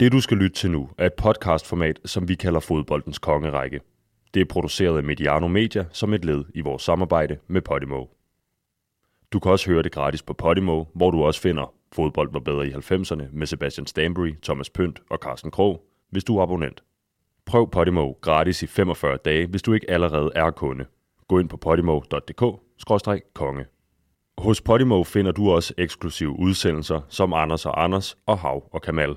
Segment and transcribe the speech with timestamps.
[0.00, 3.80] Det du skal lytte til nu er et podcastformat, som vi kalder Fodboldens Kongerække.
[4.34, 8.04] Det er produceret af Mediano Media som et led i vores samarbejde med Podimo.
[9.32, 12.68] Du kan også høre det gratis på Podimo, hvor du også finder Fodbold var bedre
[12.68, 16.82] i 90'erne med Sebastian Stanbury, Thomas Pønt og Carsten Krog, hvis du er abonnent.
[17.46, 20.84] Prøv Podimo gratis i 45 dage, hvis du ikke allerede er kunde.
[21.28, 23.64] Gå ind på podimo.dk-konge.
[24.38, 29.16] Hos Podimo finder du også eksklusive udsendelser som Anders og Anders og Hav og Kamal.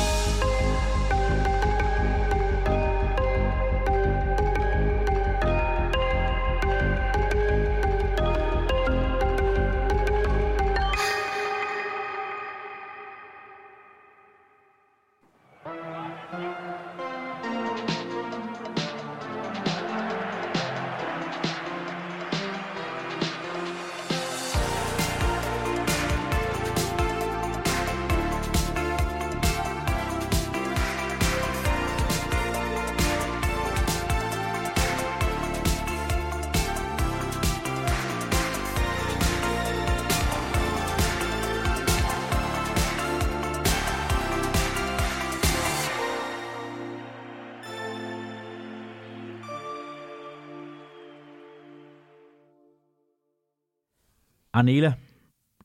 [54.61, 54.93] Arnela,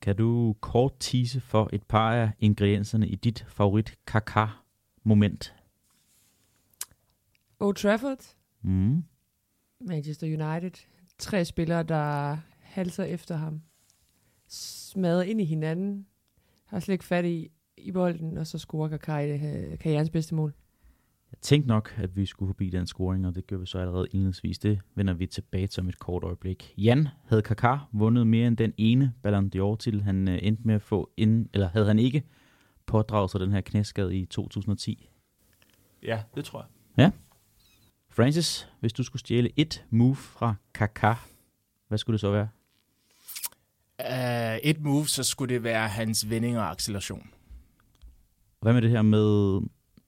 [0.02, 5.54] kan du kort tease for et par af ingredienserne i dit favorit kaka-moment?
[7.60, 9.04] Old Trafford, Mm.
[9.80, 10.86] Manchester United.
[11.18, 13.62] Tre spillere, der halser efter ham.
[14.48, 16.06] Smadrer ind i hinanden.
[16.64, 19.36] Har slet ikke fat i, i bolden, og så scorer Kaká
[19.76, 20.54] karrierens bedste mål.
[21.32, 24.06] Jeg tænkte nok, at vi skulle forbi den scoring, og det gør vi så allerede
[24.10, 24.58] indledningsvis.
[24.58, 26.74] Det vender vi tilbage til om et kort øjeblik.
[26.78, 30.82] Jan havde Kaká vundet mere end den ene Ballon d'Or-titel, han øh, endte med at
[30.82, 32.22] få, inden, eller havde han ikke
[32.86, 35.08] pådraget sig den her knæskade i 2010.
[36.02, 36.66] Ja, det tror jeg.
[38.16, 41.14] Francis, hvis du skulle stjæle et move fra Kaká,
[41.88, 42.48] hvad skulle det så være?
[44.00, 47.30] Uh, et move, så skulle det være hans vending og acceleration.
[48.60, 49.60] Hvad med det her med,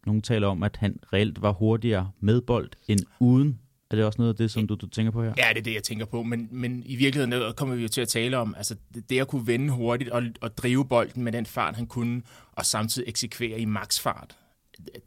[0.06, 3.58] nogen taler om, at han reelt var hurtigere med bold end uden?
[3.90, 5.34] Er det også noget af det, som du, du tænker på her?
[5.36, 6.22] Ja, det er det, jeg tænker på.
[6.22, 8.76] Men, men i virkeligheden kommer vi jo til at tale om, altså
[9.10, 12.22] det, at kunne vende hurtigt og, og drive bolden med den fart, han kunne,
[12.52, 14.36] og samtidig eksekvere i maksfart.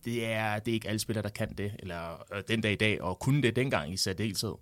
[0.05, 2.75] Det er, det er ikke alle spillere, der kan det, eller øh, den dag i
[2.75, 4.53] dag, og kunne det dengang i særdeleshed.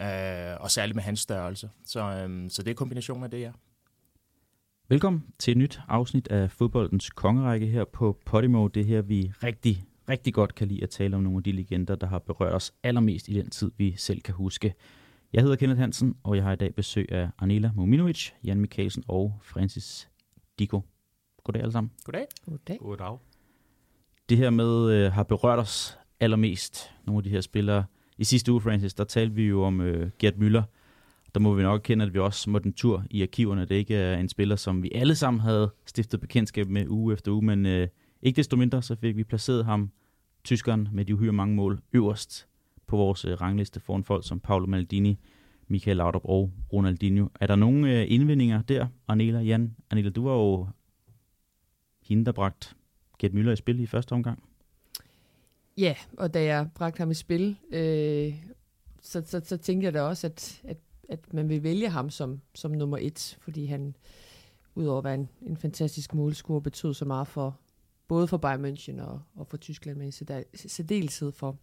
[0.00, 1.70] Øh, og særligt med hans størrelse.
[1.86, 3.50] Så, øhm, så det er kombinationen af det, ja.
[4.88, 8.68] Velkommen til et nyt afsnit af fodboldens kongerække her på Podimo.
[8.68, 11.52] Det er her, vi rigtig, rigtig godt kan lide at tale om nogle af de
[11.52, 14.74] legender, der har berørt os allermest i den tid, vi selv kan huske.
[15.32, 19.04] Jeg hedder Kenneth Hansen, og jeg har i dag besøg af Anila Mominovic, Jan Mikkelsen
[19.08, 20.08] og Francis
[20.58, 20.80] Diko.
[21.44, 21.90] Goddag alle sammen.
[22.04, 22.26] Goddag.
[22.44, 22.78] Goddag.
[22.78, 23.18] Goddag.
[24.28, 27.84] det her med øh, har berørt os allermest, nogle af de her spillere.
[28.18, 30.62] I sidste uge, Francis, der talte vi jo om øh, Gert Müller.
[31.36, 33.64] Der må vi nok kende, at vi også måtte en tur i arkiverne.
[33.64, 37.32] Det ikke er en spiller, som vi alle sammen havde stiftet bekendtskab med uge efter
[37.32, 37.88] uge, men øh,
[38.22, 39.90] ikke desto mindre, så fik vi placeret ham,
[40.44, 42.48] tyskeren med de uhyre mange mål, øverst
[42.86, 45.18] på vores øh, rangliste foran folk som Paolo Maldini,
[45.68, 47.28] Michael Laudrup og Ronaldinho.
[47.40, 49.76] Er der nogle øh, indvendinger der, Anela, Jan?
[49.90, 50.68] Anela, du var jo
[52.02, 52.76] hende, der bragt
[53.18, 54.42] Gert Müller i spil i første omgang.
[55.78, 58.34] Ja, og da jeg bragte ham i spil, øh,
[59.02, 60.76] så, så, så tænkte jeg da også, at, at,
[61.08, 63.96] at man vil vælge ham som, som nummer et, fordi han,
[64.74, 67.58] udover at være en, en fantastisk målscorer, betød så meget for
[68.08, 71.56] både for Bayern München og, og for Tyskland, men i særdeleshed for,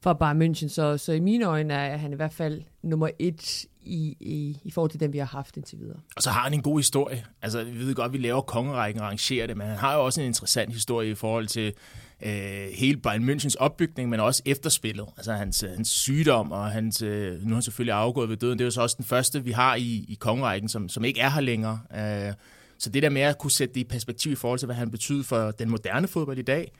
[0.00, 0.68] for Bayern München.
[0.68, 4.70] Så, så i mine øjne er han i hvert fald nummer et i, i, i
[4.70, 6.00] forhold til den, vi har haft indtil videre.
[6.16, 7.24] Og så har han en god historie.
[7.42, 10.04] Altså, vi ved godt, at vi laver kongerækken og arrangerer det, men han har jo
[10.04, 11.74] også en interessant historie i forhold til
[12.22, 15.06] øh, hele Bayern Münchens opbygning, men også efterspillet.
[15.16, 18.58] Altså hans, øh, hans sygdom, og hans, øh, nu er han selvfølgelig afgået ved døden.
[18.58, 21.20] Det er jo så også den første, vi har i, i kongerækken, som, som ikke
[21.20, 21.80] er her længere.
[21.94, 22.32] Øh,
[22.78, 24.90] så det der med at kunne sætte det i perspektiv i forhold til, hvad han
[24.90, 26.72] betyder for den moderne fodbold i dag,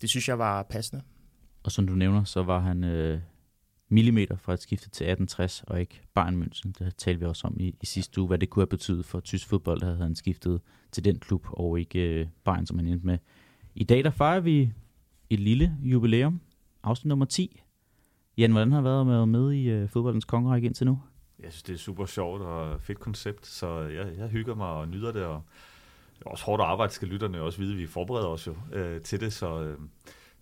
[0.00, 1.02] det synes jeg var passende.
[1.62, 3.20] Og som du nævner, så var han øh,
[3.88, 6.72] millimeter fra at skifte til 1860, og ikke Bayern München.
[6.78, 9.20] Det talte vi også om i, i sidste uge, hvad det kunne have betydet for
[9.20, 10.60] tysk fodbold, der havde han skiftet
[10.92, 13.18] til den klub, og ikke øh, Bayern, som han endte med.
[13.74, 14.72] I dag der fejrer vi
[15.30, 16.40] et lille jubilæum,
[16.82, 17.60] afsnit nummer 10.
[18.38, 21.00] Jan, hvordan har det været med, med i øh, fodboldens kongerække indtil nu?
[21.42, 24.88] Jeg synes, det er super sjovt og fedt koncept, så jeg, jeg hygger mig og
[24.88, 25.42] nyder det, og
[26.18, 27.76] det er også hårdt arbejde, skal lytterne også vide.
[27.76, 29.78] Vi forbereder os jo øh, til det, så, øh,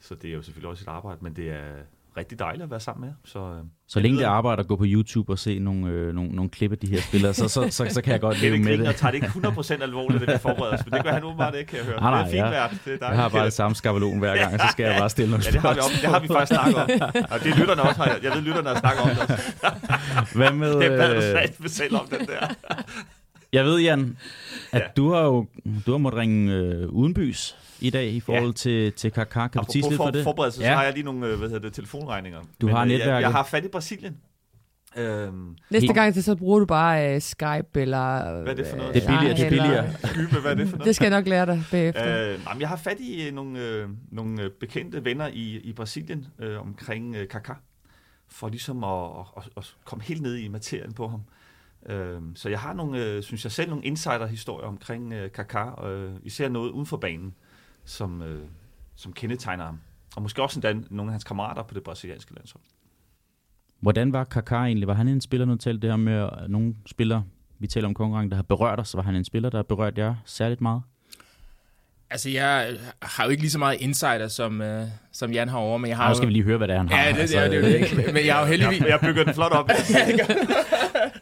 [0.00, 1.76] så det er jo selvfølgelig også et arbejde, men det er
[2.16, 3.14] rigtig dejligt at være sammen med.
[3.24, 6.30] Så, øh, Så længe det arbejder at gå på YouTube og se nogle, øh, nogle,
[6.30, 8.78] nogle klip af de her spillere, så, så, så, så kan jeg godt leve med
[8.78, 8.96] det.
[8.96, 11.68] tager det ikke 100% alvorligt, det vi forbereder os, men det gør han åbenbart ikke,
[11.68, 12.00] kan jeg høre.
[12.00, 12.50] Nej, nej, det er fint ja.
[12.50, 12.70] værd.
[12.70, 13.20] Det er Jeg dejligt.
[13.20, 15.60] har bare det samme skabelon hver gang, så skal jeg bare stille nogle Ja, det
[15.60, 16.88] har vi, om, det har vi faktisk snakket om.
[17.30, 18.18] Og det er lytterne også har.
[18.22, 20.36] Jeg ved, lytterne har snakket om det også.
[20.38, 22.54] Hvad med, Det bad du øh, selv om den der.
[23.52, 24.16] Jeg ved, Jan,
[24.72, 24.86] at Ja.
[24.96, 25.46] du har jo
[25.86, 28.52] du har måttet ringe øh, udenbys i dag i forhold Ja.
[28.52, 29.48] til, til Kaká.
[29.48, 30.24] Kan du tisse lidt for, for det?
[30.24, 30.74] forberedelse, så Ja.
[30.74, 32.40] har jeg lige nogle øh, hvad hedder det, telefonregninger.
[32.60, 33.22] Du har øh, jeg, netværket.
[33.22, 34.16] jeg har fat i Brasilien.
[34.96, 38.32] Øhm, Næste Helt- gang, så- så bruger du bare uh, Skype eller...
[38.42, 38.94] Hvad er det for noget?
[38.94, 39.92] Det er billigere, det er billigere.
[40.04, 40.86] Skype, hvad er det for noget?
[40.86, 42.32] Det skal jeg nok lære dig bagefter.
[42.32, 45.60] Øh, nej, men jeg har fat i øh, nogle, øh, nogle øh, bekendte venner i,
[45.64, 47.54] i Brasilien øh, omkring øh, Kaká,
[48.28, 51.20] for ligesom at, at, at komme helt ned i materien på ham.
[51.86, 56.12] Øh, så jeg har nogle, øh, synes jeg selv, nogle insider-historier omkring øh, Kaká, øh,
[56.22, 57.34] især noget uden for banen,
[57.84, 58.44] som, øh,
[58.94, 59.80] som kendetegner ham.
[60.16, 62.64] Og måske også endda nogle af hans kammerater på det brasilianske landshold.
[63.80, 64.88] Hvordan var Kaká egentlig?
[64.88, 67.24] Var han en spiller, nu talte det her med øh, nogle spillere,
[67.58, 69.98] vi taler om konkurrence, der har berørt os, var han en spiller, der har berørt
[69.98, 70.82] jer særligt meget?
[72.12, 72.66] Altså, jeg
[73.02, 75.96] har jo ikke lige så meget insider, som, øh, som Jan har over, men jeg
[75.96, 76.14] har nu jo...
[76.14, 77.02] skal vi lige høre, hvad det er, han har.
[77.04, 78.80] Ja, det, Altså, det, det, det, det, men jeg har jo heldigvis...
[78.80, 79.70] Jeg, jeg bygger den flot op.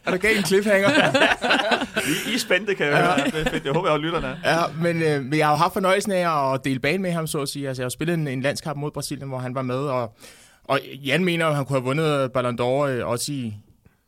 [0.05, 0.89] Er der gav en cliffhanger?
[0.89, 3.25] I, I er spændte, kan jeg høre.
[3.25, 3.65] Det er fedt.
[3.65, 4.27] Jeg håber, jeg har lytterne.
[4.43, 4.53] er.
[4.53, 7.27] Ja, men, øh, men jeg har jo haft fornøjelsen af at dele bane med ham,
[7.27, 7.67] så at sige.
[7.67, 10.15] Altså, jeg har spillet en, en landskamp mod Brasilien, hvor han var med, og,
[10.63, 13.53] og Jan mener, at han kunne have vundet Ballon d'Or øh, også i,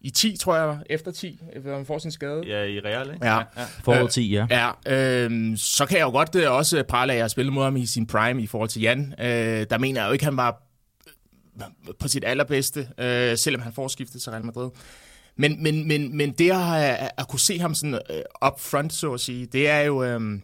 [0.04, 2.42] i 10, tror jeg, efter 10, hvor han får sin skade.
[2.48, 3.26] Ja, i Real, ikke?
[3.26, 3.38] Ja.
[3.38, 3.44] ja.
[3.84, 4.48] Forud 10, ja.
[4.50, 4.72] Ja,
[5.28, 7.86] øh, så kan jeg jo godt øh, også prale af, at jeg mod ham i
[7.86, 9.14] sin prime i forhold til Jan.
[9.20, 9.26] Øh,
[9.70, 10.64] der mener jeg jo ikke, at han var
[11.58, 14.70] øh, på sit allerbedste, øh, selvom han får skiftet til Real Madrid.
[15.36, 18.94] Men, men, men, men det at, at, at kunne se ham sådan øh, up front,
[18.94, 20.04] så at sige, det er jo...
[20.04, 20.40] Øh,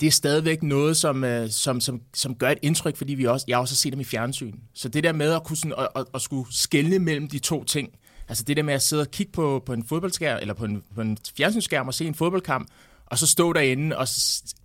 [0.00, 3.44] det er stadigvæk noget, som, øh, som, som, som gør et indtryk, fordi vi også,
[3.48, 4.54] jeg også har set dem i fjernsyn.
[4.74, 7.64] Så det der med at, kunne sådan, at, at, at skulle skelne mellem de to
[7.64, 7.88] ting,
[8.28, 10.82] altså det der med at sidde og kigge på, på en fodboldskærm, eller på en,
[10.94, 12.68] på en fjernsynsskærm og se en fodboldkamp,
[13.06, 14.08] og så stå derinde og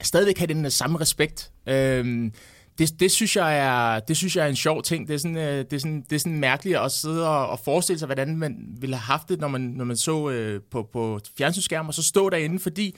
[0.01, 1.51] stadigvæk have den samme respekt.
[1.67, 2.33] Øhm,
[2.77, 5.07] det, det, synes jeg er, det synes jeg er en sjov ting.
[5.07, 7.59] Det er sådan, øh, det er sådan, det er sådan mærkeligt at sidde og, og
[7.59, 10.89] forestille sig, hvordan man ville have haft det, når man, når man så øh, på,
[10.93, 12.95] på fjernsynsskærm, og så stå derinde, fordi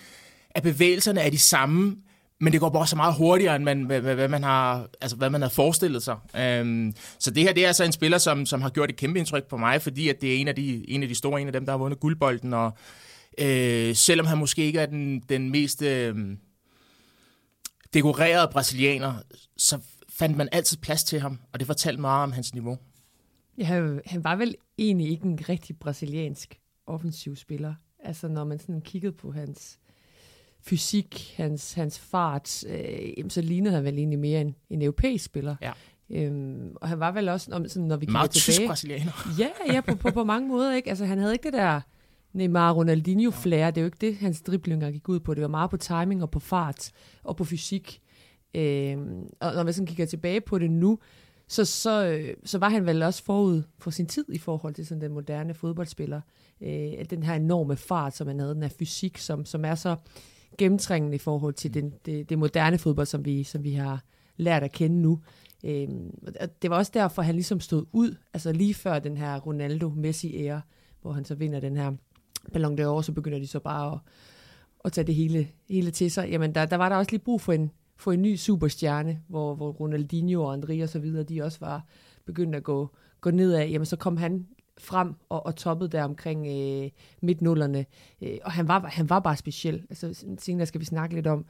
[0.49, 1.95] at bevægelserne er de samme,
[2.43, 5.29] men det går bare så meget hurtigere, end man, hvad, hvad, man har, altså, hvad
[5.29, 6.17] man har forestillet sig.
[6.37, 9.19] Øhm, så det her det er altså en spiller, som, som har gjort et kæmpe
[9.19, 11.47] indtryk på mig, fordi at det er en af, de, en af de store, en
[11.47, 12.77] af dem, der har vundet guldbolden, og
[13.37, 16.15] øh, selvom han måske ikke er den, den mest øh,
[17.93, 19.13] dekorerede brasilianer,
[19.57, 19.79] så
[20.09, 22.77] fandt man altid plads til ham, og det fortalte meget om hans niveau.
[23.57, 23.63] Ja,
[24.05, 27.73] han- var vel egentlig ikke en rigtig brasiliansk offensiv spiller.
[28.03, 29.79] Altså når man sådan kiggede på hans
[30.65, 35.55] fysik, hans, hans fart, øh, så lignede han vel egentlig mere en, en europæisk spiller.
[35.61, 35.71] Ja.
[36.09, 38.67] Øhm, og han var vel også, når, sådan, når vi kigger Meget tysk tilbage...
[38.67, 39.11] brasilianer.
[39.39, 40.75] Ja, ja på, på, på mange måder.
[40.75, 40.89] Ikke?
[40.89, 41.81] Altså, han havde ikke det der
[42.33, 43.71] Neymar Ronaldinho-flair.
[43.71, 45.33] Det er jo ikke det, hans driblinger gik ud på.
[45.33, 46.91] Det var meget på timing og på fart
[47.23, 48.01] og på fysik.
[48.55, 50.99] Øhm, og når man sådan kigger tilbage på det nu,
[51.47, 54.85] så, så, øh, så var han vel også forud for sin tid i forhold til
[54.85, 56.21] sådan den moderne fodboldspiller.
[56.61, 59.95] Øh, den her enorme fart, som han havde, den her fysik, som, som er så
[60.57, 64.03] gennemtrængende i forhold til den, det, det moderne fodbold, som vi, som vi har
[64.37, 65.19] lært at kende nu.
[65.63, 69.39] Øhm, og det var også derfor, han ligesom stod ud, altså lige før den her
[69.39, 70.61] Ronaldo-Messi-æra,
[71.01, 71.91] hvor han så vinder den her
[72.53, 73.99] Ballon d'Or, så begynder de så bare at,
[74.85, 76.29] at tage det hele, hele til sig.
[76.29, 79.55] Jamen, der, der var der også lige brug for en, for en ny superstjerne, hvor,
[79.55, 81.85] hvor Ronaldinho og André og så videre, de også var
[82.25, 82.89] begyndt at gå,
[83.21, 83.67] gå nedad.
[83.67, 84.47] Jamen, så kom han
[84.83, 86.89] frem og, og toppet der omkring øh,
[87.21, 87.85] midt-nullerne.
[88.21, 89.83] Øh, og han var, han var bare speciel.
[89.89, 91.45] Altså, senere skal vi snakke lidt om,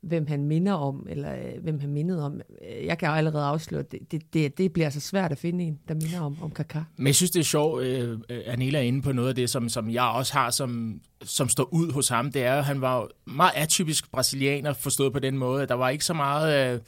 [0.00, 2.40] hvem han minder om, eller øh, hvem han mindede om.
[2.68, 5.38] Øh, jeg kan jo allerede afsløre, at det, det, det, det bliver så svært at
[5.38, 6.80] finde en, der minder om, om Kaká.
[6.96, 9.68] Men jeg synes, det er sjovt, øh, Anela er inde på noget af det, som,
[9.68, 12.32] som jeg også har, som, som står ud hos ham.
[12.32, 15.62] Det er, at han var meget atypisk brasilianer, forstået på den måde.
[15.62, 16.74] at Der var ikke så meget...
[16.74, 16.80] Øh,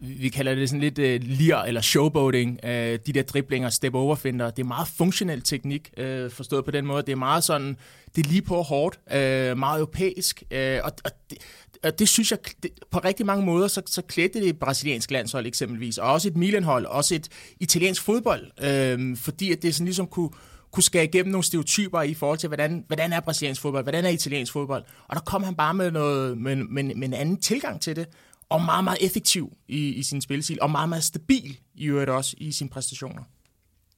[0.00, 4.14] vi kalder det sådan lidt øh, lir eller showboating, øh, de der driblinger, step over
[4.14, 4.50] finder.
[4.50, 7.02] Det er meget funktionel teknik, øh, forstået på den måde.
[7.02, 7.76] Det er meget sådan,
[8.16, 11.38] det er lige på hårdt, øh, meget europæisk, øh, og, og, det,
[11.84, 15.10] og det synes jeg, det, på rigtig mange måder, så, så klædte det et brasiliansk
[15.10, 17.28] landshold eksempelvis, og også et Milan-hold, også et
[17.60, 20.30] italiensk fodbold, øh, fordi at det sådan ligesom kunne,
[20.72, 24.08] kunne skære igennem nogle stereotyper i forhold til, hvordan, hvordan er brasiliansk fodbold, hvordan er
[24.08, 24.84] italiensk fodbold.
[25.08, 28.06] Og der kom han bare med, noget, med, med, med en anden tilgang til det,
[28.48, 32.36] og meget, meget effektiv i, i sin spilstil, og meget, meget stabil i øvrigt også
[32.38, 33.22] i sine præstationer.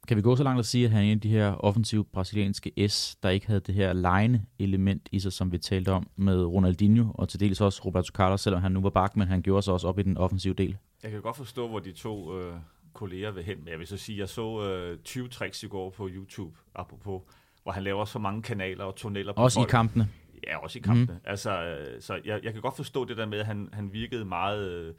[0.09, 2.05] Kan vi gå så langt at sige, at han er en af de her offensive
[2.05, 6.07] brasilianske S, der ikke havde det her lejende element i sig, som vi talte om
[6.17, 9.43] med Ronaldinho, og til dels også Roberto Carlos, selvom han nu var bak, men han
[9.43, 10.77] gjorde sig også op i den offensive del.
[11.03, 12.55] Jeg kan godt forstå, hvor de to øh,
[12.93, 13.71] kolleger vil hen med.
[13.71, 17.23] Jeg vil så sige, jeg så øh, 20 tricks i går på YouTube, apropos,
[17.63, 19.69] hvor han laver så mange kanaler og tunneller på Også folk.
[19.69, 20.09] i kampene.
[20.47, 21.13] Ja, også i kampene.
[21.13, 21.21] Mm.
[21.25, 24.25] Altså, øh, så jeg, jeg kan godt forstå det der med, at han, han virkede
[24.25, 24.95] meget øh,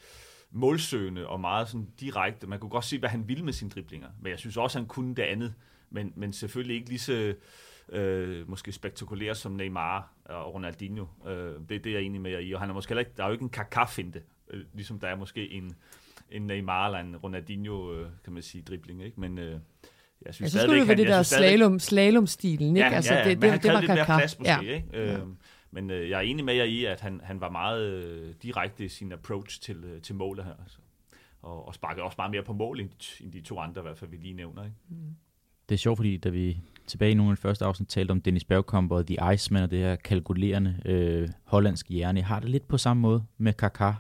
[0.52, 2.48] målsøgende og meget sådan direkte.
[2.48, 4.08] Man kunne godt se, hvad han ville med sine driblinger.
[4.22, 5.54] Men jeg synes også, han kunne det andet.
[5.90, 7.34] Men, men selvfølgelig ikke lige så
[7.92, 11.06] øh, måske spektakulært som Neymar og Ronaldinho.
[11.28, 12.52] Øh, det, det er jeg enig med jer i.
[12.52, 15.08] Og han er måske heller ikke, der er jo ikke en kakafinte, øh, ligesom der
[15.08, 15.76] er måske en,
[16.32, 19.04] en Neymar eller en Ronaldinho, øh, kan man sige, dribling.
[19.04, 19.20] Ikke?
[19.20, 19.60] Men øh,
[20.26, 22.90] jeg synes Ja, så skulle det være det der slalom, slalom-stilen, ikke?
[22.90, 24.60] Ja, altså, ja, ja, det, det, han det var lidt mere plads måske, Ja.
[24.60, 24.88] ikke?
[24.94, 25.18] Ja.
[25.18, 25.36] Øhm,
[25.72, 28.86] men øh, jeg er enig med jer i, at han, han var meget øh, direkte
[28.86, 30.54] i sin approach til, øh, til målet her.
[30.64, 30.78] Altså.
[31.42, 33.84] Og, og sparkede også meget mere på mål, end, de- end de to andre, i
[33.84, 34.64] hvert fald, vi lige nævner.
[34.64, 34.76] Ikke?
[35.70, 36.58] Det er sjovt, fordi da vi
[36.88, 39.72] tilbage i nogle af de første afsnit talte om Dennis Bergkamp og The Iceman og
[39.72, 43.94] det her kalkulerende øh, hollandske hjerne, jeg har det lidt på samme måde med Kaká.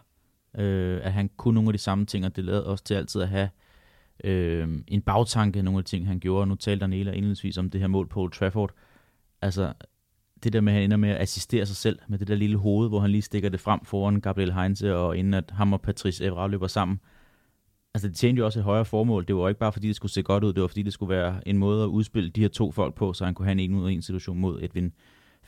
[0.62, 3.22] Øh, at han kunne nogle af de samme ting, og det lavede også til altid
[3.22, 3.50] at have
[4.24, 6.48] øh, en bagtanke, nogle af de ting, han gjorde.
[6.48, 8.72] Nu talte Daniela indledningsvis om det her mål på Old Trafford.
[9.42, 9.74] Altså,
[10.44, 12.58] det der med, at han ender med at assistere sig selv med det der lille
[12.58, 15.82] hoved, hvor han lige stikker det frem foran Gabriel Heinze, og inden at ham og
[15.82, 17.00] Patrice Evra løber sammen.
[17.94, 19.28] Altså, det tjente jo også et højere formål.
[19.28, 21.16] Det var ikke bare, fordi det skulle se godt ud, det var, fordi det skulle
[21.16, 23.72] være en måde at udspille de her to folk på, så han kunne have en
[23.72, 24.94] en ud af en situation mod Edwin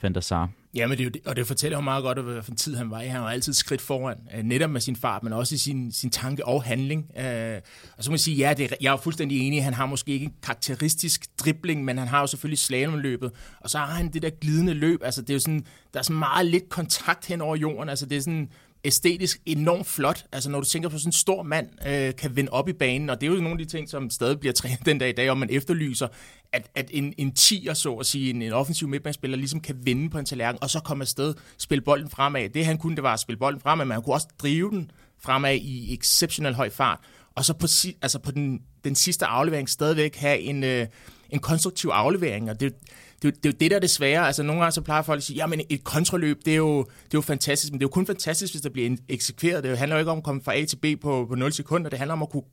[0.03, 0.49] van der Sar.
[0.75, 2.91] Ja, men det, er jo det, og det fortæller jo meget godt, hvilken tid han
[2.91, 3.07] var i.
[3.07, 6.09] Han var altid skridt foran, øh, netop med sin fart, men også i sin, sin
[6.09, 7.11] tanke og handling.
[7.19, 7.61] Øh,
[7.97, 10.11] og så må jeg sige, ja, det, er- jeg er fuldstændig enig, han har måske
[10.11, 14.21] ikke en karakteristisk dribling, men han har jo selvfølgelig slalomløbet, og så har han det
[14.21, 17.41] der glidende løb, altså det er jo sådan, der er sådan meget lidt kontakt hen
[17.41, 18.49] over jorden, altså det er sådan
[18.83, 20.25] æstetisk enormt flot.
[20.31, 23.09] Altså når du tænker på sådan en stor mand, øh, kan vende op i banen,
[23.09, 25.11] og det er jo nogle af de ting, som stadig bliver trænet den dag i
[25.11, 26.07] dag, og man efterlyser,
[26.53, 30.09] at, at en, en tiger, så at sige, en, en offensiv midtbanespiller, ligesom kan vinde
[30.09, 32.49] på en tallerken, og så komme afsted, spille bolden fremad.
[32.49, 34.91] Det han kunne, det var at spille bolden fremad, men han kunne også drive den
[35.19, 36.99] fremad i exceptionel høj fart.
[37.35, 37.67] Og så på,
[38.01, 40.87] altså på den, den sidste aflevering stadigvæk have en, øh,
[41.29, 42.73] en konstruktiv aflevering, og det,
[43.21, 44.27] det, det er jo det, der er det svære.
[44.27, 46.87] Altså nogle gange så plejer folk at sige, jamen et kontraløb, det er, jo, det
[46.87, 49.63] er jo fantastisk, men det er jo kun fantastisk, hvis der bliver eksekveret.
[49.63, 51.89] Det handler jo ikke om at komme fra A til B på, på 0 sekunder,
[51.89, 52.43] det handler om at kunne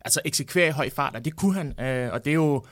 [0.00, 2.64] altså, eksekvere i høj fart, og det kunne han, øh, og det er jo,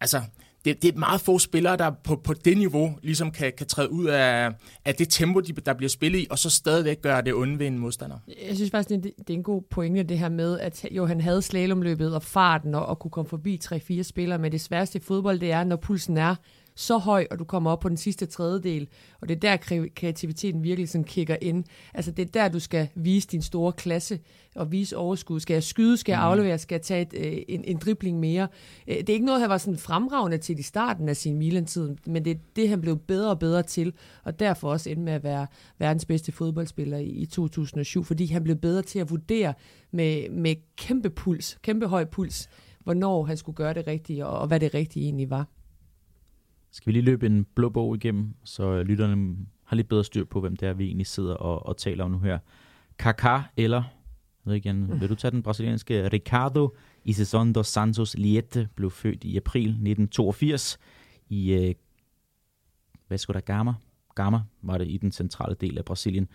[0.00, 0.22] altså,
[0.64, 3.92] det, det er meget få spillere, der på, på det niveau ligesom kan, kan træde
[3.92, 4.50] ud af,
[4.84, 7.66] af det tempo, de, der bliver spillet i, og så stadigvæk gøre det onde ved
[7.66, 8.18] en modstander.
[8.48, 11.20] Jeg synes faktisk, det, det er en god pointe, det her med, at jo, han
[11.20, 15.02] havde slalomløbet og farten og, og kunne komme forbi 3-4 spillere, men det sværeste i
[15.02, 16.34] fodbold, det er, når pulsen er
[16.76, 18.88] så høj, og du kommer op på den sidste tredjedel,
[19.20, 21.64] og det er der kre- kreativiteten virkelig sådan kicker ind.
[21.94, 24.18] Altså det er der, du skal vise din store klasse
[24.56, 25.40] og vise overskud.
[25.40, 28.48] Skal jeg skyde, skal jeg aflevere, skal jeg tage et, øh, en, en dribling mere?
[28.88, 31.96] Øh, Det er ikke noget, han var sådan fremragende til i starten af sin Milan-tid,
[32.06, 33.92] men det er det, han blev bedre og bedre til,
[34.24, 35.46] og derfor også endte med at være
[35.78, 39.54] verdens bedste fodboldspiller i, i 2007, fordi han blev bedre til at vurdere
[39.92, 42.48] med, med kæmpe puls, kæmpe høj puls,
[42.84, 45.46] hvornår han skulle gøre det rigtige, og, og hvad det rigtige egentlig var.
[46.76, 50.40] Skal vi lige løbe en blå bog igennem, så lytterne har lidt bedre styr på,
[50.40, 52.38] hvem det er, vi egentlig sidder og, og taler om nu her.
[53.02, 58.16] Kaká eller, jeg ved ikke, Jan, vil du tage den brasilianske Ricardo Isison dos Santos
[58.18, 60.78] Liette, blev født i april 1982
[61.28, 61.74] i øh,
[63.08, 63.72] Vasco da Gama.
[64.14, 66.28] Gama var det i den centrale del af Brasilien.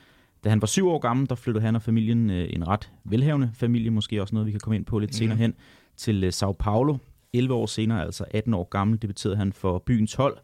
[0.43, 3.51] Da han var syv år gammel, der flyttede han og familien, øh, en ret velhavende
[3.53, 5.53] familie, måske også noget, vi kan komme ind på lidt senere hen,
[5.97, 6.97] til øh, Sao Paulo.
[7.33, 10.37] 11 år senere, altså 18 år gammel, debuterede han for byens hold,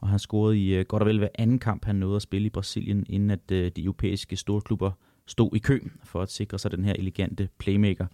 [0.00, 2.46] og han scorede i øh, godt og vel hver anden kamp, han nåede at spille
[2.46, 4.90] i Brasilien, inden at øh, de europæiske storklubber
[5.26, 8.06] stod i kø for at sikre sig den her elegante playmaker.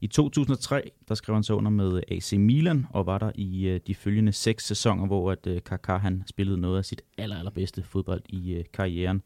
[0.00, 3.80] I 2003, der skrev han så under med AC Milan, og var der i øh,
[3.86, 8.22] de følgende seks sæsoner, hvor at Kaká han spillede noget af sit aller, allerbedste fodbold
[8.28, 9.22] i karrieren.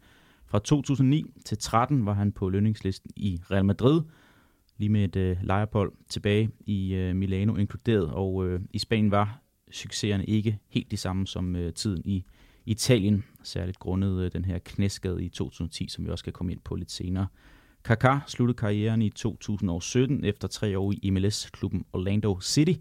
[0.47, 4.02] Fra 2009 til 13 var han på lønningslisten i Real Madrid,
[4.80, 9.42] lige med et øh, lejerpold tilbage i øh, Milano inkluderet, og øh, i Spanien var
[9.72, 12.25] succeserne ikke helt de samme som øh, tiden i
[12.66, 16.60] Italien, særligt grundet øh, den her knæskade i 2010, som vi også skal komme ind
[16.64, 17.26] på lidt senere.
[17.88, 22.75] Kaká sluttede karrieren i 2017 efter tre år i MLS-klubben Orlando City.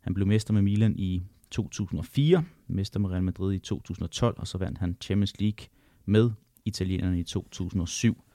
[0.00, 4.58] Han blev mester med Milan i 2004, mester med Real Madrid i 2012, og så
[4.58, 5.66] vandt han Champions League
[6.04, 6.30] med
[6.64, 8.25] italienerne i 2007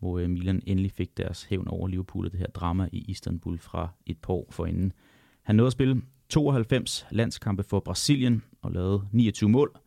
[0.00, 3.58] hvor øh, Milan endelig fik deres hævn over Liverpool og det her drama i Istanbul
[3.58, 4.92] fra et par år forinden.
[5.42, 9.80] Han nåede at spille 92 landskampe for Brasilien og lavede 29 mål.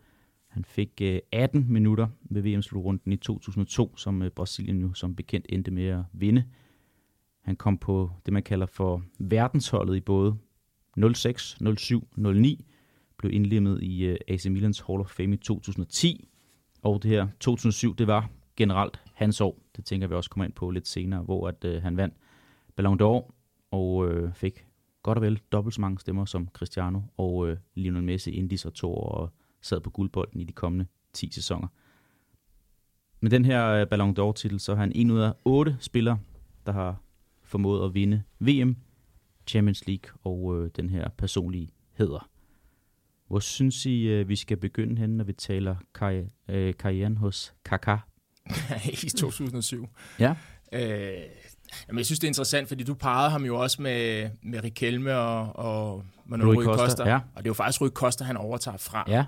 [0.48, 5.46] Han fik øh, 18 minutter ved VM-slutrunden i 2002, som øh, Brasilien jo som bekendt
[5.50, 6.44] endte med at vinde.
[7.42, 10.38] Han kom på det, man kalder for verdensholdet i både
[11.14, 12.66] 06, 07, 09,
[13.18, 16.30] blev indlemmet i øh, AC Milans Hall of Fame i 2010,
[16.82, 19.63] og det her 2007, det var generelt hans år.
[19.76, 22.16] Det tænker vi også kommer ind på lidt senere, hvor at, øh, han vandt
[22.76, 23.32] Ballon d'Or
[23.72, 24.66] og øh, fik
[25.04, 28.58] godt og vel dobbelt så mange stemmer som Cristiano og øh, Lionel Messi, inden de
[28.58, 31.68] så to og sad på guldbolden i de kommende 10 sæsoner.
[33.20, 36.20] Med den her øh, Ballon d'Or-titel, så har han en ud af otte spillere,
[36.66, 37.02] der har
[37.44, 38.76] formået at vinde VM,
[39.48, 42.30] Champions League og øh, den her personlige hæder.
[43.28, 47.54] Hvor synes I, øh, vi skal begynde hen, når vi taler karri- øh, karrieren hos
[47.70, 48.13] Kaká?
[49.04, 49.90] i 2007.
[50.20, 50.34] Ja.
[50.74, 51.14] Øh,
[51.88, 55.18] jamen, jeg synes, det er interessant, fordi du parrede ham jo også med, med Riquelme
[55.18, 57.10] og, og Manuel Rui Costa, Costa.
[57.10, 57.16] ja.
[57.16, 59.04] Og det er jo faktisk Rui Costa, han overtager fra.
[59.08, 59.24] Ja,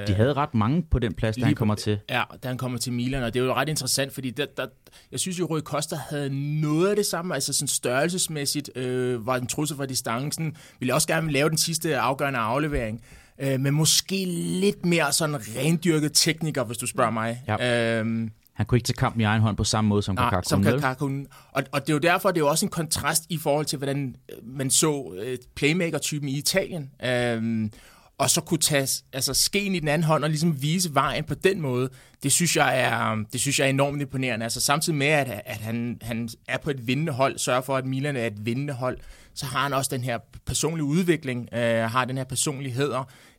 [0.00, 1.98] Øh, de havde ret mange på den plads, da han kommer til.
[2.10, 4.66] Ja, da han kommer til Milan, og det er jo ret interessant, fordi der, der,
[5.12, 9.36] jeg synes jo, Rui Costa havde noget af det samme, altså sådan størrelsesmæssigt øh, var
[9.36, 13.02] en trussel for distancen, ville også gerne lave den sidste afgørende aflevering,
[13.38, 14.24] øh, men måske
[14.60, 17.42] lidt mere sådan rendyrket tekniker, hvis du spørger mig.
[17.48, 17.98] Ja.
[18.00, 20.64] Øhm, Han kunne ikke tage kampen i egen hånd på samme måde som Nej, som
[20.98, 21.26] kunne.
[21.52, 23.76] Og, og det er jo derfor, det er jo også en kontrast i forhold til,
[23.76, 26.90] hvordan øh, man så øh, playmaker-typen i Italien.
[27.04, 27.70] Øhm,
[28.18, 31.34] og så kunne tage altså, skeen i den anden hånd og ligesom vise vejen på
[31.34, 31.88] den måde,
[32.22, 34.44] det synes jeg er, det synes jeg er enormt imponerende.
[34.44, 37.86] Altså samtidig med, at, at han, han er på et vindende hold, sørger for, at
[37.86, 38.98] Milan er et vindende hold,
[39.34, 42.92] så har han også den her personlige udvikling, øh, har den her personlighed,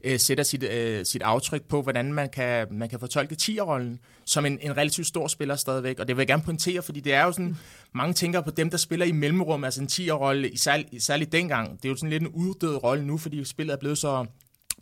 [0.04, 4.46] øh, sætter sit, øh, sit aftryk på, hvordan man kan, man kan fortolke tierrollen som
[4.46, 6.00] en, en relativt stor spiller stadigvæk.
[6.00, 7.58] Og det vil jeg gerne pointere, fordi det er jo sådan,
[7.94, 11.78] mange tænker på dem, der spiller i mellemrum, altså en 10'er-rolle, særligt, særligt dengang.
[11.78, 14.26] Det er jo sådan lidt en uddød rolle nu, fordi spillet er blevet så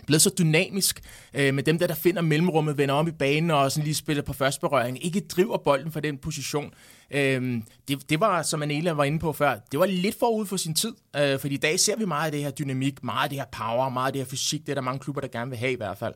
[0.08, 1.02] blevet så dynamisk
[1.34, 4.24] øh, med dem, der, der finder mellemrummet, vender om i banen og sådan lige spiller
[4.24, 6.74] på første berøring, ikke driver bolden fra den position.
[7.12, 10.58] Øh, det, det var, som Anela var inde på før, det var lidt forud for
[10.58, 13.30] sin tid, øh, fordi i dag ser vi meget af det her dynamik, meget af
[13.30, 15.50] det her power, meget af det her fysik, det er der mange klubber, der gerne
[15.50, 16.14] vil have i hvert fald.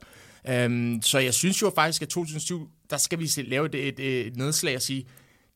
[0.48, 4.28] Øh, så jeg synes jo faktisk, at 2007, der skal vi se- lave et, et,
[4.28, 5.06] et nedslag og sige,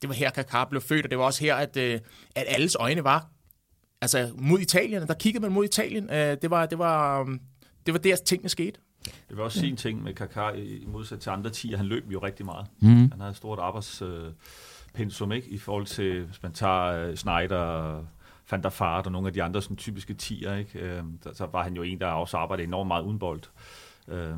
[0.02, 2.00] det var her, Kaká blev født, og det var også her, at, øh,
[2.36, 3.30] at alles øjne var
[4.02, 6.10] altså mod Italien, der kiggede man mod Italien.
[6.10, 7.28] Øh, det, var, det, var,
[7.88, 8.80] det var der, tingene skete.
[9.06, 12.12] Det vil også sige en ting med Kaká i modsætning til andre 10, han løb
[12.12, 12.68] jo rigtig meget.
[12.80, 12.88] Mm.
[12.88, 15.50] Han havde et stort arbejdspensum, ikke?
[15.50, 18.04] I forhold til, hvis man tager uh, Schneider,
[18.52, 20.80] Van der Vaart og nogle af de andre sådan, typiske 10'er, ikke?
[20.80, 23.42] Øh, der, så var han jo en, der også arbejdede enormt meget uden bold.
[24.08, 24.38] Øh, øh,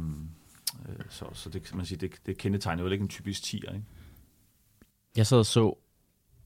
[1.10, 3.86] så, så det kan man sige, det, det kendetegner jo ikke en typisk 10'er, ikke?
[5.18, 5.74] Jeg sad og så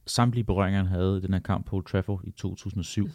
[0.05, 3.09] samtlige berøringer, han havde i den her kamp på Old Trafford i 2007.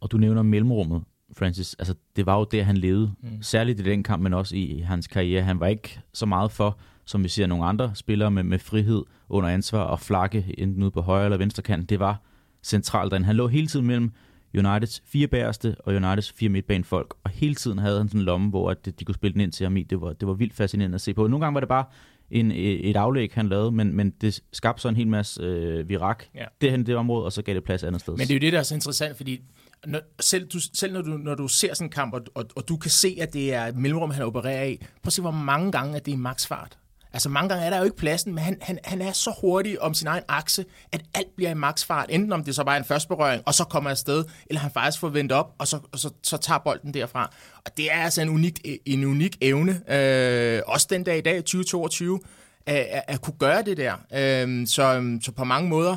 [0.00, 1.74] Og du nævner mellemrummet, Francis.
[1.78, 3.12] Altså, det var jo der, han levede.
[3.22, 3.42] Mm.
[3.42, 5.42] Særligt i den kamp, men også i hans karriere.
[5.42, 9.02] Han var ikke så meget for, som vi ser nogle andre spillere med, med frihed
[9.28, 11.90] under ansvar og flakke enten ude på højre eller venstre kant.
[11.90, 12.20] Det var
[12.62, 13.10] centralt.
[13.10, 13.26] derinde.
[13.26, 14.12] Han lå hele tiden mellem
[14.58, 17.14] Uniteds fire bæreste og Uniteds fire midtbanefolk.
[17.24, 19.52] Og hele tiden havde han sådan en lomme, hvor at de kunne spille den ind
[19.52, 19.82] til ham i.
[19.82, 21.26] Det var, det var vildt fascinerende at se på.
[21.26, 21.84] Nogle gange var det bare
[22.30, 26.24] en, et aflæg, han lavede, men, men det skabte så en hel masse øh, virak
[26.34, 26.44] Ja.
[26.60, 28.12] derhen i det område, og så gav det plads andet sted.
[28.12, 29.40] Men det er jo det, der er så interessant, fordi
[29.86, 32.68] når, selv, du, selv når, du, når du ser sådan en kamp, og, og, og
[32.68, 35.30] du kan se, at det er et mellemrum, han opererer i, prøv at se, hvor
[35.30, 36.78] mange gange, at det er maksfart.
[37.16, 39.82] Altså mange gange er der jo ikke pladsen, men han, han, han er så hurtig
[39.82, 42.06] om sin egen akse, at alt bliver i maksfart.
[42.08, 45.00] Enten om det så bare er en førstberøring, og så kommer afsted, eller han faktisk
[45.00, 47.30] får vendt op, og så, og så, så tager bolden derfra.
[47.64, 51.36] Og det er altså en unik, en unik evne, øh, også den dag i dag,
[51.36, 52.20] 2022,
[52.66, 53.92] at, at, at kunne gøre det der.
[54.14, 55.96] Øh, så, så på mange måder,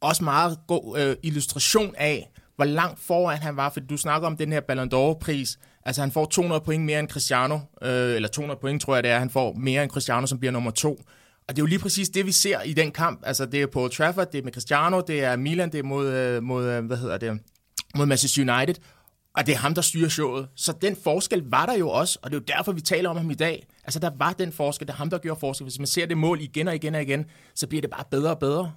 [0.00, 4.36] også meget god øh, illustration af, hvor langt foran han var, fordi du snakker om
[4.36, 5.56] den her Ballon d'Or-pris.
[5.84, 9.10] Altså han får 200 point mere end Cristiano, øh, eller 200 point tror jeg det
[9.10, 11.00] er, han får mere end Cristiano, som bliver nummer to.
[11.48, 13.20] Og det er jo lige præcis det, vi ser i den kamp.
[13.26, 16.08] Altså det er på Trafford, det er med Cristiano, det er Milan, det er mod,
[16.08, 17.38] øh, mod øh, hvad hedder det,
[17.94, 18.74] mod Manchester United.
[19.36, 20.48] Og det er ham, der styrer showet.
[20.54, 23.16] Så den forskel var der jo også, og det er jo derfor, vi taler om
[23.16, 23.66] ham i dag.
[23.84, 25.64] Altså der var den forskel, det er ham, der gjorde forskel.
[25.64, 28.30] Hvis man ser det mål igen og igen og igen, så bliver det bare bedre
[28.30, 28.72] og bedre.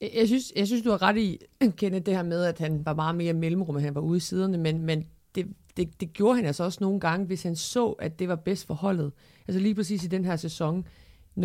[0.00, 1.38] Jeg jeg synes, jeg synes, du har ret i,
[1.76, 4.20] Kenneth, det her med, at han var meget mere mellemrum, end han var ude i
[4.20, 5.04] siderne, men, men
[5.34, 8.36] det, det, det gjorde han altså også nogle gange, hvis han så, at det var
[8.36, 9.12] bedst for holdet.
[9.48, 10.86] Altså lige præcis i den her sæson,
[11.38, 11.42] 06-07,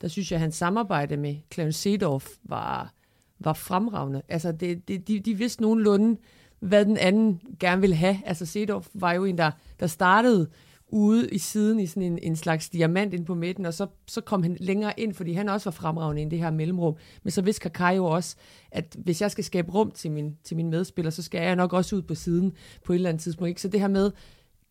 [0.00, 2.94] der synes jeg, at hans samarbejde med Clarence Seedorf var,
[3.38, 4.22] var fremragende.
[4.28, 6.20] Altså det, det, de, de vidste nogenlunde,
[6.60, 8.18] hvad den anden gerne ville have.
[8.24, 9.50] Altså Seedorf var jo en, der,
[9.80, 10.48] der startede
[10.92, 14.20] ude i siden i sådan en, en slags diamant ind på midten, og så, så
[14.20, 16.96] kom han længere ind, fordi han også var fremragende i det her mellemrum.
[17.22, 18.36] Men så vidste Kaká jo også,
[18.70, 21.72] at hvis jeg skal skabe rum til min, til min medspiller, så skal jeg nok
[21.72, 22.52] også ud på siden
[22.84, 23.48] på et eller andet tidspunkt.
[23.48, 23.60] Ikke?
[23.60, 24.10] Så det her med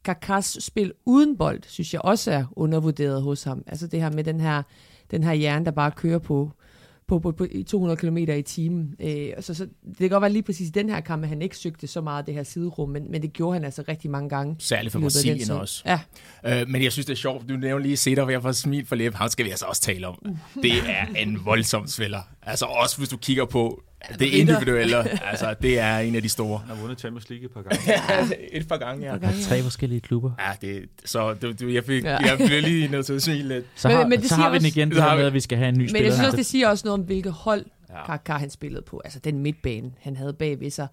[0.03, 3.63] Kakas spil uden bold, synes jeg også er undervurderet hos ham.
[3.67, 4.63] Altså det her med den her,
[5.11, 6.51] den her hjerne, der bare kører på,
[7.09, 8.95] på, på, på i 200 km i timen.
[8.99, 11.41] Øh, så, så det kan godt være lige præcis i den her kamp, at han
[11.41, 14.29] ikke søgte så meget det her siderum, men, men det gjorde han altså rigtig mange
[14.29, 14.55] gange.
[14.59, 15.83] Særligt for Brasilien også.
[15.85, 15.99] Ja,
[16.45, 17.49] Øh, men jeg synes, det er sjovt.
[17.49, 19.15] Du nævner lige Sætter, hvor jeg får smil for læbe.
[19.15, 20.35] Ham skal vi altså også tale om.
[20.63, 22.21] Det er en voldsom spiller.
[22.41, 23.83] Altså også hvis du kigger på
[24.19, 24.97] Det er individuelle.
[25.31, 26.57] altså, det er en af de store.
[26.59, 27.77] Han har vundet Champions League et par gange.
[28.55, 29.15] et par gange, ja.
[29.15, 30.31] Et par gange, er tre forskellige klubber.
[30.39, 32.11] Ja, det, så det, det, jeg, fik, Ja.
[32.11, 32.17] ja.
[32.17, 33.65] jeg blev lige nødt til at smile lidt.
[33.75, 35.25] Så Men- har, men det så siger har vi den også- igen, det her med,
[35.25, 36.05] at vi skal have en ny Men spiller.
[36.07, 38.15] jeg synes også, det siger også noget om, hvilket hold Ja.
[38.15, 39.01] Kaká han spillede på.
[39.05, 40.87] Altså den midtbane, han havde bagved sig,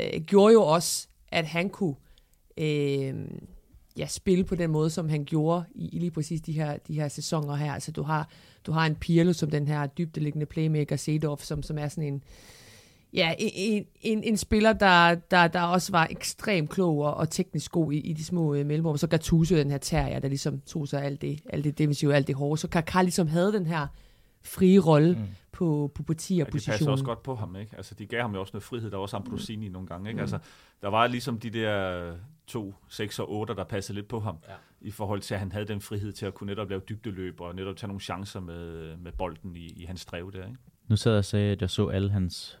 [0.00, 1.94] øh, gjorde jo også, at han kunne
[2.58, 3.14] øh,
[3.96, 6.94] ja, spille på den måde, som han gjorde i, i lige præcis de her, de
[6.94, 7.72] her sæsoner her.
[7.72, 8.28] Altså du har,
[8.66, 12.22] du har en Pirlo som den her dybdeliggende playmaker, Seedorf, som, som er sådan en,
[13.12, 17.70] ja, en, en, en spiller, der, der, der også var ekstremt klog og, og teknisk
[17.70, 18.96] god i, i de små øh, mellemrum.
[18.96, 22.26] Så Gattuso, den her terrier, der ligesom tog sig alt det, alt det defensive, alt
[22.26, 22.60] det hårde.
[22.60, 23.86] Så Kaká ligesom havde den her
[24.44, 25.26] frie rolle mm.
[25.52, 26.92] på, på Ja, de passer partierpositionen.
[26.92, 27.76] også godt på ham, ikke?
[27.76, 28.90] Altså, de gav ham jo også noget frihed.
[28.90, 30.16] Der var også Ambrosini nogle gange, ikke?
[30.16, 30.20] Mm.
[30.20, 30.38] Altså,
[30.82, 32.14] der var ligesom de der
[32.46, 34.36] to, 6 og 8, der passede lidt på ham.
[34.48, 34.54] Ja.
[34.80, 37.54] I forhold til, at han havde den frihed til at kunne netop lave dybdeløb og
[37.54, 40.58] netop tage nogle chancer med, med bolden i, i hans drev der, ikke?
[40.88, 42.58] Nu sad jeg og sagde, at jeg så alle hans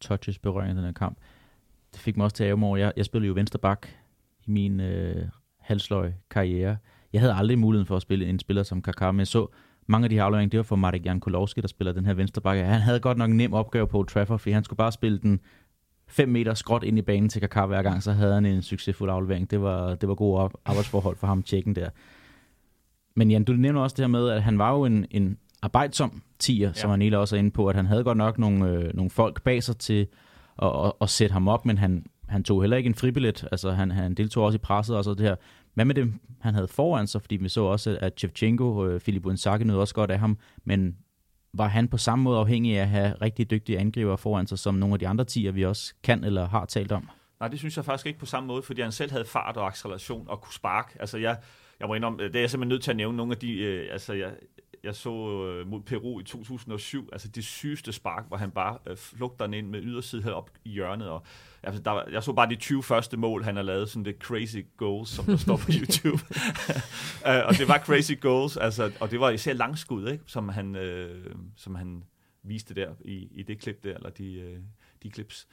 [0.00, 1.18] touches berøring i den her kamp.
[1.92, 2.76] Det fik mig også til at over.
[2.76, 3.88] Jeg, jeg spillede jo venstre bak
[4.46, 6.76] i min øh, halvsløj karriere.
[7.12, 9.46] Jeg havde aldrig muligheden for at spille en spiller som Kaká, men jeg så
[9.86, 12.42] mange af de her afleveringer, det var for Marek Jankolowski, der spiller den her venstre
[12.42, 12.56] bak.
[12.56, 15.18] Han havde godt nok en nem opgave på Old Trafford, fordi han skulle bare spille
[15.18, 15.40] den
[16.08, 19.10] 5 meter skråt ind i banen til Kaká hver gang, så havde han en succesfuld
[19.10, 19.50] aflevering.
[19.50, 21.88] Det var, det var gode arbejdsforhold for ham, tjekken der.
[23.16, 26.22] Men Jan, du nævner også det her med, at han var jo en, en arbejdsom
[26.38, 26.72] tiger, ja.
[26.72, 29.42] som Anela også er inde på, at han havde godt nok nogle, øh, nogle folk
[29.42, 30.06] bag sig til
[30.62, 33.44] at, at, at sætte ham op, men han, han tog heller ikke en fribillet.
[33.52, 35.36] Altså, han, han deltog også i presset og så det her.
[35.76, 37.20] Hvad med dem, han havde foran sig?
[37.20, 40.96] Fordi vi så også, at Chevchenko, øh, Filip Inzaghi nød også godt af ham, men
[41.52, 44.74] var han på samme måde afhængig af at have rigtig dygtige angriber foran sig, som
[44.74, 47.08] nogle af de andre tiger, vi også kan eller har talt om?
[47.40, 49.66] Nej, det synes jeg faktisk ikke på samme måde, fordi han selv havde fart og
[49.66, 50.96] acceleration og kunne sparke.
[51.00, 51.38] Altså, jeg,
[51.80, 53.88] jeg må indrømme, det er jeg simpelthen nødt til at nævne nogle af de, øh,
[53.92, 54.32] altså, jeg,
[54.84, 58.96] jeg så øh, mod Peru i 2007, altså det sygeste spark, hvor han bare øh,
[58.96, 61.22] flugter den ind med ydersiden op i hjørnet, og
[61.66, 64.58] altså, der, jeg så bare de 20 første mål, han har lavet, sådan det crazy
[64.76, 66.22] goals, som der står på YouTube.
[67.26, 70.24] uh, og det var crazy goals, altså, og det var især langskud, ikke?
[70.26, 72.04] Som, han, øh, som han
[72.42, 74.58] viste der i, i det klip der, eller de, øh,
[75.02, 75.46] de clips.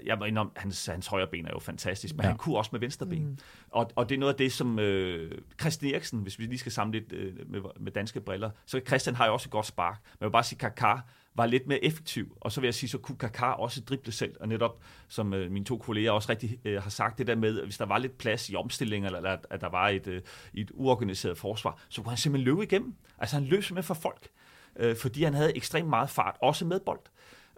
[0.00, 2.28] Øh, Jeg må indrømme, hans, hans højre ben er jo fantastisk, men Ja.
[2.28, 3.26] han kunne også med venstre ben.
[3.26, 3.38] Mm.
[3.70, 6.72] Og, og det er noget af det, som øh, Christian Eriksen, hvis vi lige skal
[6.72, 10.00] samle lidt øh, med, med danske briller, så Christian har jo også et godt spark.
[10.04, 11.00] Men jeg vil bare sige, Kaká
[11.34, 12.36] var lidt mere effektiv.
[12.40, 14.36] Og så vil jeg sige, så kunne Kaká også drible selv.
[14.40, 17.58] Og netop, som øh, mine to kolleger også rigtig øh, har sagt, det der med,
[17.58, 20.22] at hvis der var lidt plads i omstillinger, eller at, at der var et, øh,
[20.54, 22.94] et uorganiseret forsvar, så kunne han simpelthen løbe igennem.
[23.18, 24.28] Altså han løb simpelthen for folk,
[24.76, 27.00] øh, fordi han havde ekstremt meget fart, også med bold.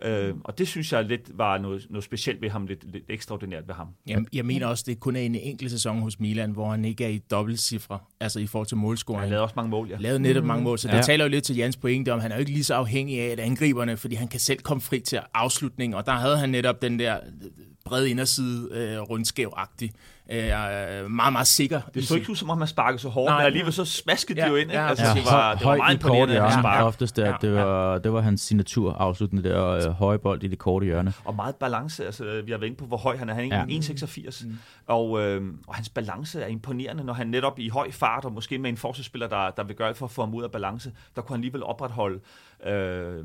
[0.03, 3.69] Øh, og det synes jeg lidt var noget, noget specielt ved ham, lidt, lidt ekstraordinært
[3.69, 3.89] ved ham.
[4.07, 7.05] Jeg, jeg mener også, det kun er en enkelt sæson hos Milan, hvor han ikke
[7.05, 9.31] er i dobbeltcifre, altså i forhold til Han målscoring.
[9.31, 9.97] lavede også mange mål, ja.
[10.01, 11.03] lavet netop mange mål, så det Ja.
[11.03, 13.27] taler jo lidt til Jans pointe om, han er jo ikke lige så afhængig af
[13.33, 16.83] at angriberne, fordi han kan selv komme fri til afslutning, og der havde han netop
[16.83, 17.21] den der
[17.87, 19.93] brede inderside, øh, rundskæv-agtig,
[20.31, 20.39] øh,
[21.11, 21.81] meget, meget sikker.
[21.95, 23.39] Det så ikke ud, som om han sparkede så hårdt, Nej.
[23.39, 24.71] men alligevel så smaskede de Ja, jo ind.
[24.71, 24.81] Ikke?
[24.83, 25.15] ja, altså, ja.
[25.15, 26.87] det var, det var meget imponerende, at han hjørne, sparkede.
[26.87, 27.27] oftest der.
[27.27, 30.85] Ja, Det var, det var hans signatur afsluttende der, øh, høje bold i det korte
[30.85, 31.13] hjørne.
[31.25, 32.05] Og meget balance.
[32.07, 33.35] Altså, vi har været inde på, hvor høj han er.
[33.35, 33.65] Han er Ja.
[33.69, 33.79] ja.
[33.79, 34.45] 1,86.
[34.47, 34.59] Mm.
[34.87, 38.59] Og, øh, og hans balance er imponerende, når han netop i høj fart, og måske
[38.59, 40.93] med en forsvarsspiller, der, der vil gøre alt for at få ham ud af balance,
[41.17, 42.21] der kunne han alligevel opretholde
[42.67, 43.25] øh,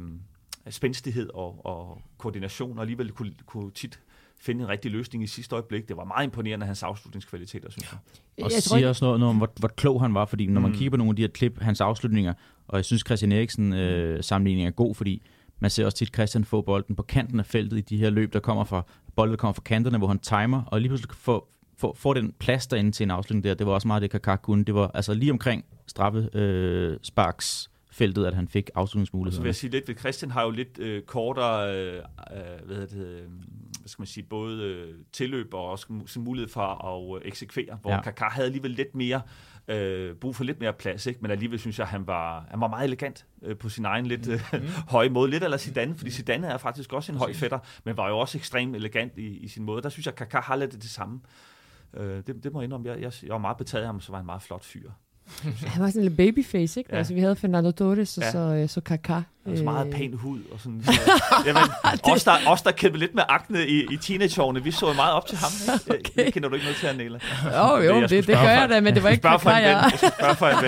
[0.69, 3.99] spændstighed og, og koordination, og alligevel kunne, kunne tit
[4.41, 5.87] finde en rigtig løsning i sidste øjeblik.
[5.87, 7.99] Det var meget imponerende, hans afslutningskvaliteter, synes jeg.
[8.45, 10.61] Og Jeg siger ikke- også noget, noget om, hvor, hvor klog han var, fordi når
[10.61, 10.77] man Mm.
[10.77, 12.33] kigger på nogle af de her klip, hans afslutninger,
[12.67, 15.21] og jeg synes Christian Eriksen øh, sammenligning er god, fordi
[15.59, 18.33] man ser også tit Christian få bolden på kanten af feltet i de her løb,
[18.33, 21.93] der kommer fra, bolden kommer fra kanterne, hvor han timer, og lige pludselig får, får,
[21.97, 23.53] får den plads derinde til en afslutning der.
[23.53, 24.63] Det var også meget det, Kaká kunne.
[24.65, 28.81] Det var altså lige omkring straffe øh, sparks feltet, at han fik Og så vil
[28.81, 29.45] afslutningsmuligheder.
[29.45, 32.01] jeg sige lidt, ved Christian har jo lidt øh, kortere, øh, øh,
[32.65, 33.21] hvad, hedder det, øh,
[33.81, 36.61] hvad skal man sige, både øh, tilløb og også mu- mulighed for
[37.15, 37.99] at øh, eksekvere, hvor Ja.
[38.01, 39.21] Kaká havde alligevel lidt mere,
[39.67, 41.19] øh, brug for lidt mere plads, ikke?
[41.21, 44.27] men alligevel synes jeg, han var, han var meget elegant øh, på sin egen lidt
[44.27, 44.59] øh, Mm.
[44.89, 45.29] høje måde.
[45.31, 48.37] Lidt eller Zidane, fordi Zidane er faktisk også en høj fætter, men var jo også
[48.37, 49.81] ekstremt elegant i, i sin måde.
[49.81, 51.19] Der synes jeg, Kaká har lidt det samme.
[51.93, 52.89] Øh, det, det må jeg indrømme.
[52.89, 54.91] Jeg, jeg, jeg var meget betaget af ham, så var han en meget flot fyr.
[55.67, 56.89] Han var sådan lidt babyface, ikke?
[56.89, 56.95] Ja.
[56.95, 56.97] Ja.
[56.97, 58.31] Altså, vi havde Fernando Torres og Ja.
[58.31, 59.21] så, øh, så Kaká.
[59.43, 60.39] Han har så meget Øh, pæn hud.
[60.51, 60.91] Og sådan, så,
[61.47, 61.63] jamen,
[62.03, 65.13] os, der, os, der kæmpede lidt med akne i, i teenageårene, vi så jo meget
[65.13, 65.51] op til ham.
[65.93, 66.01] Ikke?
[66.11, 66.25] Okay.
[66.25, 67.19] Det kender du ikke noget til, Anela.
[67.57, 69.63] Jo, jo, det, det, spørge gør jeg da, men det var ikke ven.
[69.63, 69.89] jeg...
[69.91, 70.65] Jeg skulle spørge for en ven.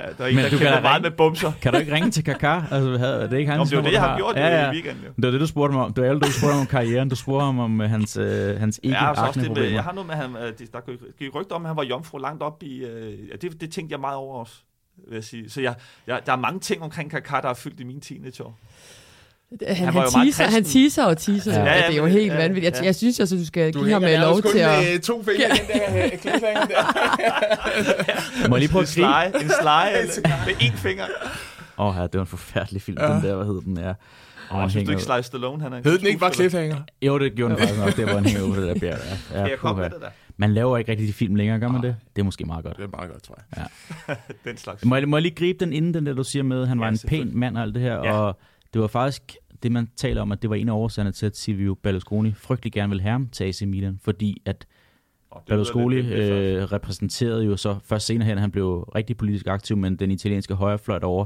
[0.00, 1.00] Ja, Der er en, Men der du kan meget ringe.
[1.02, 1.52] med bumser.
[1.62, 2.74] Kan du ikke ringe til Kaká?
[2.74, 4.70] Altså, havde- det er ikke Nå, hans men det det, jeg har gjort ja, ja.
[4.70, 5.04] i weekenden.
[5.04, 5.10] Jo.
[5.16, 5.92] Det var det, du spurgte mig om.
[5.92, 7.08] Det var alle, du spurgte om karrieren.
[7.08, 9.70] Du spurgte ham om øh, hans, øh, hans ikke Ja, akne det med, problemer.
[9.74, 10.80] jeg har noget med, han, det- der
[11.18, 12.78] gik rygter om, at han var jomfru langt op i...
[12.84, 14.54] Øh, ja, det, det tænkte jeg meget over også,
[15.08, 15.50] vil jeg sige.
[15.50, 15.74] Så jeg,
[16.06, 18.58] jeg, der er mange ting omkring Kaká, der er fyldt i mine teenageår.
[19.66, 21.52] Han, Han han, teaser, han teaser og teaser.
[21.52, 21.64] Ja.
[21.64, 22.74] Ja, Ja, det er jo helt ja, vanvittigt.
[22.74, 22.86] Jeg, ja.
[22.86, 24.78] jeg synes altså, du skal Du give ham hænger øh, lov til at...
[24.78, 25.58] med to fingre den
[25.96, 28.48] der øh, cliffhanger der.
[28.48, 31.04] Må jeg lige prøve En at slide, en slide med én finger.
[31.78, 33.06] Åh oh, ja, det var en forfærdelig film, Ja.
[33.12, 33.78] den der, hvad hed den?
[33.78, 33.92] Ja.
[34.50, 36.76] Og han synes du ikke, Sly Stallone, han er en Hed den ikke bare cliffhanger?
[37.02, 38.98] Jo, det gjorde den faktisk nok, det var han hænger ude på det der bjerg.
[39.32, 39.72] Ja, ja, jeg puha.
[39.72, 40.08] med det der?
[40.40, 41.96] Man laver ikke rigtig de film længere, gør man det?
[42.16, 42.76] Det er måske meget godt.
[42.76, 43.66] Det er meget godt, tror jeg.
[44.44, 44.84] Den slags.
[44.84, 46.86] Må jeg, må jeg lige gribe den inden, den der, du siger med, han var
[46.86, 48.12] Ja, en pæn mand og alt det her, Ja.
[48.12, 48.38] og
[48.74, 51.36] det var faktisk det, man taler om, at det var en af årsagerne til, at
[51.36, 54.66] Silvio Berlusconi frygtelig gerne ville have ham til AC Milan, fordi at
[55.32, 59.96] lyder Berlusconi øh, repræsenterede jo så først senere hen, han blev rigtig politisk aktiv, men
[59.96, 61.24] den italienske højrefløj over.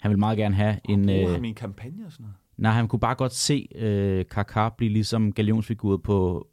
[0.00, 1.06] Han ville meget gerne have en...
[1.06, 2.36] Bruger Øh, ham i en kampagne og sådan noget.
[2.56, 6.48] nej, han kunne bare godt se øh, Kaká blive ligesom galionsfigur på,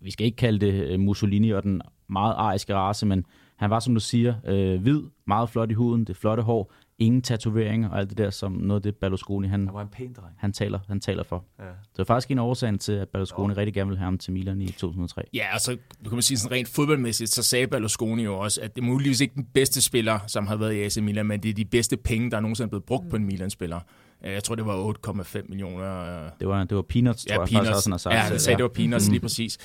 [0.00, 3.80] vi skal ikke kalde det øh, Mussolini og den meget ariske race, men han var,
[3.80, 7.98] som du siger, øh, hvid, meget flot i huden, det flotte hår, ingen tatoveringer og
[7.98, 10.34] alt det der, som noget af det Berlusconi, han, Han var en pæn dreng.
[10.38, 11.44] han, taler, han taler for.
[11.58, 11.64] Ja.
[11.64, 14.32] Det var faktisk en af årsagen til, at Berlusconi rigtig gerne ville have ham til
[14.32, 15.22] Milan i 2003.
[15.34, 18.60] Ja, og så du kan man sige sådan rent fodboldmæssigt, så sagde Berlusconi jo også,
[18.60, 21.42] at det er muligvis ikke den bedste spiller, som har været i AC Milan, men
[21.42, 23.10] det er de bedste penge, der er nogensinde blevet brugt mm.
[23.10, 23.80] på en Milan-spiller.
[24.26, 26.24] Øh, Jeg tror, det var 8,5 millioner.
[26.24, 27.68] øh, Det var, det var peanuts, tror Ja, jeg peanuts.
[27.68, 28.14] faktisk også, han har sagt.
[28.14, 29.12] Ja, han sagde, det var peanuts Mm.
[29.12, 29.58] lige præcis.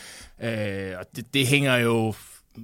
[0.43, 2.13] Øh, og det, det hænger jo...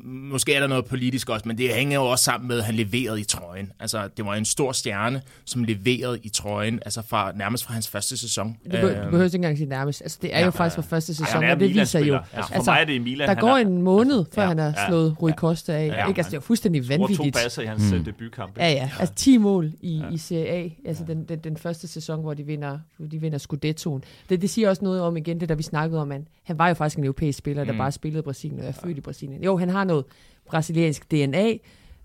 [0.04, 2.76] Måske er der noget politisk også, men det hænger jo også sammen med, at han
[2.76, 3.72] leverede i trøjen.
[3.80, 7.88] Altså, det var en stor stjerne, som leverede i trøjen, altså fra, nærmest fra hans
[7.88, 8.58] første sæson.
[8.66, 10.02] Du, be- du behøver ikke engang sige nærmest.
[10.02, 10.82] Altså, det er Ja, jo faktisk ja.
[10.82, 12.16] fra første sæson, er og det viser jo...
[12.16, 13.28] Altså, for Altså, mig er det Milan.
[13.30, 14.88] Der går er, en måned, før Ja, han har ja.
[14.88, 15.36] slået Rui Ja.
[15.36, 15.88] Costa af.
[15.88, 16.20] Ja, Ikke?
[16.20, 17.36] Altså, det er jo fuldstændig scorer to vanvittigt.
[17.44, 17.98] basser i hans Mm.
[17.98, 18.04] mm.
[18.04, 18.58] debutkamp.
[18.58, 18.90] Ja, ja.
[19.00, 20.10] Altså 10 mål i, Ja.
[20.12, 20.70] i Serie A.
[20.88, 24.04] Altså den, den, den første sæson, hvor de vinder, hvor de vinder Scudettoen.
[24.30, 26.68] Det, det siger også noget om igen, det der vi snakkede om, at han var
[26.68, 27.78] jo faktisk en europæisk spiller, der Mm.
[27.78, 29.44] bare spillede i Brasilien og er født i Brasilien.
[29.44, 30.06] Jo, han har noget
[30.46, 31.58] brasiliansk DNA,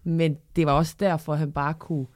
[0.05, 2.07] men det var også derfor, han bare kunne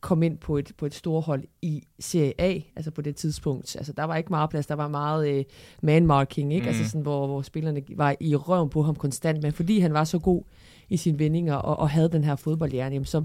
[0.00, 3.76] komme ind på et, på et storhold i Serie A, altså på det tidspunkt.
[3.76, 5.44] Altså, der var ikke meget plads, der var meget øh,
[5.82, 6.64] man-marking, ikke?
[6.64, 6.68] Mm.
[6.68, 10.04] Altså sådan, hvor, hvor spillerne var i røven på ham konstant, men fordi han var
[10.04, 10.42] så god
[10.88, 13.24] i sine vendinger og, og havde den her fodboldhjerne, jamen, så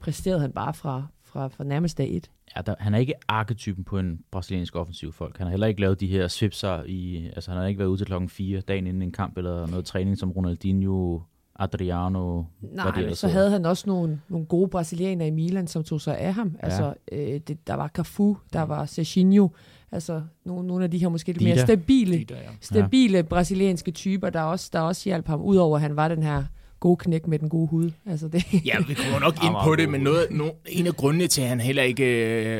[0.00, 2.30] præsterede han bare fra, fra, fra nærmest dag et.
[2.58, 5.38] Ja, der, han er ikke arketypen på en brasiliansk offensiv folk.
[5.38, 7.30] Han har heller ikke lavet de her svipser i...
[7.36, 9.84] Altså, han har ikke været ude til klokken 4 dagen inden en kamp, eller noget
[9.84, 11.20] træning som Ronaldinho,
[11.58, 12.42] Adriano...
[12.60, 15.84] hvad det Nej, ellers så havde han også nogle, nogle gode brasilianere i Milan, som
[15.84, 16.56] tog sig af ham.
[16.62, 16.66] Ja.
[16.66, 19.48] Altså, øh, det, der var Cafu, der var Serginho,
[19.92, 21.64] altså nogle, nogle af de her måske lidt mere Dida.
[21.64, 22.42] stabile, der, ja.
[22.60, 23.22] stabile ja.
[23.22, 26.44] brasilianske typer, der også, der også hjalp ham, udover at han var den her
[26.80, 27.90] gode knæk med den gode hud.
[28.06, 31.26] Altså det, Ja, vi kommer nok ind på det, men noget, no, en af grundene
[31.26, 32.04] til, at han heller ikke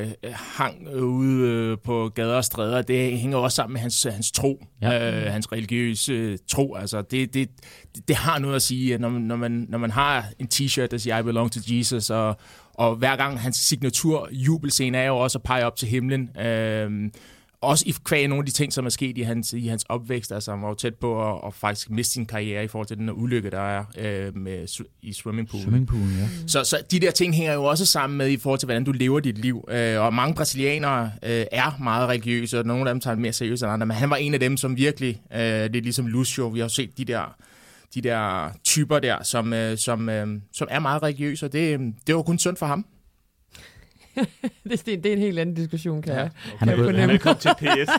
[0.00, 4.32] øh, hang ude øh, på gader og stræder, det hænger også sammen med hans, hans
[4.32, 5.16] tro, Ja.
[5.26, 6.74] øh, hans religiøse øh, tro.
[6.74, 7.48] Altså, det, det,
[7.96, 10.48] det, det har noget at sige, at når, man- når, man, når man har en
[10.54, 12.36] t-shirt, der siger, I belong to Jesus, og,
[12.74, 16.36] og hver gang hans signatur jubelscene er jo også at pege op til himlen.
[16.40, 16.90] Øh,
[17.60, 20.32] også i kvæg nogle af de ting, som er sket i hans, i hans opvækst.
[20.32, 22.96] Altså, han var jo tæt på at, at faktisk miste sin karriere i forhold til
[22.96, 25.64] den her ulykke, der er øh, med, i swimmingpoolen.
[25.64, 26.28] Swimmingpoolen, ja.
[26.46, 28.92] Så, så de der ting hænger jo også sammen med i forhold til, hvordan du
[28.92, 29.64] lever dit liv.
[29.70, 33.32] Øh, og mange brasilianere øh, er meget religiøse, og nogle af dem tager det mere
[33.32, 33.86] seriøst end andre.
[33.86, 36.68] Men han var en af dem, som virkelig, øh, det er ligesom Lucio, vi har
[36.68, 37.36] set de der,
[37.94, 42.14] de der typer der, som, øh, som, øh, som er meget religiøse, og det, det
[42.14, 42.86] var kun sundt for ham.
[44.70, 46.20] Det, det, det er en helt anden diskussion, kan Ja.
[46.22, 46.28] ja.
[46.58, 47.90] Han er gået, han, Velkommen til PS.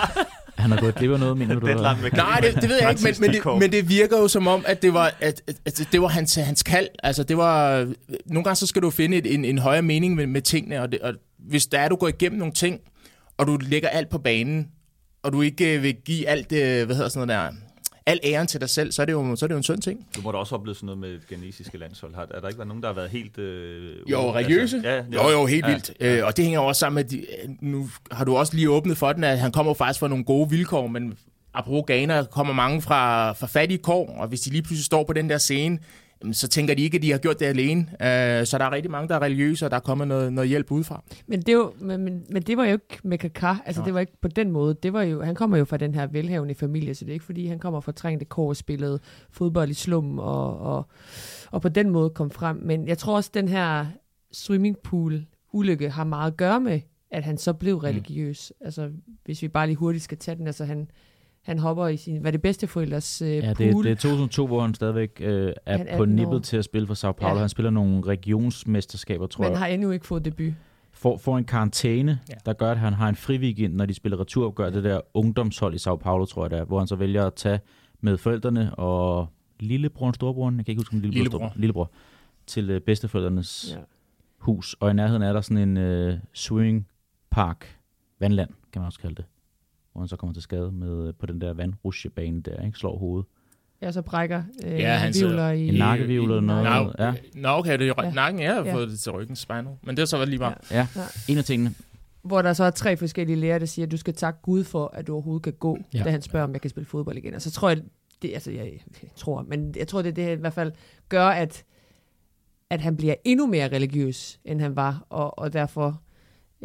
[0.62, 1.66] han har gået glip af noget, mener du?
[1.66, 4.64] Nej, det, det ved jeg ikke, men, men, det, men det virker jo som om,
[4.66, 6.88] at det var, at, at, at det var hans, hans kald.
[7.02, 7.78] Altså, det var,
[8.26, 10.92] nogle gange så skal du finde et, en, en højere mening med, med tingene, og,
[10.92, 12.80] det, og hvis der er, du går igennem nogle ting,
[13.36, 14.68] og du lægger alt på banen,
[15.22, 17.56] og du ikke øh, vil give alt, øh, hvad hedder sådan noget der,
[18.08, 19.82] al æren til dig selv, så er det jo, så er det jo en sund
[19.82, 20.06] ting.
[20.16, 22.14] Du må da også opleve sådan noget med det genesiske landshold.
[22.14, 23.38] Har, er der ikke været nogen, der har været helt...
[23.38, 24.32] Øh, Jo, ude?
[24.32, 24.76] religiøse?
[24.76, 25.92] Altså, ja, Jo, jo, helt ja, vildt.
[26.00, 28.96] Øh, og det hænger også sammen med, de, øh, nu har du også lige åbnet
[28.98, 31.14] for den, at han kommer faktisk fra nogle gode vilkår, men
[31.54, 35.12] apropos Ghana, kommer mange fra, fra fattige kår, og hvis de lige pludselig står på
[35.12, 35.78] den der scene,
[36.32, 37.80] så tænker de ikke, at de har gjort det alene.
[37.80, 40.48] Øh, så der er rigtig mange, der er religiøse, og der er kommet noget, noget
[40.48, 41.02] hjælp udefra.
[41.26, 43.84] Men det, var, men, men, men det var jo ikke med Kaká, altså Nej.
[43.84, 44.76] det var ikke på den måde.
[44.82, 47.24] Det var jo, han kommer jo fra den her velhavende familie, så det er ikke
[47.24, 49.00] fordi, han kommer fra trængte kår og spillede
[49.30, 50.88] fodbold i slummen og, og,
[51.50, 52.56] og på den måde kom frem.
[52.62, 53.86] Men jeg tror også, den her
[54.32, 58.52] swimmingpool ulykke har meget at gøre med, at han så blev religiøs.
[58.60, 58.64] Mm.
[58.64, 58.90] Altså,
[59.24, 60.90] hvis vi bare lige hurtigt skal tage den, altså han,
[61.48, 63.66] han hopper i sin, hvad er det bedste forældres øh, Ja, pool.
[63.66, 66.40] det, det er 2002, hvor han stadigvæk øh, er Han er på 18 nippet år.
[66.40, 67.34] til at spille for Sao Paulo.
[67.34, 67.40] Ja.
[67.40, 69.58] Han spiller nogle regionsmesterskaber, tror men jeg.
[69.58, 70.52] har endnu ikke fået debut.
[70.92, 72.34] Får, får en karantæne, Ja.
[72.34, 72.38] ja.
[72.46, 75.74] der gør, at han har en fri weekend, når de spiller returopgør, det der ungdomshold
[75.74, 77.60] i Sao Paulo, tror jeg det er, hvor han så vælger at tage
[78.00, 79.28] med forældrene og
[79.60, 81.38] lillebroren, storebroren, jeg kan ikke huske, om lillebror, Lillebror.
[81.56, 81.60] lillebror.
[81.60, 81.90] lillebror
[82.46, 83.78] til øh, bedsteforældrenes Ja.
[83.78, 83.84] ja.
[84.38, 84.76] hus.
[84.80, 86.86] Og i nærheden er der sådan en øh, swimming
[87.30, 87.76] park,
[88.20, 89.24] vandland, kan man også kalde det.
[89.98, 92.78] Hvor han så kommer til skade med, på den der vandrusjebane der, ikke?
[92.78, 93.26] Slår hovedet.
[93.82, 95.68] Ja, så brækker øh, Ja, han vivler i...
[95.68, 96.64] En nakkevivl eller noget.
[96.98, 97.14] Nå, Ja.
[97.34, 98.10] Nå, okay, det er Ja.
[98.10, 98.42] nakken.
[98.42, 98.74] Jeg har Ja.
[98.74, 99.66] fået det til ryggen spinal.
[99.82, 100.54] Men det er så lige bare.
[100.70, 101.02] Ja, Ja.
[101.28, 101.74] en af tingene.
[102.22, 104.90] Hvor der så er tre forskellige læger, der siger, at du skal takke Gud for,
[104.94, 105.98] at du overhovedet kan gå, Ja.
[105.98, 106.04] ja.
[106.04, 107.34] da han spørger, om jeg kan spille fodbold igen.
[107.34, 107.78] Og så tror jeg,
[108.22, 108.64] det, altså jeg,
[109.02, 110.72] jeg tror, men jeg tror, det, det i hvert fald
[111.08, 111.64] gør, at,
[112.70, 116.00] at han bliver endnu mere religiøs, end han var, og, og derfor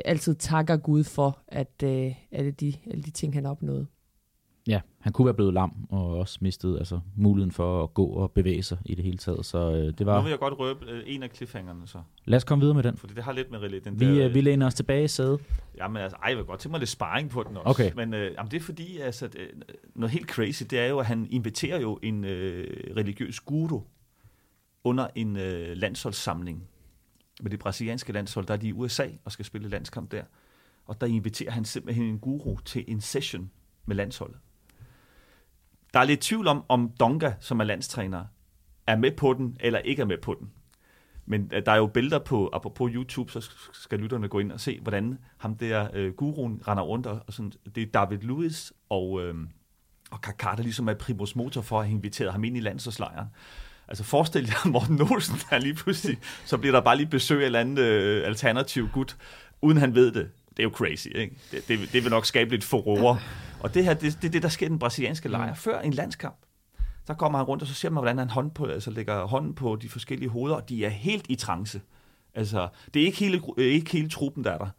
[0.05, 3.87] altid takker Gud for, at øh, alle, de, alle de ting, han opnåede.
[4.67, 8.31] Ja, han kunne være blevet lam og også mistet altså, muligheden for at gå og
[8.31, 9.45] bevæge sig i det hele taget.
[9.45, 10.21] Så øh, det Nu var...
[10.21, 12.01] vil jeg godt røbe øh, en af cliffhangerne så.
[12.25, 12.97] Lad os komme videre med den.
[12.97, 14.27] Fordi det har lidt med rela- den Vi, der...
[14.27, 15.39] øh, vi læner os tilbage i sædet.
[15.77, 17.69] Jamen altså, ej, jeg vil godt tænke mig lidt sparring på den også.
[17.69, 17.91] Okay.
[17.95, 19.39] Men øh, jamen, det er fordi, altså, det,
[19.95, 23.81] noget helt crazy, det er jo, at han inviterer jo en øh, religiøs guru
[24.83, 26.63] under en øh, landsholdssamling.
[27.41, 30.23] Med det brasilianske landshold, der er de i USA og skal spille landskamp der.
[30.85, 33.51] Og der inviterer han simpelthen en guru til en session
[33.85, 34.37] med landsholdet.
[35.93, 38.25] Der er lidt tvivl om, om Donga, som er landstræner,
[38.87, 40.51] er med på den eller ikke er med på den.
[41.25, 44.59] Men øh, der er jo billeder på, apropos YouTube, så skal lytterne gå ind og
[44.59, 47.07] se, hvordan ham der øh, guruen render rundt.
[47.07, 49.35] Og og sådan, det er David Lewis og, øh,
[50.11, 53.27] og Kaká, der ligesom er primus motor for at have inviteret ham ind i landsholdslejren.
[53.87, 57.41] Altså forestil jer Morten Olsen, der lige pludselig, så bliver der bare lige besøg af
[57.41, 59.17] et eller andet øh, alternativ gut,
[59.61, 60.29] uden han ved det.
[60.49, 61.35] Det er jo crazy, ikke?
[61.51, 63.19] Det, det, det vil nok skabe lidt furore.
[63.59, 66.35] Og det her, det, er det, der sker i den brasilianske lejr før en landskamp.
[67.07, 69.55] Der kommer han rundt, og så ser man, hvordan han hånd på, altså lægger hånden
[69.55, 71.81] på de forskellige hoveder, og de er helt i trance.
[72.33, 74.69] Altså, det er ikke hele, øh, ikke hele truppen, der er der.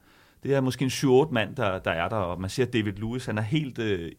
[0.42, 3.26] Det er måske en 7-8 mand, der, der er der, og man ser David Lewis,
[3.26, 4.12] han er helt øh,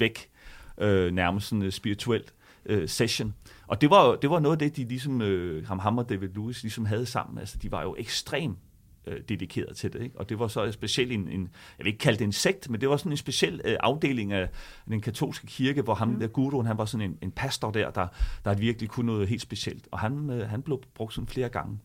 [0.00, 0.30] væk,
[0.78, 2.34] øh, nærmest sådan øh, spirituelt
[2.66, 3.34] øh, session.
[3.66, 6.28] Og det var, det var noget af det, de ligesom, øh, ham, ham og David
[6.28, 7.38] Lewis ligesom havde sammen.
[7.38, 8.58] Altså, de var jo ekstremt
[9.06, 10.02] øh, dedikeret til det.
[10.02, 10.18] Ikke?
[10.18, 11.40] Og det var så specielt en, en,
[11.78, 14.32] jeg vil ikke kalde det en sekt, men det var sådan en speciel øh, afdeling
[14.32, 14.48] af
[14.88, 16.20] den katolske kirke, hvor ham mm.
[16.20, 18.06] der guruen, han var sådan en, en pastor der, der,
[18.44, 19.88] der virkelig kunne noget helt specielt.
[19.90, 21.78] Og han, øh, han blev brugt sådan flere gange.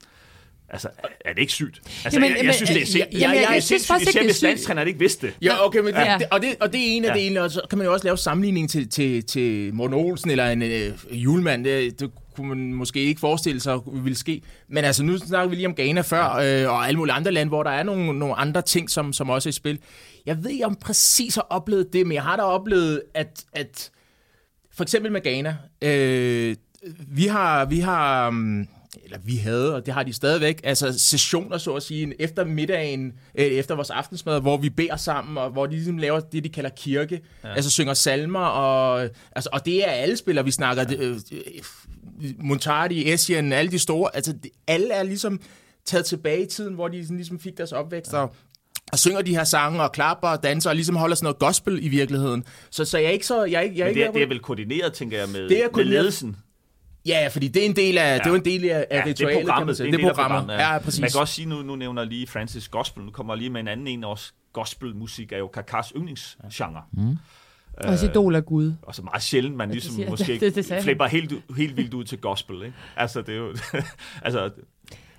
[0.69, 0.87] Altså,
[1.25, 1.81] er, det ikke sygt?
[2.05, 3.87] Altså, Jamen, jeg, jeg synes, det er, sind, jamen, jeg, jeg, jeg jeg, synes synes
[3.87, 4.43] faktisk ikke, det er hvis sygt.
[4.43, 5.35] landstræneren ikke vidste det.
[5.41, 6.11] Ja, okay, men Ja.
[6.11, 6.17] ja.
[6.17, 7.15] det, og, det, og det er en af Ja.
[7.15, 7.19] ja.
[7.23, 10.49] delene, og så kan man jo også lave sammenligning til, til, til Morten Olsen eller
[10.49, 11.63] en øh, julemand.
[11.65, 14.41] Det, det kunne man måske ikke forestille sig ville ske.
[14.69, 17.49] Men altså, nu snakker vi lige om Ghana før, øh, og alle mulige andre lande,
[17.49, 19.79] hvor der er nogle, nogle andre ting, som, som også er i spil.
[20.25, 23.89] Jeg ved ikke, om præcis har oplevet det, men jeg har da oplevet, at, at
[24.75, 26.55] for eksempel med Ghana, øh,
[27.07, 28.67] vi har, vi har, um,
[29.03, 33.13] eller vi havde, og det har de stadigvæk, altså sessioner, så at sige, efter middagen,
[33.35, 36.49] øh, efter vores aftensmad, hvor vi beder sammen, og hvor de ligesom laver det, de
[36.49, 37.53] kalder kirke, ja.
[37.53, 40.95] altså synger salmer, og, altså, og det er alle spillere, vi snakker, ja.
[40.97, 41.19] øh,
[42.39, 45.39] Montardi, Essien, alle de store, altså det, alle er ligesom
[45.85, 48.17] taget tilbage i tiden, hvor de sådan ligesom fik deres opvækst, ja.
[48.17, 48.35] og
[48.91, 51.85] og synger de her sange, og klapper og danser, og ligesom holder sådan noget gospel
[51.85, 52.43] i virkeligheden.
[52.69, 53.43] Så, så jeg er ikke så...
[53.43, 55.19] Jeg er ikke, jeg er Men ikke det, er, der, det er vel koordineret, tænker
[55.19, 56.37] jeg, med, Det er med ledelsen.
[57.05, 58.13] Ja, fordi det er en del af, ja.
[58.17, 59.77] det er jo en del af, af Ja, ritualet, det er kan man programmet.
[59.77, 59.85] sige.
[59.87, 60.37] Det er, det er programmet.
[60.47, 60.73] programmet.
[60.73, 61.01] Ja, præcis.
[61.01, 63.61] Man kan også sige, nu, nu nævner lige Francis Gospel, nu kommer jeg lige med
[63.61, 64.31] en anden en også.
[64.53, 66.81] Gospelmusik er jo Kakas yndlingsgenre.
[66.91, 67.17] Mm.
[67.77, 68.73] Også idol af Gud.
[68.81, 71.33] Og så meget sjældent, man Ja, det ligesom siger- måske det- det- det flipper helt,
[71.57, 72.55] helt vildt ud til gospel.
[72.61, 72.73] Ikke?
[72.97, 73.55] Altså, det er jo...
[74.25, 74.49] altså,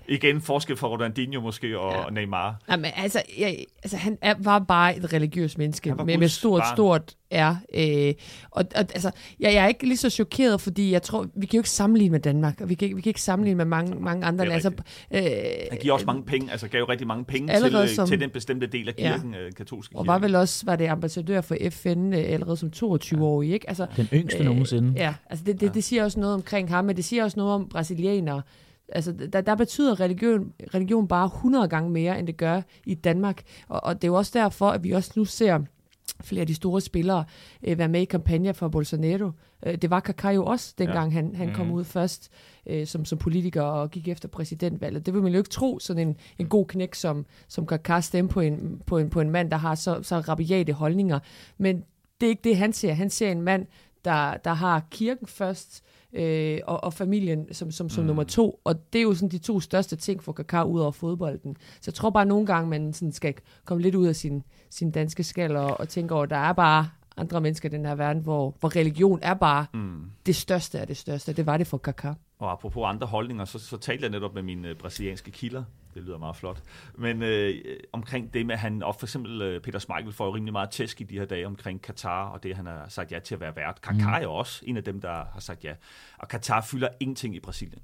[0.09, 1.99] igen forskel fra Ronaldinho måske og Ja.
[1.99, 2.09] ja.
[2.09, 2.55] Neymar.
[2.71, 6.27] Jamen, altså, jeg, altså han er, var bare et religiøst menneske, Han var med, med
[6.27, 6.75] stort, barn.
[6.75, 7.55] stort R.
[7.73, 8.13] Øh,
[8.51, 11.57] og, og altså, jeg, jeg er ikke lige så chokeret, fordi jeg tror, vi kan
[11.57, 13.95] jo ikke sammenligne med Danmark, og vi kan, ikke- vi kan ikke sammenligne med mange,
[14.01, 14.67] mange andre er lande.
[14.67, 14.69] Altså,
[15.11, 18.07] øh, Han giver også mange penge, altså gav jo rigtig mange penge til, øh, som-
[18.07, 19.13] til den bestemte del af Ja.
[19.13, 19.39] kirken, ja.
[19.57, 19.99] katolske kirke.
[19.99, 23.69] og var vel også var det ambassadør for FN øh, allerede som 22-årig, ikke?
[23.69, 24.93] Altså, Den yngste øh, nogensinde.
[24.97, 27.53] Ja, altså det, det, det siger også noget omkring ham, men det siger også noget
[27.53, 28.41] om brasilianere.
[28.89, 33.43] Altså, der, der betyder religion, religion bare 100 gange mere, end det gør i Danmark.
[33.67, 35.59] Og, og det er jo også derfor, at vi også nu ser
[36.23, 37.25] flere af de store spillere
[37.67, 39.31] øh, være med i kampagner for Bolsonaro.
[39.65, 41.15] Øh, det var Kaká jo også, dengang ja.
[41.15, 41.75] han, han kom Mhm.
[41.75, 42.31] ud først
[42.65, 45.05] øh, som, som politiker og gik efter præsidentvalget.
[45.05, 48.29] Det vil man jo ikke tro, sådan en, en god knæk som, som Kaká stemme
[48.29, 51.19] på en, på, en, på en mand, der har så, så rabiate holdninger.
[51.57, 51.83] Men
[52.21, 52.93] det er ikke det, han ser.
[52.93, 53.65] Han ser en mand,
[54.05, 55.96] der, der har kirken først, øh,
[56.65, 58.07] og, og familien som, som, som mm.
[58.07, 58.61] nummer to.
[58.63, 61.55] Og det er jo sådan de to største ting for Kaká ud over fodbolden.
[61.59, 63.33] Så jeg tror bare, at nogle gange, man sådan skal
[63.65, 66.53] komme lidt ud af sin, sin danske skal og, og tænke over, at der er
[66.53, 70.01] bare andre mennesker i den her verden, hvor, hvor religion er bare Mm.
[70.25, 71.33] det største af det største.
[71.33, 72.13] Det var det for Kaká.
[72.39, 75.63] Og apropos andre holdninger, så, så talte jeg netop med mine øh, brasilianske kilder.
[75.97, 76.63] Det lyder meget flot.
[76.95, 77.55] Men øh,
[77.91, 80.69] omkring det med, at han, og for eksempel øh, Peter Schmeichel får jo rimelig meget
[80.69, 83.41] tæsk i de her dage omkring Katar, og det, han har sagt ja til at
[83.41, 83.79] være vært.
[83.87, 85.73] Kaká er jo også en af dem, der har sagt ja.
[86.17, 87.81] Og Katar fylder ingenting i Brasilien.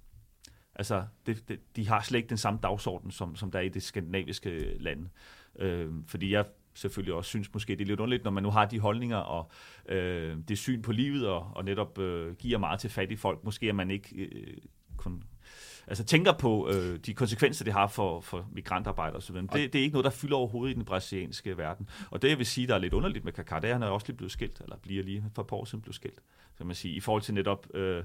[0.76, 3.70] Altså, det, det, de har slet ikke den samme dagsorden, som, som der er i
[3.70, 5.10] det skandinaviske lande.
[5.60, 8.66] Øh, fordi jeg selvfølgelig også synes måske, det er lidt underligt, når man nu har
[8.66, 9.52] de holdninger og
[9.90, 13.44] øh, det syn på livet, og, og netop øh, giver meget til fattige folk.
[13.44, 14.58] Måske er man ikke øh,
[14.98, 15.24] kun
[15.88, 19.36] altså tænker på øh, de konsekvenser, det har for, for migrantarbejdere osv.
[19.36, 21.90] Det, det er ikke noget, der fylder overhovedet i den brasilianske verden.
[22.12, 23.84] Og det, jeg vil sige, der er lidt underligt med Kaká, det er, at han
[23.84, 26.20] er også lige blevet skilt, eller bliver lige for et par år siden blevet skilt.
[26.58, 28.04] Så man sige, i forhold til netop, øh,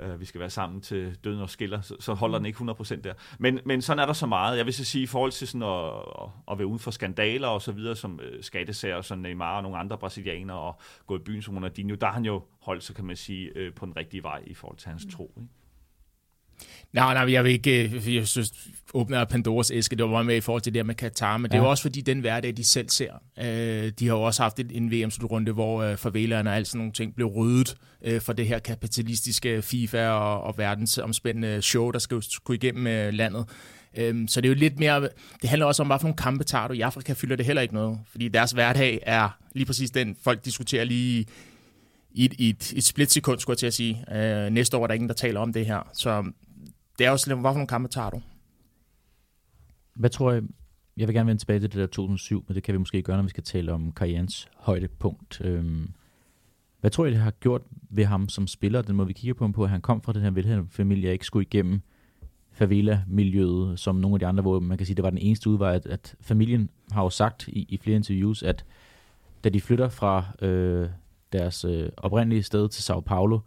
[0.00, 3.00] øh, vi skal være sammen til døden og skiller, så, så holder den ikke 100%
[3.00, 3.14] der.
[3.38, 4.56] Men, men sådan er der så meget.
[4.58, 5.92] Jeg vil så sige, i forhold til sådan at,
[6.50, 9.78] at, være uden for skandaler og så videre, som øh, skattesager, som Neymar og nogle
[9.78, 13.04] andre brasilianere, og gå i byen som Ronaldinho, der har han jo holdt sig, kan
[13.04, 15.32] man sige, øh, på den rigtige vej i forhold til hans tro.
[15.36, 15.48] Ikke?
[16.92, 18.52] Nej, nej, jeg vil ikke, øh, jeg synes,
[18.94, 21.56] åbner Pandoras æske, det var med i forhold til det der med Katar, men ja.
[21.56, 23.12] det er jo også fordi den hverdag, de selv ser.
[23.38, 26.92] Øh, de har jo også haft en VM-slutrunde, hvor øh, favelaerne og alt sådan nogle
[26.92, 27.76] ting blev ryddet
[28.20, 33.44] for det her kapitalistiske FIFA og, og verdensomspændende show, der skal gå igennem landet.
[34.28, 35.08] så det er jo lidt mere,
[35.42, 36.74] det handler også om, hvad for nogle kampe tager du.
[36.74, 40.44] I Afrika fylder det heller ikke noget, fordi deres hverdag er lige præcis den, folk
[40.44, 41.26] diskuterer lige
[42.12, 44.04] i et, i et, et splitsekund, skulle jeg til at sige.
[44.14, 45.88] Øh, næste år er der ingen, der taler om det her.
[45.94, 46.24] Så
[47.00, 48.20] det er også lidt, hvad nogle kampe tager du?
[49.94, 50.42] Hvad tror jeg,
[50.96, 53.16] jeg vil gerne vende tilbage til det der 2007, men det kan vi måske gøre,
[53.16, 55.40] når vi skal tale om karrierens højdepunkt.
[55.44, 55.90] Øhm,
[56.80, 59.44] hvad tror jeg, det har gjort ved ham som spiller, den måde vi kigger på
[59.44, 61.80] ham på, at han kom fra den her velhavende familie, og ikke skulle igennem
[62.52, 65.74] favela-miljøet, som nogle af de andre, hvor man kan sige, det var den eneste udvej,
[65.74, 68.64] at, at familien har jo sagt i, i flere interviews, at
[69.44, 70.88] da de flytter fra øh,
[71.32, 73.38] deres øh, oprindelige sted til Sao Paulo,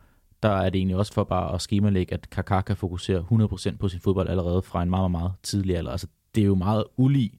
[0.44, 3.26] der er det egentlig også for bare at skemalægge, at Kaká kan fokusere
[3.74, 5.92] 100% på sin fodbold allerede fra en meget, meget tidlig alder.
[5.92, 7.32] Altså, det er jo meget ulig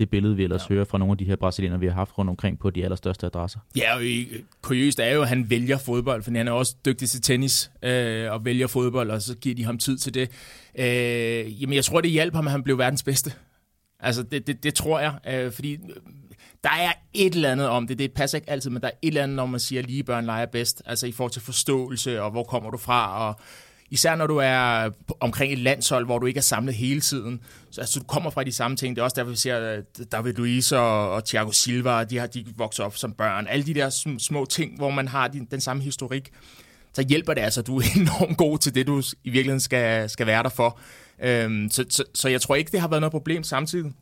[0.00, 0.74] det billede, vi ellers ja.
[0.74, 3.26] hører fra nogle af de her brasilianer, vi har haft rundt omkring på de allerstørste
[3.26, 3.58] adresser.
[3.76, 4.02] Ja, og
[4.62, 8.32] kuriøst er jo, at han vælger fodbold, for han er også dygtig til tennis, øh,
[8.32, 10.30] og vælger fodbold, og så giver de ham tid til det.
[10.78, 13.32] Øh, jamen, jeg tror, det hjalp ham, at han blev verdens bedste.
[14.00, 15.78] Altså, det, det, det tror jeg, øh, fordi
[16.64, 17.98] der er et eller andet om det.
[17.98, 20.02] Det passer ikke altid, men der er et eller andet, når man siger, at lige
[20.02, 20.82] børn leger bedst.
[20.86, 23.40] Altså i forhold til forståelse, og hvor kommer du fra, og
[23.90, 24.90] især når du er
[25.20, 27.40] omkring et landshold, hvor du ikke er samlet hele tiden.
[27.70, 28.96] Så altså, du kommer fra de samme ting.
[28.96, 32.26] Det er også derfor, vi ser at David Luiz og, og Thiago Silva, de har
[32.26, 33.46] de vokset op som børn.
[33.46, 36.30] Alle de der små ting, hvor man har den, den samme historik,
[36.92, 40.26] så hjælper det altså, du er enormt god til det, du i virkeligheden skal, skal
[40.26, 40.78] være der for.
[41.22, 43.92] Øhm, så, så, så jeg tror ikke, det har været noget problem samtidig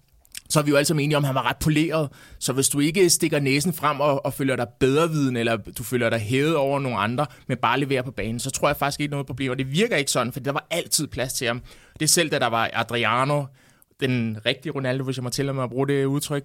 [0.48, 2.08] så er vi jo alle sammen enige om, at han var ret poleret.
[2.38, 5.82] Så hvis du ikke stikker næsen frem og, og føler dig bedre viden, eller du
[5.82, 9.00] føler dig hævet over nogle andre, men bare leverer på banen, så tror jeg faktisk
[9.00, 9.50] ikke noget problem.
[9.50, 11.60] Og det virker ikke sådan, for der var altid plads til ham.
[11.92, 13.44] Det er selv, da der var Adriano,
[14.00, 16.44] den rigtige Ronaldo, hvis jeg må tillade mig at bruge det udtryk,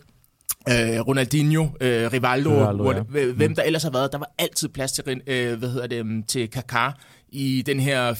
[0.69, 3.25] øh, Ronaldinho, øh, Rivaldo, Rivaldo ja.
[3.31, 3.55] hvem mm.
[3.55, 6.91] der ellers har været, der var altid plads til, øh, hvad hedder det, til Kaká
[7.33, 8.13] i den her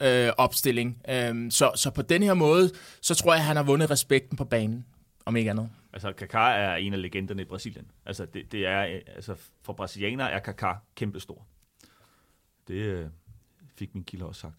[0.00, 1.02] 4-2-2-2 øh, opstilling.
[1.08, 2.70] Øh, så, så på den her måde,
[3.00, 4.86] så tror jeg, at han har vundet respekten på banen,
[5.24, 5.70] om ikke andet.
[5.92, 7.86] Altså, Kaká er en af legenderne i Brasilien.
[8.06, 8.80] Altså, det, det er,
[9.16, 11.46] altså for brasilianere er Kaká kæmpestor.
[12.68, 13.06] Det øh,
[13.78, 14.54] fik min kilde også sagt.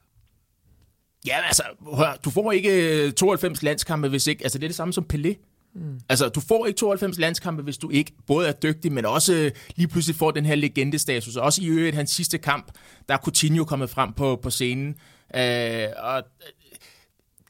[1.28, 1.64] Ja, altså,
[1.98, 4.44] hør, du får ikke 92 øh, landskampe, hvis ikke...
[4.44, 5.34] Altså, det er det samme som Pelé.
[5.78, 6.00] Mm.
[6.10, 9.52] Altså, du får ikke 92 landskampe, hvis du ikke både er dygtig, men også øh,
[9.76, 11.36] lige pludselig får den her legendestatus.
[11.36, 12.72] Og også i øvrigt hans sidste kamp,
[13.08, 14.96] der er Coutinho kommet frem på, på scenen.
[15.36, 16.24] Øh, og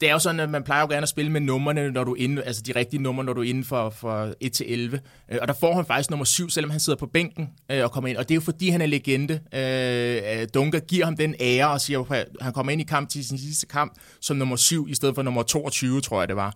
[0.00, 2.12] det er jo sådan, at man plejer jo gerne at spille med numrene, når du
[2.12, 5.00] er inde, altså de rigtige numre, når du er inden for, for 1 til 11.
[5.28, 7.92] Øh, og der får han faktisk nummer 7, selvom han sidder på bænken øh, og
[7.92, 8.16] kommer ind.
[8.16, 9.40] Og det er jo fordi, han er legende.
[9.54, 13.24] Øh, Dunker giver ham den ære og siger, at han kommer ind i kamp til
[13.24, 16.54] sin sidste kamp som nummer 7, i stedet for nummer 22, tror jeg det var.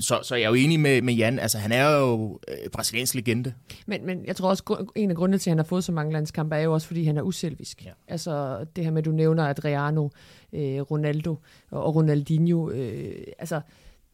[0.00, 1.38] så, så jeg er jo enig med, med Jan.
[1.38, 3.52] Altså, han er jo øh, brasiliansk legende.
[3.86, 6.12] Men, men jeg tror også, en af grundene til, at han har fået så mange
[6.12, 7.84] landskampe, er jo også, fordi han er uselvisk.
[7.84, 7.90] Ja.
[8.08, 10.08] Altså, det her med, at du nævner Adriano,
[10.52, 11.36] øh, Ronaldo
[11.70, 12.70] og Ronaldinho.
[12.70, 13.60] Øh, altså,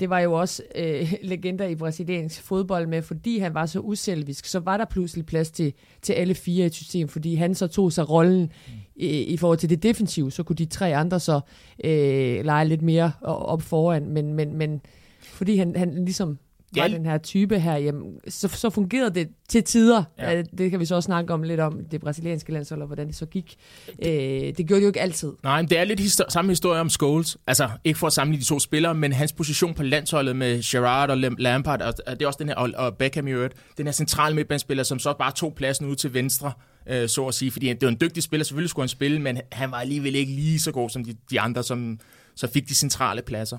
[0.00, 4.46] det var jo også øh, legender i brasiliansk fodbold med, fordi han var så uselvisk,
[4.46, 5.72] så var der pludselig plads til,
[6.02, 8.52] til alle fire i et system, fordi han så tog sig rollen
[8.96, 11.40] i, i forhold til det defensive, så kunne de tre andre så
[11.84, 14.80] øh, lege lidt mere op foran, men, men, men
[15.22, 16.38] fordi han, han ligesom
[16.82, 20.04] var den her type her, jamen, så, så fungerede det til tider.
[20.18, 20.42] Ja.
[20.58, 23.16] Det kan vi så også snakke om lidt om, det brasilianske landshold, og hvordan det
[23.16, 23.56] så gik.
[24.02, 25.32] Øh, det gjorde det jo ikke altid.
[25.42, 27.36] Nej, men det er lidt histor- samme historie om Scholes.
[27.46, 31.10] Altså, ikke for at sammenligne de to spillere, men hans position på landsholdet med Gerrard
[31.10, 33.92] og Lampard, og det er også den her, og, og Beckham i øvrigt, den her
[33.92, 36.52] centrale midtbanespiller, som så bare tog pladsen ud til venstre,
[36.86, 37.50] øh, så at sige.
[37.50, 40.32] Fordi det var en dygtig spiller, selvfølgelig skulle han spille, men han var alligevel ikke
[40.32, 41.98] lige så god som de, de andre, som
[42.36, 43.58] så fik de centrale pladser.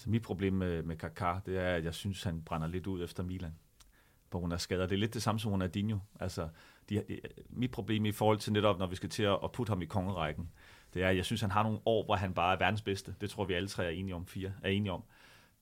[0.00, 3.04] Altså mit problem med, med Kaká, det er, at jeg synes, han brænder lidt ud
[3.04, 3.54] efter Milan
[4.30, 4.86] på grund af skader.
[4.86, 5.98] Det er lidt det samme som Ronaldinho.
[6.20, 6.48] Altså,
[6.88, 7.20] de, de,
[7.50, 9.84] mit problem i forhold til netop, når vi skal til at, at putte ham i
[9.84, 10.50] kongerækken,
[10.94, 13.14] det er, at jeg synes, han har nogle år, hvor han bare er verdens bedste.
[13.20, 15.02] Det tror vi alle tre er enige om, fire er enige om.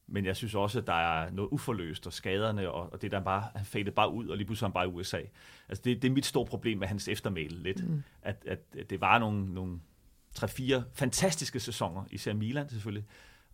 [0.07, 3.21] Men jeg synes også, at der er noget uforløst, og skaderne, og, og det der
[3.21, 5.21] bare, han fadet bare ud, og lige pludselig er han bare i USA.
[5.69, 8.03] Altså det, det er mit store problem med hans eftermæle lidt, mm.
[8.23, 9.81] at, at det var nogle, nogle
[10.39, 13.05] 3-4 fantastiske sæsoner, især Milan selvfølgelig,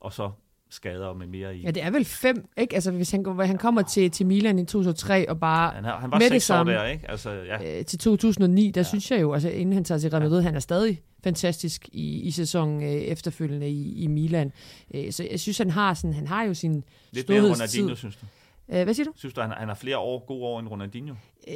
[0.00, 0.32] og så
[0.70, 1.62] skader med mere i.
[1.62, 2.74] Ja, det er vel fem, ikke?
[2.74, 6.10] Altså, hvis han, han kommer til, til Milan i 2003 og bare Han, har, han
[6.10, 7.10] var med det seks år samme der, ikke?
[7.10, 7.78] Altså, ja.
[7.78, 8.84] øh, til 2009, der ja.
[8.84, 12.20] synes jeg jo, altså inden han tager til Real Madrid, han er stadig fantastisk i,
[12.20, 14.52] i sæsonen øh, efterfølgende i, i Milan.
[14.94, 17.40] Øh, så jeg synes, han har, sådan, han har jo sin Lidt mere.
[17.42, 18.26] Ronaldinho, synes du?
[18.72, 19.12] Øh, hvad siger du?
[19.16, 21.14] Synes du, han, han har flere år, gode år end Ronaldinho?
[21.48, 21.54] Øh,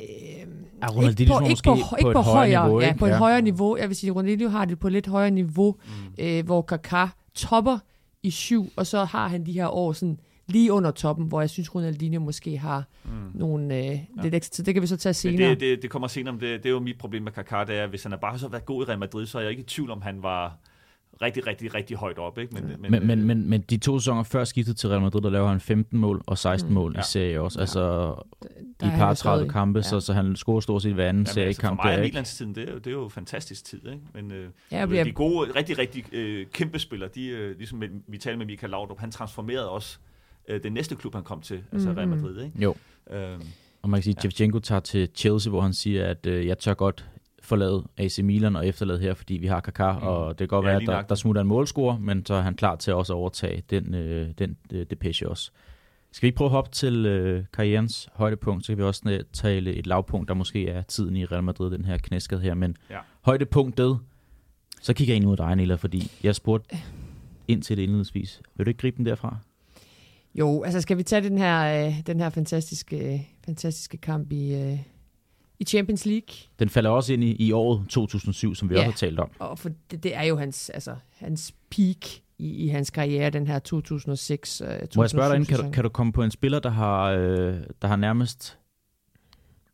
[0.83, 2.87] Er Ronaldinho ikke på, måske ikke på, ikke på på et højere højere, niveau, ja,
[2.87, 2.99] ikke?
[2.99, 3.17] på et Ja.
[3.17, 3.77] højere niveau.
[3.77, 6.25] Jeg vil sige, Ronaldinho har det på et lidt højere niveau, mm.
[6.25, 7.79] øh, hvor Kaká topper
[8.23, 11.51] i syv, og så har han de her år sådan lige under toppen, hvor jeg
[11.51, 13.11] synes, Ronaldinho måske har mm.
[13.35, 14.01] nogle øh, ja.
[14.23, 14.65] lidt ekstra tid.
[14.65, 15.51] Det kan vi så tage senere.
[15.51, 17.79] det, det, det kommer senere, men det, det er jo mit problem med Kaká, det
[17.79, 19.61] er, hvis han har bare så været god i Real Madrid, så er jeg ikke
[19.61, 20.59] i tvivl om, han var
[21.23, 22.39] rigtig, rigtig, rigtig højt op.
[22.39, 22.55] Ikke?
[22.55, 25.31] Men, men, Men, men, men, men de to sæsoner før skiftet til Real Madrid, der
[25.31, 26.75] laver han 15 mål og 16 Mm.
[26.75, 27.01] mål Ja.
[27.01, 27.59] i serie også.
[27.59, 27.63] Ja.
[27.63, 27.81] Altså
[28.81, 29.83] Der i er par jo 30 stadig- kampe, ja.
[29.83, 31.77] så, så han scorer stort set hver anden Jamen, altså, for seriekamp.
[31.85, 32.15] mig der, er ikke?
[32.15, 33.81] Milands-tiden, det er, jo, det er jo fantastisk tid.
[33.87, 34.01] Ikke?
[34.15, 37.79] Men øh, Ja, ja, bliver, de gode, rigtig, rigtig øh, kæmpe spillere, de, øh, ligesom
[37.79, 39.99] med, vi talte med Michael Laudrup, han transformerede også
[40.49, 42.17] øh, den næste klub, han kom til, altså Real Mhm.
[42.17, 42.45] Madrid.
[42.45, 42.63] Ikke?
[42.63, 42.75] Jo,
[43.11, 43.43] Øhm,
[43.83, 44.59] og man kan sige, at Ja.
[44.63, 47.07] Tager til Chelsea, hvor han siger, at øh, jeg tør godt
[47.49, 50.07] forlade AC Milan og efterlade her, fordi vi har Kaká, Mm.
[50.07, 52.41] og det kan godt Ja, være, at der, der smutter en målscorer, men så er
[52.43, 55.51] han klar til også at overtage den, øh, den øh, depeche også.
[56.13, 59.21] Skal vi ikke prøve at hoppe til øh, karrierens højdepunkt, så kan vi også øh,
[59.33, 62.77] tale et lavpunkt, der måske er tiden i Real Madrid, den her knæskade her, men
[62.91, 62.99] Ja.
[63.25, 63.99] højdepunktet,
[64.83, 66.77] så kigger jeg ind mod dig, Nilla, fordi jeg spurgte
[67.49, 68.43] ind til det indledningsvis.
[68.57, 69.37] Vil du ikke gribe den derfra?
[70.35, 74.55] Jo, altså skal vi tage den her, øh, den her fantastiske, øh, fantastiske kamp i,
[74.55, 74.79] øh,
[75.61, 76.29] i Champions League?
[76.59, 78.81] Den falder også ind i, i året 2007, som vi Ja.
[78.81, 79.31] også har talt om.
[79.39, 82.07] Og for det, det er jo hans, altså, hans peak
[82.39, 85.71] i, i hans karriere, den her 2006 øh, Må jeg spørge dig, ind, kan, du,
[85.71, 88.59] kan du komme på en spiller, der har, øh, der har nærmest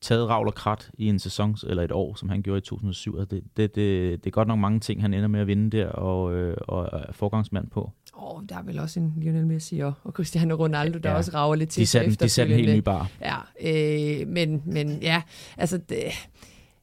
[0.00, 3.18] taget ravl og krat i en sæson eller et år, som han gjorde i 2007?
[3.18, 5.76] Altså det, det, det, det er godt nok mange ting, han ender med at vinde
[5.76, 7.90] der og, øh, og er forgangsmand på.
[8.22, 11.16] Åh, der er vel også en Lionel Messi og, og Cristiano Ronaldo, der Ja.
[11.16, 13.10] også rager lidt til De satte, de satte en helt ny bar.
[13.20, 13.36] Ja,
[14.20, 15.22] øh, men, men ja,
[15.56, 15.98] altså det,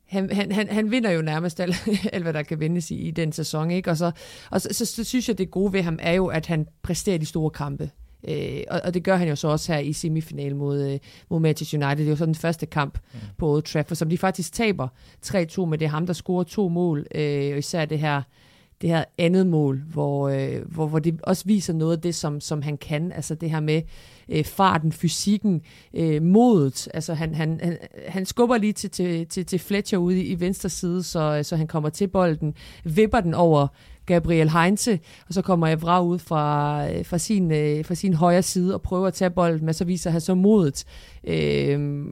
[0.06, 3.12] han, han, han, han vinder jo nærmest alt, alt, hvad der kan vindes i, i
[3.12, 3.90] den sæson, ikke?
[3.90, 4.12] Og, så,
[4.52, 7.18] og så, så, så synes jeg, det gode ved ham er jo, at han præsterer
[7.18, 7.90] de store kampe.
[8.28, 11.40] Øh, og, og det gør han jo så også her i semifinalen mod, øh, mod
[11.40, 11.98] Manchester United.
[11.98, 13.20] Det er jo så den første kamp mm.
[13.38, 14.88] på Old Trafford, som de faktisk taber
[15.26, 17.08] 3-2, men det er ham, der scorer to mål.
[17.16, 18.22] Øh, og især det her
[18.82, 22.42] det her andet mål, hvor, øh, hvor, hvor det også viser noget af det, som,
[22.42, 23.12] som han kan.
[23.12, 23.82] Altså det her med
[24.30, 25.62] øh, farten, fysikken,
[25.94, 26.88] øh, modet.
[26.94, 27.78] Altså han, han, han,
[28.08, 31.56] han skubber lige til, til, til, til Fletcher ude i, i venstre side, så, så
[31.56, 32.54] han kommer til bolden,
[32.84, 33.68] vipper den over
[34.06, 38.42] Gabriel Heinze, og så kommer Evra ud fra, øh, fra, sin, øh, fra sin højre
[38.42, 40.84] side og prøver at tage bolden, men så viser han så modet
[41.24, 42.06] øh,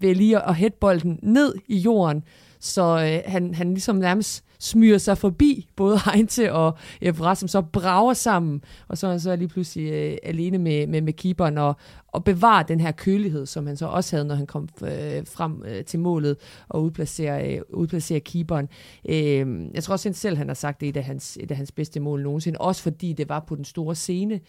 [0.00, 2.22] ved lige at hætte bolden ned i jorden,
[2.60, 7.62] så øh, han, han ligesom nærmest smyger sig forbi både Heinze og Evra, som så
[7.62, 11.58] brager sammen, og så er han så lige pludselig øh, alene med, med, med keeperen
[11.58, 11.76] og,
[12.16, 15.62] og bevare den her kølighed, som han så også havde, når han kom øh, frem
[15.66, 16.36] øh, til målet
[16.68, 18.68] og udplacerer, øh, udplacerer keeperen.
[19.08, 21.56] Øh, jeg tror også selv, han har sagt, det er et af hans, et af
[21.56, 24.40] hans bedste mål nogensinde, også fordi det var på den store scene,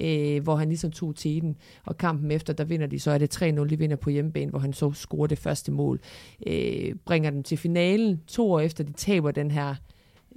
[0.00, 3.42] øh, hvor han ligesom tog teten, og kampen efter, der vinder de, så er det
[3.42, 6.00] 3-0, de vinder på hjemmebane, hvor han så scorer det første mål,
[6.46, 9.74] øh, bringer dem til finalen, to år efter de taber den her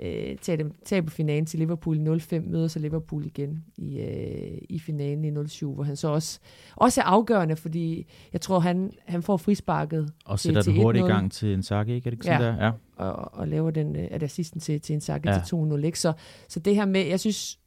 [0.02, 4.80] øh, taber, taber finalen til Liverpool i 05, møder så Liverpool igen i, øh, i
[4.80, 6.40] finalen i 07, hvor han så også,
[6.76, 11.04] også er afgørende, fordi jeg tror, han, han får frisparket Og sætter til den hurtigt
[11.04, 11.12] i 1-0.
[11.12, 12.08] gang til en sakke, ikke?
[12.08, 12.48] Er det ikke sådan Ja.
[12.48, 12.66] der?
[12.66, 13.06] Ja.
[13.12, 15.36] og, og laver den øh, at assisten til, til en sakke Ja.
[15.36, 15.42] ja.
[15.44, 15.86] til 2-0.
[15.86, 16.00] Ikke?
[16.00, 16.14] Så,
[16.48, 17.60] så det her med, jeg synes,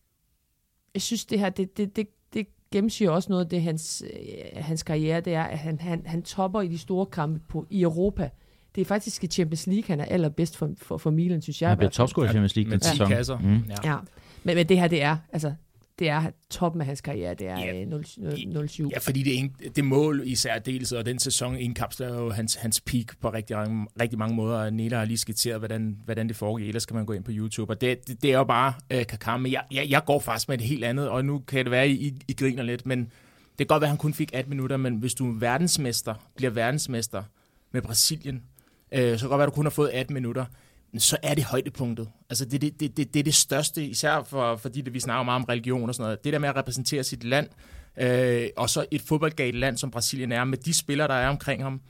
[0.94, 4.62] jeg synes det her, det, det, det, det gennemsyrer også noget af det, hans, øh,
[4.64, 7.82] hans karriere, det er, at han, han, han topper i de store kampe på, i
[7.82, 8.30] Europa.
[8.74, 11.70] Det er faktisk i Champions League, han er allerbedst for, for, for Milan, synes jeg.
[11.70, 11.90] Han fald.
[11.90, 13.08] topscorer i Champions League med den 10 sæson.
[13.08, 13.38] kasser.
[13.38, 13.62] Mm.
[13.84, 13.90] Ja.
[13.90, 13.96] Ja,
[14.44, 15.54] men, men det her, det er, altså,
[15.98, 17.74] det er toppen af hans karriere, det er Ja.
[17.74, 17.88] yeah.
[17.88, 18.04] 0,
[18.46, 18.90] 0, 07.
[18.92, 23.06] Ja, fordi det, det mål i særdeleshed, og den sæson indkapsler jo hans, hans peak
[23.20, 24.56] på rigtig, mange- rigtig mange måder.
[24.58, 26.68] og Nela har lige skitseret, hvordan, hvordan det foregik.
[26.68, 27.72] Ellers kan man gå ind på YouTube.
[27.72, 29.36] Og det, det, det er jo bare øh, Kaká.
[29.36, 31.88] Men jeg, jeg, jeg går faktisk med et helt andet, og nu kan det være,
[31.88, 33.08] I, I, I griner lidt, men det
[33.58, 36.50] kan godt være, at han kun fik 18 minutter, men hvis du er verdensmester, bliver
[36.50, 37.22] verdensmester
[37.72, 38.42] med Brasilien,
[38.92, 40.44] øh, så kan godt være, at du kun har fået 18 minutter,
[40.98, 42.08] så er det højdepunktet.
[42.30, 45.22] Altså det, det, det, det, det er det største, især for, fordi det, vi snakker
[45.22, 46.24] meget om religion og sådan noget.
[46.24, 47.48] Det der med at repræsentere sit land,
[48.00, 51.62] øh, og så et fodboldgalt land, som Brasilien er, med de spillere, der er omkring
[51.62, 51.80] ham,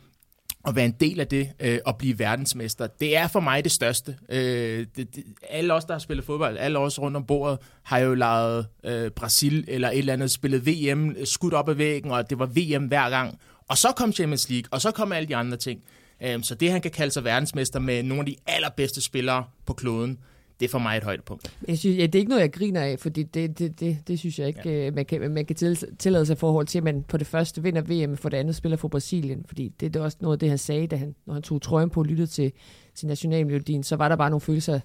[0.67, 2.87] at være en del af det øh, og blive verdensmester.
[2.87, 4.17] Det er for mig det største.
[4.29, 7.99] Øh, det, det, alle os, der har spillet fodbold, alle os rundt om bordet, har
[7.99, 12.31] jo lavet øh, Brasil eller et eller andet, spillet VM, skudt op ad væggen, og
[12.31, 13.39] det var VM hver gang.
[13.69, 15.85] Og så kom Champions League, og så kom alle de andre ting.
[16.23, 19.73] Øh, så det, han kan kalde sig verdensmester med nogle af de allerbedste spillere på
[19.73, 20.19] kloden,
[20.61, 21.57] det er for mig et højdepunkt.
[21.69, 24.19] Jeg synes, ja, det er ikke noget, jeg griner af, fordi det, det, det, det
[24.19, 24.91] synes jeg ikke, ja.
[24.91, 25.57] man kan, man kan
[25.99, 28.57] tillade sig i forhold til, at man på det første vinder VM, for det andet
[28.57, 29.45] spiller for Brasilien.
[29.47, 31.63] Fordi det, det er også noget af det, han sagde, da han, når han tog
[31.63, 32.53] trøjen på og lyttede til,
[32.95, 34.81] til nationalmelodien, så var der bare nogle følelser,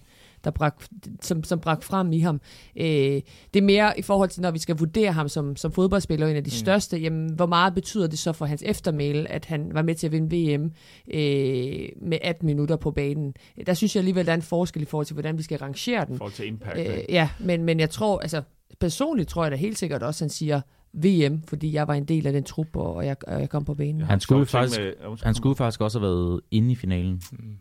[0.48, 0.84] der brak,
[1.22, 2.42] som, som brak frem i ham.
[2.78, 2.86] Øh,
[3.54, 6.36] det er mere i forhold til, når vi skal vurdere ham som, som fodboldspiller, en
[6.36, 6.52] af de mm.
[6.52, 10.08] største, jamen, hvor meget betyder det så for hans eftermæle, at han var med til
[10.08, 10.72] at vinde VM
[11.14, 13.34] øh, med 18 minutter på banen?
[13.66, 16.06] Der synes jeg alligevel, der er en forskel i forhold til, hvordan vi skal rangere
[16.06, 16.16] den.
[16.16, 16.80] I forhold til impact.
[16.80, 18.42] Øh, ja, men, men jeg tror, altså
[18.80, 20.62] personligt tror jeg da helt sikkert også, han siger,
[20.94, 23.74] VM, fordi jeg var en del af den trup, og jeg, og jeg kom på
[23.74, 24.02] banen.
[24.02, 27.22] Han skulle, faktisk, med, han skulle faktisk også have været inde i finalen.
[27.32, 27.58] Mm.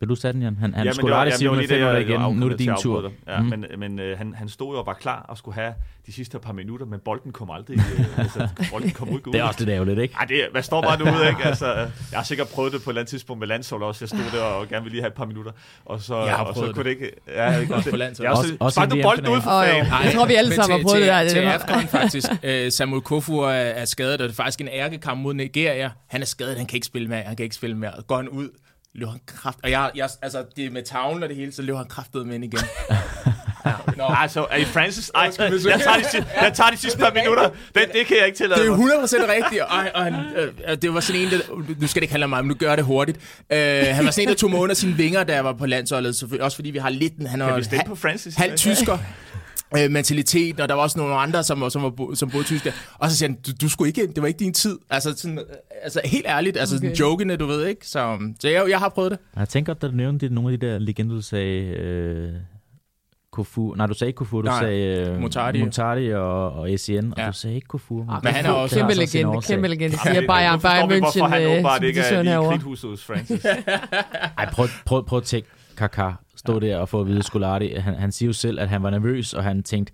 [0.00, 0.56] Vil du sætte den, Jan?
[0.60, 2.20] Han, han ja, skulle aldrig sige, at det igen.
[2.20, 3.12] Nu er det din tur.
[3.26, 3.46] Ja, mm.
[3.46, 5.74] Men, men øh, han, han stod jo og var klar og skulle have
[6.06, 9.20] de sidste par minutter, men bolden kom aldrig øh, altså, bolden kom ud.
[9.32, 10.14] det er også lidt ærgerligt, ikke?
[10.14, 11.44] Ej, det, hvad står bare nu ud, ikke?
[11.44, 14.04] Altså, jeg har sikkert prøvet det på et eller andet tidspunkt med landshold også.
[14.04, 15.52] Jeg stod der og gerne ville lige have et par minutter.
[15.84, 17.10] Og så, jeg har og så kunne det ikke...
[17.28, 17.96] Ja, jeg, også på.
[17.96, 19.86] Jeg også, også, også bolden ud for fan.
[20.04, 21.28] Jeg tror, vi alle sammen har prøvet det der.
[21.28, 22.28] Til AFCON faktisk.
[22.42, 25.90] Øh, Samuel Kofu er skadet, og det er faktisk en ærkekamp mod Nigeria.
[26.06, 27.22] Han er skadet, han kan ikke spille mere.
[27.22, 27.92] Han kan ikke spille mere.
[28.06, 28.48] Går han ud,
[28.94, 29.58] løber han kraft...
[29.62, 32.26] Og jeg, jeg, altså, det er med tavlen og det hele, så løber han kraftet
[32.26, 32.60] med ind igen.
[33.66, 34.04] ja, no.
[34.08, 35.10] Altså, er I Francis?
[35.14, 37.50] Ej, jeg, tager de, jeg tager de sidste par minutter.
[37.74, 39.62] Det, det kan jeg ikke tillade Det er 100% rigtigt.
[39.62, 41.38] Og, og han, øh, det var sådan en, der...
[41.80, 43.18] Nu skal det ikke handle om mig, men nu gør det hurtigt.
[43.18, 45.66] Uh, han var sådan en, der tog mig under sine vinger, da jeg var på
[45.66, 46.16] landsholdet.
[46.16, 47.28] Så, også fordi vi har lidt...
[47.28, 48.34] Han kan vi stemme på Francis?
[48.34, 48.98] Halv tysker
[49.76, 52.76] øh, mentalitet, og der var også nogle andre, som, som, var, som boede i Tyskland.
[52.98, 54.78] Og så siger han, du, du skulle ikke, det var ikke din tid.
[54.90, 55.40] Altså, sådan,
[55.82, 56.94] altså helt ærligt, altså okay.
[56.94, 57.86] jokende, du ved ikke.
[57.86, 59.18] Så, så jeg, jeg har prøvet det.
[59.36, 62.32] Jeg tænker at du nævnte nogle af de der legender, du sagde, øh,
[63.32, 63.74] Kofu.
[63.76, 65.62] Nej, du sagde ikke Kofu, du Nej, sagde uh, Motardi.
[65.64, 67.26] Motardi og, og Essien, ja.
[67.26, 67.98] og du sagde ikke Kofu.
[67.98, 69.98] Ja, men han er også kæmpe legende, kæmpe legende.
[69.98, 70.98] Siger Bayern, Bayern München.
[70.98, 73.44] Hvorfor han åbenbart ikke er i kridthuset hos Francis.
[74.38, 75.48] Ej, prøv, prøv, prøv at tænke
[75.82, 76.58] Kaká stå ja.
[76.66, 77.72] der og få at vide Scolari.
[77.74, 79.92] Han, han siger jo selv, at han var nervøs, og han tænkte,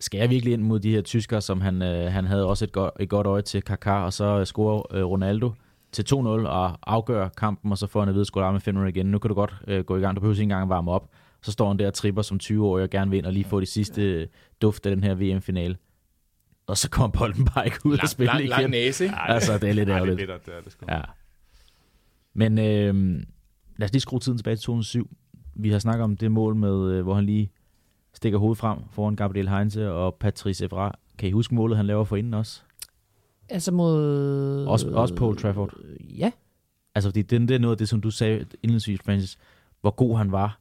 [0.00, 2.72] skal jeg virkelig ind mod de her tyskere, som han, øh, han havde også et,
[2.72, 5.52] go- et godt øje til Kaká, og så scorer øh, Ronaldo
[5.92, 9.06] til 2-0 og afgør kampen, og så får han at vide, Scolari med 5 igen.
[9.06, 10.16] Nu kan du godt øh, gå i gang.
[10.16, 11.10] Du behøver ikke engang varme op.
[11.42, 13.60] Så står han der og tripper som 20-årig og gerne vil ind og lige få
[13.60, 14.26] de sidste øh,
[14.62, 15.76] duft af den her VM-finale.
[16.66, 18.50] Og så kommer bolden bare ikke ud lang, og spille lang, igen.
[18.50, 20.18] Lang næse, Altså, det er lidt ærgerligt.
[20.20, 21.00] det er det, er det ja.
[22.34, 23.22] Men øh,
[23.76, 25.10] lad os lige skrue tiden tilbage til 2007
[25.56, 27.50] vi har snakket om det mål med, øh, hvor han lige
[28.14, 30.98] stikker hovedet frem foran Gabriel Heinze og Patrice Evra.
[31.18, 32.60] Kan I huske målet, han laver for inden også?
[33.48, 34.66] Altså mod...
[34.66, 35.74] Også, også Paul Trafford?
[35.84, 36.30] Øh, ja.
[36.94, 39.38] Altså, fordi det, det er noget af det, som du sagde indledningsvis, Francis,
[39.80, 40.60] hvor god han var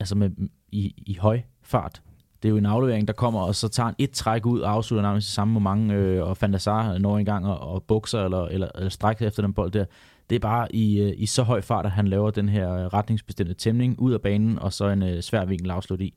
[0.00, 0.30] altså med,
[0.72, 2.02] i, i høj fart.
[2.42, 4.70] Det er jo en aflevering, der kommer, og så tager han et træk ud og
[4.70, 8.46] afslutter nærmest i samme moment, øh, og Fantasar når en gang og, og bukser eller,
[8.46, 9.84] eller, eller strækker efter den bold der.
[10.30, 12.86] Det er bare i, øh, i så høj fart, at han laver den her øh,
[12.86, 16.14] retningsbestemte tæmning ud af banen, og så en øh, svær vinkel afslut i.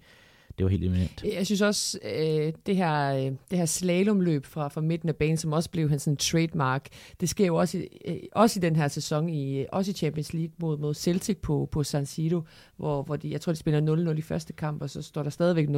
[0.57, 1.23] Det var helt eminent.
[1.33, 5.37] Jeg synes også, øh, det her, øh, det her slalomløb fra, fra midten af banen,
[5.37, 6.87] som også blev hans sådan, trademark,
[7.21, 10.33] det sker jo også i, øh, også i den her sæson, i, også i Champions
[10.33, 12.41] League mod, mod Celtic på, på San Siro,
[12.77, 15.29] hvor, hvor de, jeg tror, de spiller 0-0 i første kamp, og så står der
[15.29, 15.73] stadigvæk 0-0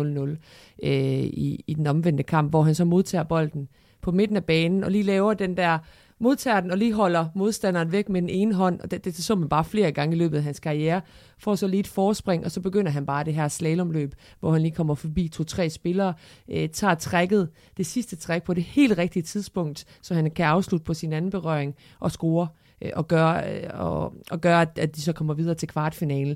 [0.84, 0.90] øh,
[1.24, 3.70] i, i den omvendte kamp, hvor han så modtager bolden
[4.02, 5.80] på midten af banen, og lige laver den der
[6.20, 9.36] modtager den og lige holder modstanderen væk med den ene hånd, og det, det, så
[9.36, 11.02] man bare flere gange i løbet af hans karriere,
[11.38, 14.62] får så lige et forspring, og så begynder han bare det her slalomløb, hvor han
[14.62, 16.14] lige kommer forbi to-tre spillere,
[16.50, 20.84] øh, tager trækket, det sidste træk på det helt rigtige tidspunkt, så han kan afslutte
[20.84, 22.48] på sin anden berøring og score,
[22.82, 26.36] øh, og gøre, øh, og, og gøre at, at de så kommer videre til kvartfinalen.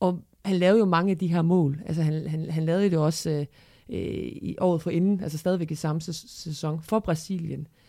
[0.00, 1.80] Og han lavede jo mange af de her mål.
[1.86, 3.46] Altså han, han, han lavede det også øh,
[3.88, 7.79] øh i året for inden, altså stadigvæk i samme sæson for Brasilien øh,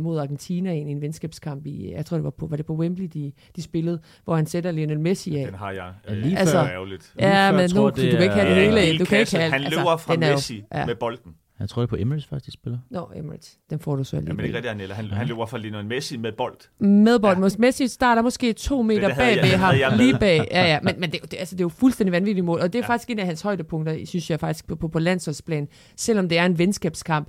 [0.00, 2.74] mod Argentina i en, en venskabskamp i, jeg tror det var på, var det på
[2.74, 5.46] Wembley, de, de spillede, hvor han sætter Lionel Messi af.
[5.46, 5.92] Den har jeg.
[6.08, 7.14] Øh, lige altså, før, ærgerligt.
[7.20, 8.98] Ja, men nu, det du kan ikke have det hele.
[8.98, 10.86] Du kan ikke have, han løber altså, fra Messi ja.
[10.86, 11.34] med bolden.
[11.60, 12.78] Jeg tror, det er på Emirates faktisk, de spiller.
[12.90, 13.58] Nå, no, Emirates.
[13.70, 14.28] Den får du så lige.
[14.28, 14.94] Ja, men ikke rigtig, Anella.
[14.94, 15.14] Han, ja.
[15.14, 16.56] han løber fra Lionel Messi med bold.
[16.80, 17.38] Med bold.
[17.38, 17.48] Ja.
[17.58, 19.98] Messi starter måske to meter det, bag ved ham.
[19.98, 20.48] Lige bag.
[20.50, 20.78] Ja, ja.
[20.82, 22.60] Men, men det, det, altså, det er jo fuldstændig vanvittigt mål.
[22.60, 22.88] Og det er ja.
[22.88, 25.68] faktisk en af hans højdepunkter, synes jeg faktisk, på, på, på landsholdsplan.
[25.96, 27.28] Selvom det er en venskabskamp,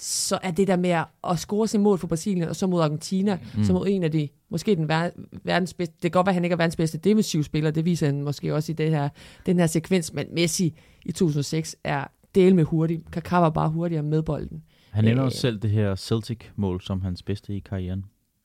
[0.00, 0.90] så er det der med
[1.30, 3.64] at score sin mål for Brasilien, og så mod Argentina, mm.
[3.64, 6.34] som mod en af de, måske den ver- verdens bedste, det kan godt være, at
[6.34, 9.08] han ikke er verdens bedste defensiv spiller, det viser han måske også i det her,
[9.46, 10.74] den her sekvens, men Messi
[11.06, 13.02] i 2006 er del med hurtig.
[13.16, 14.62] Kaká var bare hurtigere med bolden.
[14.90, 18.04] Han ender også øh, selv det her Celtic-mål som hans bedste i karrieren.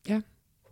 [0.09, 0.21] Ja.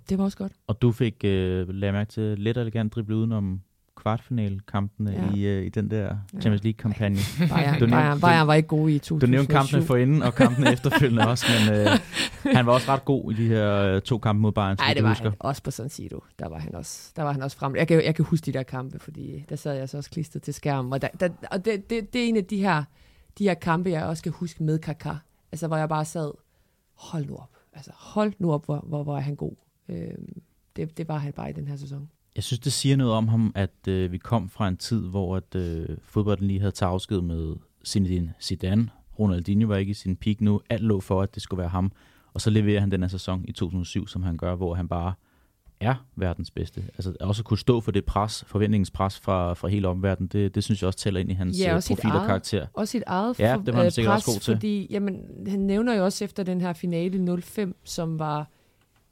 [0.10, 0.52] det var også godt.
[0.68, 3.62] Og du fik, øh, lagde mærke til, let og elegant drible udenom
[4.04, 5.36] kvartfinalekampene Ja.
[5.36, 7.18] i, øh, i den der Champions League-kampagne.
[7.50, 9.28] Bayern, Du Bayern, Bayern var ikke god i 2007.
[9.28, 11.88] Du nævnte kampene for inden og kampene efterfølgende også, men øh,
[12.58, 15.04] han var også ret god i de her øh, to kampe mod Bayern, Nej, det
[15.04, 15.30] var husker.
[15.30, 16.24] han også på San Siro.
[16.40, 17.76] Der var han også, der var han også frem.
[17.76, 20.42] Jeg kan, jeg kan huske de der kampe, fordi der sad jeg så også klistret
[20.44, 20.94] til skærmen.
[20.94, 22.84] Og, der, der, og det, det, det, er en af de her,
[23.38, 25.16] de her kampe, jeg også kan huske med Kaká.
[25.52, 26.32] Altså, hvor jeg bare sad,
[26.94, 27.50] hold nu op.
[27.74, 29.56] Altså, hold nu op, hvor, hvor, hvor er han god.
[29.90, 30.42] Øhm,
[30.76, 32.10] det, det var han bare i den her sæson.
[32.36, 35.36] Jeg synes, det siger noget om ham, at øh, vi kom fra en tid, hvor
[35.38, 37.56] at, øh, fodbolden lige havde taget afsked med
[37.88, 38.90] Zinedine Zidane.
[39.20, 40.62] Ronaldinho var ikke i sin peak nu.
[40.70, 41.92] Alt lå for, at det skulle være ham.
[42.34, 45.14] Og så leverer han den her sæson i 2007, som han gør, hvor han bare
[45.80, 46.84] er verdens bedste.
[46.94, 50.64] Altså også at kunne stå for det pres, forventningspres fra, fra hele omverdenen, det, det
[50.64, 52.28] synes jeg også tæller ind i hans Ja, sit profil og eget.
[52.28, 52.68] karakter.
[52.74, 54.54] Også sit eget Ja, det var han øh, pres, også god til.
[54.54, 58.50] Fordi jamen, han nævner jo også efter den her finale 05, som var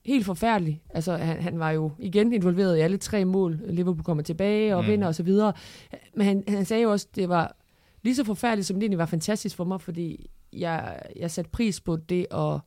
[0.06, 0.82] helt forfærdelig.
[0.90, 3.60] Altså, han, han var jo igen involveret i alle tre mål.
[3.68, 4.86] Liverpool kommer tilbage og Mm.
[4.86, 4.92] mm.
[4.92, 5.30] vinder osv.
[6.16, 7.56] Men han, han sagde jo også, at det var
[8.04, 11.82] lige så forfærdeligt, som det egentlig var fantastisk for mig, fordi jeg, jeg satte pris
[11.82, 12.60] på det at,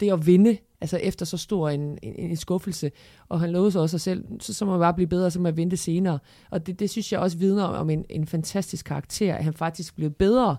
[0.00, 2.90] det at vinde, altså efter så stor en, en, en skuffelse.
[3.28, 5.40] Og han lovede sig også sig selv, så, så må man bare blive bedre, så
[5.40, 6.18] må jeg vente senere.
[6.50, 9.96] Og det, det synes jeg også vidner om en, en fantastisk karakter, at han faktisk
[9.96, 10.56] blev bedre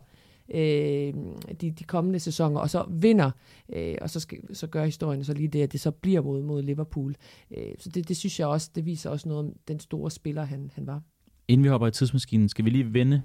[0.49, 1.13] øh,
[1.61, 3.31] de, de kommende sæsoner, og så vinder,
[3.75, 6.43] øh, og så, skal, så gør historien så lige det, at det så bliver mod,
[6.43, 7.15] mod Liverpool.
[7.57, 10.43] Øh, så det, det synes jeg også, det viser også noget om den store spiller,
[10.43, 11.01] han, han var.
[11.47, 13.21] Inden vi hopper i tidsmaskinen, skal vi lige vende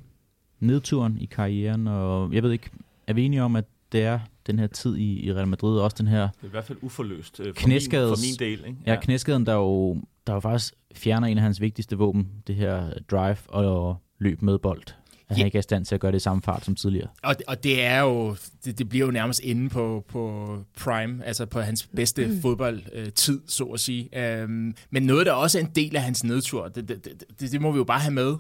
[0.61, 2.71] nedturen i karrieren, og jeg ved ikke,
[3.07, 5.85] er vi enige om, at det er den her tid i, i Real Madrid, og
[5.85, 8.65] også den her Det er i hvert fald uforløst øh, for, min, for min del.
[8.67, 8.79] Ikke?
[8.87, 9.97] Ja, knæskaden, der jo,
[10.27, 14.59] der jo faktisk fjerner en af hans vigtigste våben, det her drive og løb med
[14.59, 14.83] bold.
[15.29, 15.45] At han Ja.
[15.45, 17.09] ikke er i stand til at gøre det samme fart som tidligere.
[17.23, 21.47] Og, og det er jo, det, det bliver jo nærmest inde på, på prime, altså
[21.47, 22.43] på hans bedste mm.
[22.43, 24.43] fodboldtid, så at sige.
[24.45, 27.05] Um, men noget, der også er en del af hans nedtur, det, det,
[27.41, 28.37] det, det, må vi jo bare have med,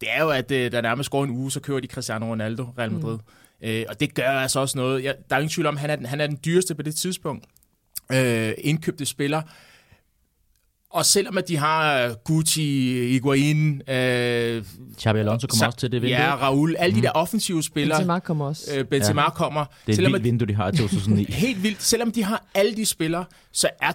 [0.00, 2.62] det er jo, at øh, der nærmest går en uge, så kører de Cristiano Ronaldo,
[2.78, 3.18] Real Madrid.
[3.62, 3.68] Mm.
[3.68, 5.04] Uh, og det gør altså også noget.
[5.04, 6.82] Jeg, der er ingen tvivl om, at han er, den, han er den dyreste på
[6.82, 7.44] det tidspunkt.
[8.12, 9.42] Uh, indkøbte spiller.
[10.94, 12.62] Og selvom at de har Gucci,
[13.10, 14.64] Higuain, øh,
[15.00, 16.18] Xabi Alonso kommer så- også til det vindue.
[16.20, 17.98] Ja, Raul, alle de der offensive spillere.
[17.98, 18.62] Benzema kommer også.
[18.78, 19.30] Øh, Benzema ja.
[19.30, 19.64] kommer.
[19.64, 21.24] det er et selvom vildt vindue, de har i 2009.
[21.28, 21.82] Helt vildt.
[21.82, 23.92] Selvom de har alle de spillere, så er,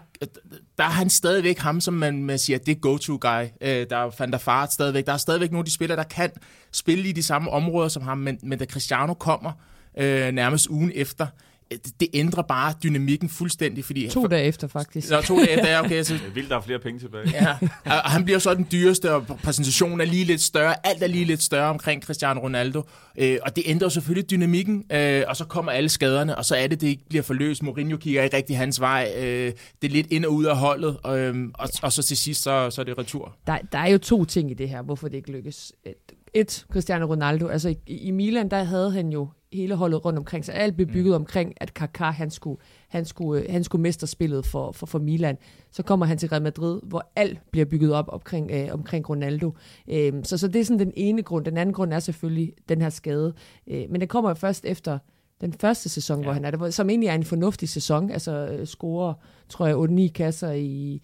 [0.78, 3.43] der er han stadigvæk ham, som man, man siger, det er go-to-guy.
[3.62, 5.06] Øh, der er Van der Fart stadigvæk.
[5.06, 6.30] Der er stadigvæk nogle af de spillere, der kan
[6.72, 9.52] spille i de samme områder som ham, men, men da Cristiano kommer
[10.00, 11.49] øh, nærmest ugen efter, øh,
[11.99, 14.09] det, ændrer bare dynamikken fuldstændig, fordi...
[14.09, 15.09] To dage efter, faktisk.
[15.09, 16.03] Nå, to dage efter, okay.
[16.03, 17.30] Så, vildt, der er flere penge tilbage.
[17.34, 20.88] Ja, og han bliver så den dyreste, og præsentationen er lige lidt større.
[20.88, 22.84] Alt er lige lidt større omkring Cristiano Ronaldo.
[23.17, 26.67] Øh, og det ændrer selvfølgelig dynamikken, øh, og så kommer alle skaderne, og så er
[26.67, 27.63] det, det ikke bliver forløst.
[27.63, 29.13] Mourinho kigger ikke rigtig hans vej.
[29.17, 29.51] Øh,
[29.82, 32.43] det er lidt ind og ud af holdet, og, øh, og, og så til sidst,
[32.43, 33.36] så, så er det retur.
[33.47, 35.74] Der, der er jo to ting i det her, hvorfor det ikke lykkes.
[35.86, 35.93] Et,
[36.34, 40.45] et Cristiano Ronaldo, altså i, i Milan, der havde han jo hele holdet rundt omkring
[40.45, 40.56] sig.
[40.56, 41.16] Alt blev bygget mm.
[41.16, 45.00] omkring, at Kaká, han skulle, han skulle, øh, han skulle mestre spillet for, for, for
[45.00, 45.38] Milan.
[45.72, 49.54] Så kommer han til Real Madrid, hvor alt bliver bygget op omkring, øh, omkring Ronaldo.
[49.89, 51.45] Øh, så, så det er sådan den ene grund.
[51.45, 53.34] Den anden grund er selvfølgelig den her skade.
[53.68, 55.00] Øh, men det kommer jo først efter
[55.41, 56.24] den første sæson, ja.
[56.24, 58.12] hvor han er der, som egentlig er en fornuftig sæson.
[58.12, 59.14] Altså øh, scorer,
[59.50, 61.02] tror jeg, 8-9 kasser i,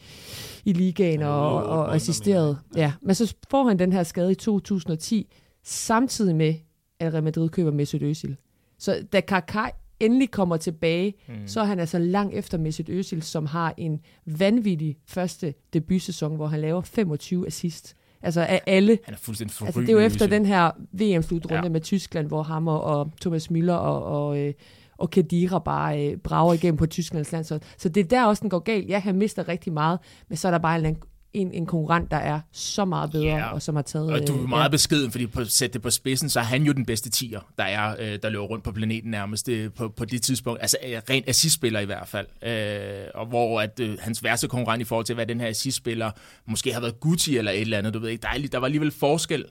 [0.65, 2.57] i ligaen Ja, og, og assisteret.
[2.75, 5.33] Ja, men så får han den her skade i 2010,
[5.63, 6.53] samtidig med,
[6.99, 8.35] at Real Madrid køber Mesut Özil.
[8.79, 9.69] Så da Kaká
[9.99, 11.33] endelig kommer tilbage, mm.
[11.47, 16.47] så er han altså langt efter Mesut Özil, som har en vanvittig første debutsæson, hvor
[16.47, 17.95] han laver 25 assist.
[18.21, 18.99] Altså af alle.
[19.05, 19.61] Han er fuldstændig.
[19.65, 21.69] Altså det er jo efter den her VM-slutrunde Ja.
[21.69, 24.53] med Tyskland, hvor ham og, og Thomas Müller og, og, øh,
[24.97, 27.61] og Kedira bare øh, brager igennem på Tysklands landshold.
[27.77, 28.89] Så det er der også, den går galt.
[28.89, 30.97] Ja, han mister rigtig meget, men så er der bare en,
[31.35, 33.37] en, en konkurrent, der er så meget bedre, Ja.
[33.37, 33.53] yeah.
[33.53, 34.11] og som har taget...
[34.11, 36.63] Og du er øh, meget beskeden, fordi på sætte det på spidsen, så er han
[36.63, 39.89] jo den bedste tiger, der er, øh, der løber rundt på planeten nærmest øh, på,
[39.89, 40.61] på det tidspunkt.
[40.61, 40.77] Altså
[41.09, 42.27] rent assistspiller i hvert fald.
[42.43, 46.11] Øh, og hvor at, øh, hans værste konkurrent i forhold til, hvad den her assistspiller
[46.45, 48.65] måske har været Gucci eller et eller andet, du ved ikke, der, er, der var
[48.65, 49.45] alligevel forskel.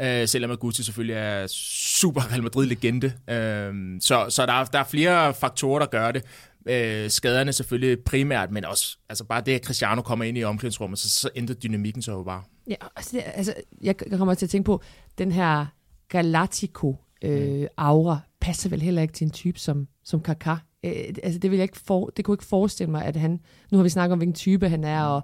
[0.00, 1.46] Øh, selvom at Gucci selvfølgelig er
[1.86, 3.06] super Real Madrid-legende.
[3.30, 6.22] Øh, så så der, er, der er flere faktorer, der gør det.
[6.68, 10.98] Øh, skaderne selvfølgelig primært, men også altså bare det, at Cristiano kommer ind i omklædningsrummet,
[10.98, 12.42] så, så ændrer dynamikken så jo bare.
[12.68, 14.82] Ja, altså, det, altså, jeg kommer til at tænke på,
[15.18, 15.66] den her
[16.08, 20.56] Galactico-aura passer vel heller ikke til en type som, som Kaká.
[20.84, 20.92] Øh,
[21.22, 23.40] altså, det, vil jeg ikke for, det kunne ikke forestille mig, at han...
[23.70, 25.22] Nu har vi snakket om, hvilken type han er, og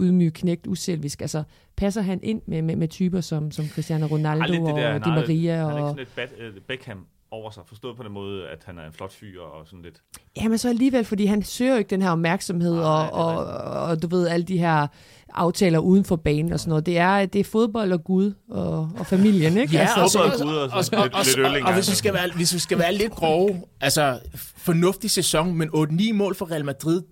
[0.00, 1.20] ydmyg, knægt, uselvisk.
[1.20, 1.42] Altså,
[1.76, 4.94] passer han ind med, med, med typer som, som Cristiano Ronaldo Har lidt det der,
[4.94, 5.56] og Di Maria?
[5.56, 7.62] Han er ikke Og, sådan et Bat- øh, Beckham over sig.
[7.66, 9.96] Forstået på den måde, at han er en flot fyr og sådan lidt.
[10.36, 13.36] Ja, men så alligevel, fordi han søger jo ikke den her opmærksomhed Nej, og, og,
[13.46, 14.86] og, og, du ved, alle de her
[15.34, 16.86] aftaler uden for banen og sådan noget.
[16.86, 19.72] Det er, det er fodbold og Gud og, og familien, ikke?
[19.72, 20.74] Ja, Altså, og, og- og, Gud og, og og,
[21.12, 23.62] og, lidt- og, lidt og, hvis vi skal være, hvis vi skal være lidt grove,
[23.80, 24.18] altså
[24.56, 27.02] fornuftig sæson, men 8-9 mål for Real Madrid,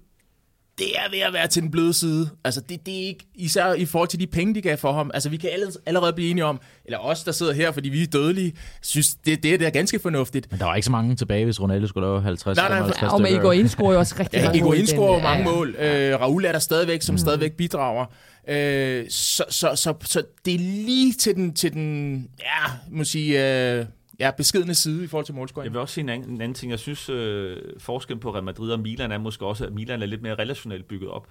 [0.78, 2.30] det er ved at være til den bløde side.
[2.44, 5.10] Altså, det, det er ikke, især i forhold til de penge, de gav for ham.
[5.14, 8.02] Altså, vi kan alle- allerede blive enige om, eller os, der sidder her, fordi vi
[8.02, 8.52] er dødelige,
[8.82, 10.50] synes, det, det, det er ganske fornuftigt.
[10.50, 13.02] Men der var ikke så mange tilbage, hvis Ronaldo skulle lave 50 Nej, nej, 55
[13.10, 13.30] Ja, og med.
[13.30, 15.22] Igor scorer jo også rigtig Ja, mange Igor mål i Ind den, scorer jo ja,
[15.22, 15.56] mange ja.
[15.56, 15.76] mål.
[15.78, 17.18] Øh, Raul er der stadigvæk, som mm.
[17.18, 18.06] stadigvæk bidrager.
[18.48, 23.72] Øh, så, så, så, så det er lige til den, til den ja, må sige,
[23.78, 23.84] øh,
[24.22, 25.64] ja, beskedende side i forhold til målscoring.
[25.64, 26.70] Jeg vil også sige en anden, en anden ting.
[26.70, 30.06] Jeg synes, øh, forskellen på Real Madrid og Milan er måske også, at Milan er
[30.06, 31.28] lidt mere relationelt bygget op.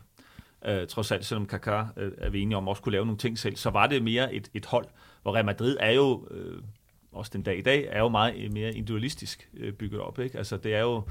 [0.65, 3.39] Øh, trods alt, selvom Kaká øh, er vi enige om også kunne lave nogle ting
[3.39, 4.85] selv, så var det mere et, et hold,
[5.21, 6.61] hvor Real Madrid er jo, øh,
[7.11, 10.19] også den dag i dag, er jo meget øh, mere individualistisk øh, bygget op.
[10.19, 10.37] Ikke?
[10.37, 11.03] Altså, det er jo,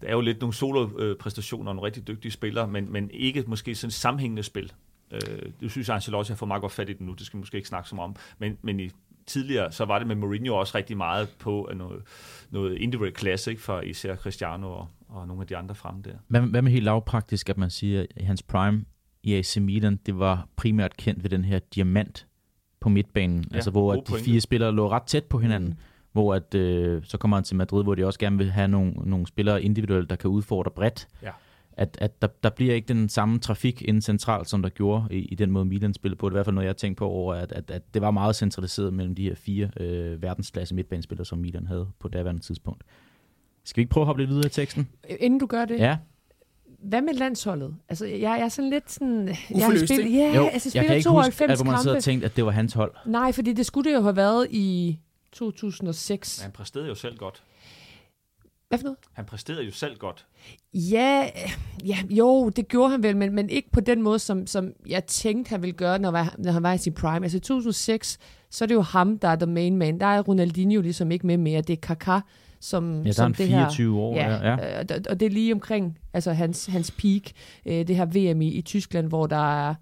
[0.00, 3.74] det er jo lidt nogle solo-præstationer og nogle rigtig dygtige spillere, men, men ikke måske
[3.74, 4.72] sådan et sammenhængende spil.
[5.10, 5.20] Øh,
[5.60, 7.40] det synes jeg, Ancelotti har fået meget godt fat i det nu, det skal vi
[7.40, 8.90] måske ikke snakke så meget om, men, men i
[9.26, 12.02] tidligere, så var det med Mourinho også rigtig meget på øh, noget,
[12.50, 16.12] noget individual klasse, ikke, for især Cristiano og, og nogle af de andre frem der.
[16.28, 18.84] Hvad, hvad med helt lavpraktisk, at man siger, at hans prime
[19.22, 22.26] i AC Milan, det var primært kendt ved den her diamant
[22.80, 24.24] på midtbanen, Ja, altså hvor at de pointe.
[24.24, 25.76] fire spillere lå ret tæt på hinanden, mm.
[26.12, 28.92] hvor at, øh, så kommer han til Madrid, hvor de også gerne vil have nogle,
[28.92, 31.08] nogle spillere individuelt, der kan udfordre bredt.
[31.22, 31.30] Ja.
[31.76, 35.18] At, at der, der bliver ikke den samme trafik inden centralt, som der gjorde i,
[35.18, 36.28] i den måde, Milan spillede på.
[36.28, 38.02] Det er i hvert fald noget, jeg har tænkt på over, at, at, at det
[38.02, 42.40] var meget centraliseret mellem de her fire øh, verdensklasse midtbanespillere, som Milan havde på daværende
[42.42, 42.84] tidspunkt.
[43.64, 44.88] Skal vi ikke prøve at hoppe lidt videre i teksten?
[45.20, 45.96] Inden du gør det, Ja,
[46.84, 47.74] hvad med landsholdet?
[47.88, 49.28] Altså, jeg, jeg er sådan lidt sådan...
[49.28, 51.82] Jeg har spillet, ja, jo, altså, jeg spiller kan ikke 92 huske, at hvor man
[51.82, 52.92] sidder og tænkt, at det var hans hold.
[53.06, 54.98] Nej, fordi det skulle det jo have været i
[55.32, 56.38] 2006.
[56.38, 57.42] Men han præsterede jo selv godt.
[58.74, 58.98] Hvad for noget?
[59.12, 60.26] Han præsterede jo selv godt.
[60.74, 61.28] Ja,
[61.86, 65.04] ja, jo, det gjorde han vel, men, men ikke på den måde, som, som jeg
[65.04, 67.24] tænkte, han ville gøre, når, var, når han var i sin prime.
[67.26, 68.18] Altså i 2006,
[68.50, 70.00] så er det jo ham, der er the main man.
[70.00, 71.60] Der er Ronaldinho ligesom ikke med mere.
[71.60, 72.20] Det er Kaká,
[72.60, 73.58] som, Ja, der er som han det her...
[73.70, 74.16] 24 år.
[74.16, 74.56] Ja, ja.
[74.56, 77.22] Ja, øh, og- det er lige omkring altså hans, hans peak,
[77.66, 79.74] øh, det her VM i, i Tyskland, hvor der er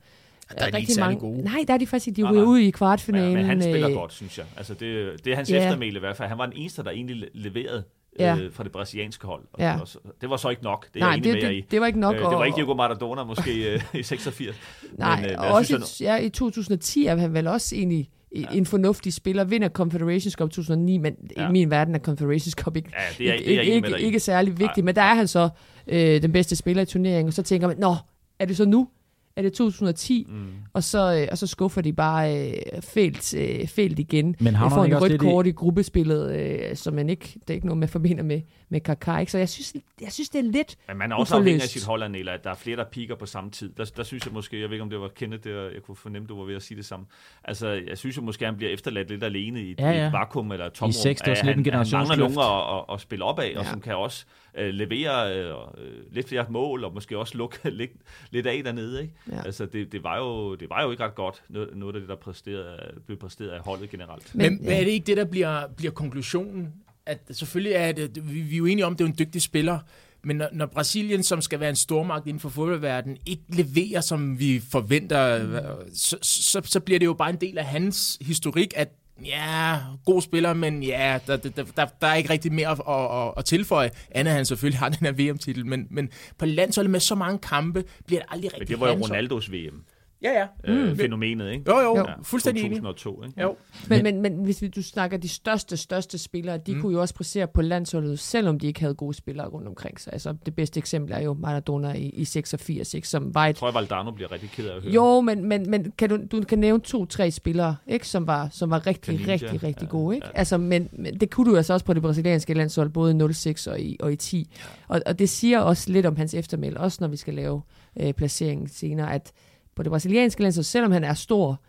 [0.59, 1.43] Der er de ikke særlig gode.
[1.43, 2.23] Nej, der er de faktisk ikke.
[2.23, 3.35] De ryger ud i kvartfinalen.
[3.35, 4.47] men han spiller øh, godt, synes jeg.
[4.57, 5.65] Altså det, det er hans Ja.
[5.67, 6.29] eftermæle i hvert fald.
[6.29, 7.85] Han var den eneste, der egentlig le- leverede
[8.19, 8.37] Ja.
[8.37, 9.43] øh, fra det brasilianske hold.
[9.53, 9.71] Og Ja.
[9.71, 10.87] det, var så, det var så ikke nok.
[10.95, 11.61] Det er Nej, jeg enig det, med jer i.
[11.61, 12.15] det, det var ikke nok.
[12.15, 14.57] Øh, det var ikke Diego Maradona måske øh, i 86.
[14.93, 18.11] Nej, men, øh, og også synes, i, ja, i 2010 er han vel også egentlig
[18.37, 18.45] ja.
[18.53, 21.49] en fornuftig spiller, vinder Confederations Cup 2009, men ja.
[21.49, 24.01] I min verden er Confederations Cup ikke, Ja, det er, ikke, det er ikke, ikke,
[24.01, 24.85] ikke særlig vigtig, Nej.
[24.85, 25.49] men der er han så
[25.87, 27.95] øh, den bedste spiller i turneringen, og så tænker man, nå,
[28.39, 28.89] er det så nu?
[29.37, 30.27] Er det 2010?
[30.29, 30.47] Mm.
[30.73, 34.37] Og, så, øh, og så skuffer de bare øh, fælt, øh, fælt igen.
[34.41, 37.51] Men havner får en rødt lidt i, kort i gruppespillet, øh, som man ikke, det
[37.51, 38.41] er ikke noget, man forbinder med,
[38.73, 39.19] med Kaká.
[39.19, 39.33] Ikke?
[39.33, 40.77] Så jeg synes, jeg synes, det er lidt...
[40.89, 41.73] Men man er også afhængig af Uforløst.
[41.73, 43.73] sit hold, Anela, at der er flere, der piker på samme tid.
[43.77, 45.97] Der, der synes jeg måske, jeg ved ikke, om det var Kenneth, der, jeg kunne
[45.97, 47.07] fornemme, du var ved at sige det samme.
[47.45, 50.13] Altså, jeg synes jo måske, han bliver efterladt lidt alene i et, Ja, ja, et
[50.13, 50.91] vakuum eller et tomrum.
[50.91, 53.01] I seks, det var At sådan lidt en han, han mangler nogen at, at, at,
[53.01, 53.71] spille op af, og Ja.
[53.71, 54.25] som kan også
[54.59, 57.91] øh, levere øh, øh, lidt flere mål, og måske også lukke lidt,
[58.31, 59.03] lidt af dernede.
[59.03, 59.15] Ikke?
[59.33, 59.43] Ja.
[59.45, 62.09] Altså, det, det, var jo, det var jo ikke ret godt, noget, noget af det,
[62.09, 64.35] der præsterede, blev præsteret af holdet generelt.
[64.35, 66.73] Men, men er det ikke det, der bliver, bliver konklusionen?
[67.07, 69.43] At selvfølgelig er det, vi, vi er jo enige om, at det er en dygtig
[69.43, 69.79] spiller,
[70.25, 74.39] men når, når Brasilien, som skal være en stormagt inden for fodboldverdenen, ikke leverer, som
[74.39, 75.95] vi forventer, mm.
[75.95, 78.89] så, så, så bliver det jo bare en del af hans historik, at
[79.25, 83.33] ja, god spiller, men ja, der, der, der, der er ikke rigtig mere at, at,
[83.37, 87.15] at, tilføje, end han selvfølgelig har den her VM-titel, men, men på landsholdet med så
[87.15, 88.95] mange kampe, bliver det aldrig Men rigtig det var jo.
[88.95, 89.85] Ronaldos VM.
[90.23, 90.47] Ja, ja.
[90.73, 90.97] Øh, Mm.
[90.97, 91.65] fænomenet, ikke?
[91.71, 92.05] Jo, jo, Jo.
[92.23, 92.77] fuldstændig enig.
[92.79, 93.43] 2002, ikke?
[93.43, 93.57] Jo.
[93.89, 96.81] Men, men, men hvis vi, du snakker de største, største spillere, de mm.
[96.81, 100.13] kunne jo også præstere på landsholdet, selvom de ikke havde gode spillere rundt omkring sig.
[100.13, 103.57] Altså, det bedste eksempel er jo Maradona i, i 86, ikke, som var Jeg et...
[103.57, 104.93] tror, at Valdano bliver rigtig ked af at høre.
[104.93, 108.71] Jo, men, men, men kan du, du kan nævne to-tre spillere, ikke, som var, som
[108.71, 110.15] var rigtig, Caniggia, rigtig, rigtig ja, gode.
[110.17, 110.27] Ikke?
[110.27, 110.39] ja.
[110.39, 113.67] Altså, men, men det kunne du altså også på det brasilianske landshold, både i 06
[113.67, 114.51] og i, og i 10.
[114.89, 117.63] Og, og det siger også lidt om hans eftermæl, også når vi skal lave
[118.01, 119.33] øh, placeringen senere, at
[119.77, 121.61] på det brasilianske landshold, selvom han er stor,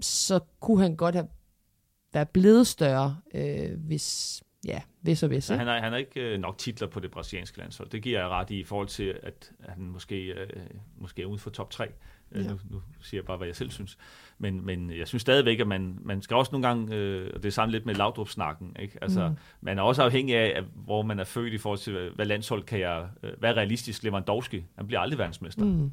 [0.00, 1.28] så kunne han godt have
[2.12, 5.44] været blevet større, øh, hvis, ja, hvis og hvis.
[5.44, 5.58] Så Ikke?
[5.58, 7.88] han har, han har ikke øh, nok titler på det brasilianske landshold.
[7.88, 10.46] Det giver jeg ret i i forhold til, at han måske, øh,
[10.98, 11.84] måske er uden for top 3.
[12.32, 12.50] Øh, Ja.
[12.50, 13.98] nu, nu siger jeg bare, hvad jeg selv synes.
[14.38, 17.48] Men, men jeg synes stadigvæk, at man, man skal også nogle gange, øh, og det
[17.48, 18.98] er sammen lidt med Laudrup-snakken, ikke?
[19.02, 19.36] Altså, Mm.
[19.60, 22.62] man er også afhængig af, at, hvor man er født i forhold til, hvad landshold
[22.62, 24.02] kan jeg, øh, hvad realistisk.
[24.02, 25.64] Lewandowski, han bliver aldrig verdensmester.
[25.64, 25.92] Mm.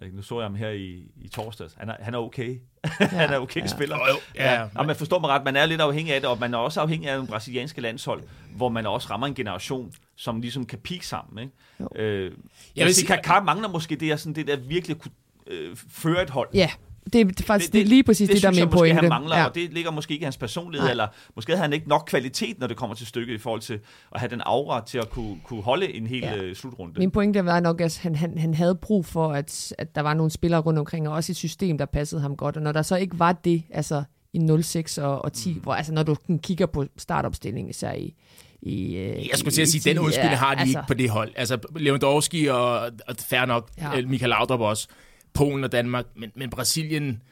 [0.00, 0.08] Mm.
[0.12, 1.74] Nu så jeg ham her i, i torsdags.
[1.78, 2.60] Han er, han er okay.
[3.00, 3.66] Ja, han er okay ja.
[3.66, 3.96] spiller.
[3.96, 4.52] Jo, jo, ja.
[4.52, 4.68] ja.
[4.74, 6.80] Og man forstår mig ret, man er lidt afhængig af det, og man er også
[6.80, 8.22] afhængig af den brasilianske landshold,
[8.56, 11.38] hvor man også rammer en generation, som ligesom kan peak sammen.
[11.44, 11.54] Ikke?
[11.80, 11.88] Jo.
[11.96, 12.32] Øh, jeg,
[12.76, 15.12] jeg vil sige, Kaká mangler måske det, sådan, det der virkelig kunne
[15.46, 16.48] øh, føre et hold.
[16.54, 16.70] Ja,
[17.12, 19.00] det er faktisk det, det, lige præcis det, det, det der er min pointe.
[19.00, 19.44] han mangler, ja.
[19.44, 20.90] og det ligger måske ikke i hans personlighed, Nej.
[20.90, 23.80] eller måske havde han ikke nok kvalitet, når det kommer til stykket, i forhold til
[24.14, 26.36] at have den aura til at kunne, kunne holde en hel ja.
[26.36, 26.98] Øh, slutrunde.
[26.98, 30.14] Min pointe var nok, at han, han, han havde brug for, at, at der var
[30.14, 32.82] nogle spillere rundt omkring, og også et system, der passede ham godt, og når der
[32.82, 35.60] så ikke var det, altså i 06 og, og 10, mm.
[35.60, 38.14] hvor altså når du kigger på startopstillingen, især i,
[38.62, 41.10] i, jeg skulle til at sige, den undskyld ja, har de altså, ikke på det
[41.10, 41.32] hold.
[41.36, 44.06] Altså Lewandowski og, og fair nok, ja.
[44.06, 44.88] Michael Laudrup også.
[45.34, 47.22] Polen og Danmark, men, men Brasilien...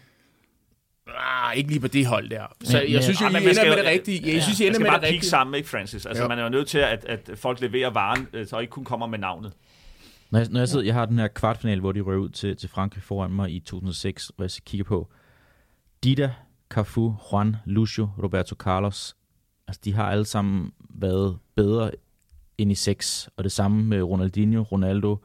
[1.18, 2.42] Ah, ikke lige på det hold der.
[2.64, 4.22] Så jeg, jeg synes jo, I ender med det rigtige.
[4.26, 5.12] Jeg, jeg synes, I ender med det rigtige.
[5.12, 6.06] Man skal bare sammen, ikke Francis?
[6.06, 6.28] Altså, jo.
[6.28, 9.06] man er jo nødt til, at, at folk leverer varen, øh, så ikke kun kommer
[9.06, 9.52] med navnet.
[10.30, 12.56] Når jeg, når jeg sidder, jeg har den her kvartfinal, hvor de rører ud til,
[12.56, 15.08] til Frankrig foran mig i 2006, hvor jeg kigger på
[16.04, 16.32] Dida,
[16.70, 19.16] Cafu, Juan, Lucio, Roberto Carlos.
[19.68, 21.90] Altså, de har alle sammen været bedre
[22.58, 25.16] end i 6, og det samme med Ronaldinho, Ronaldo,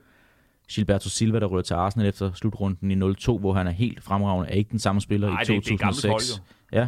[0.71, 4.51] Gilberto Silva, der rører til Arsenal efter slutrunden i 0-2, hvor han er helt fremragende,
[4.51, 6.31] er ikke den samme spiller Ej, i 2006.
[6.31, 6.87] Det, det er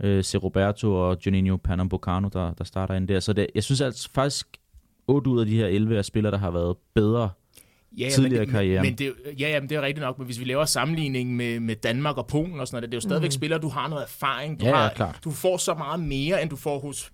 [0.00, 0.08] ja.
[0.08, 3.20] Øh, Se Roberto og Juninho Pernambucano, der, der starter ind der.
[3.20, 4.46] Så det, jeg synes altså faktisk,
[5.06, 7.30] 8 ud af de her 11 er spillere, der har været bedre
[7.98, 8.86] ja, tidligere i karrieren.
[8.86, 11.60] Men det, ja, ja, men det er rigtigt nok, men hvis vi laver sammenligning med,
[11.60, 13.32] med Danmark og Polen og sådan noget, det er jo stadigvæk mm.
[13.32, 15.20] spillere, du har noget erfaring, du, ja, har, ja, klart.
[15.24, 17.12] du får så meget mere, end du får hos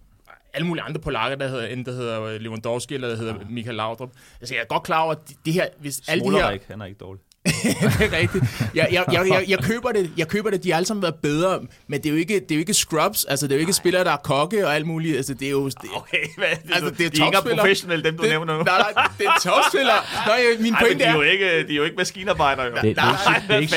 [0.54, 3.44] alle mulige andre polakker, der hedder, end der hedder Lewandowski, eller der hedder ja.
[3.50, 4.10] Michael Laudrup.
[4.40, 5.66] Altså, jeg er godt klar over, at det her...
[5.78, 6.58] Hvis alle de her...
[6.68, 7.22] han er ikke dårlig.
[7.62, 8.44] Det er rigtigt.
[8.74, 10.10] Jeg, jeg, jeg, jeg, jeg, køber det.
[10.16, 10.64] Jeg køber det.
[10.64, 12.74] De har alle sammen været bedre, men det er jo ikke, det er jo ikke
[12.74, 13.24] scrubs.
[13.24, 13.82] Altså, det er jo ikke Nej.
[13.82, 15.16] spillere, der er kokke og alt muligt.
[15.16, 15.66] Altså, det er jo...
[15.66, 16.46] Det, okay, hvad?
[16.62, 18.62] Det, altså, det er de er ikke professionelle, dem du det, nævner nu.
[18.62, 19.96] Nej, nej, det er topspillere.
[20.26, 21.14] Nej, min Ej, pointe de er...
[21.14, 22.74] Jo ikke, de er jo ikke maskinarbejdere, jo.
[22.74, 23.76] Det, det, nej, det, er ikke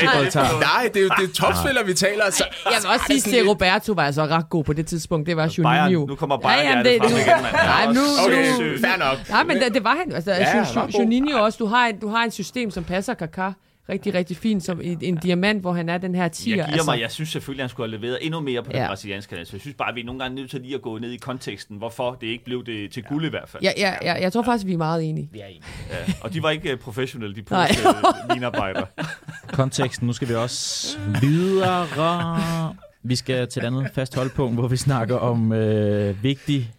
[0.60, 2.30] Nej, det er jo det er topspillere, vi taler.
[2.30, 5.26] Så, jeg vil også sige, at Roberto var altså ret god på det tidspunkt.
[5.26, 6.06] Det var Juninho.
[6.06, 7.54] Nu kommer Bayern ja, det, frem igen, mand.
[7.54, 8.00] Nej, nu...
[8.26, 9.28] Okay, fair nok.
[9.28, 10.12] Nej, men det var han.
[10.12, 10.32] Altså,
[10.98, 11.56] Juninho også.
[12.00, 13.52] Du har et system, som passer Kaká
[13.88, 16.56] rigtig, rigtig fint som en, en diamant, hvor han er den her tiger.
[16.56, 16.90] Jeg giver altså.
[16.90, 18.78] mig, jeg synes selvfølgelig, at han skulle have leveret endnu mere på ja.
[18.78, 19.46] den brasilianske kanal.
[19.46, 21.10] Så jeg synes bare, at vi er nogle gange nødt til lige at gå ned
[21.10, 23.62] i konteksten, hvorfor det ikke blev det til guld i hvert fald.
[23.62, 25.28] Ja, ja, ja jeg tror faktisk, vi er meget enige.
[25.32, 25.62] Vi er enige.
[25.90, 27.88] Ja, og de var ikke uh, professionelle, de polske
[28.34, 28.86] minarbejdere.
[29.46, 32.74] Konteksten, nu skal vi også videre.
[33.02, 36.72] Vi skal til et andet fast holdpunkt, hvor vi snakker om øh, vigtig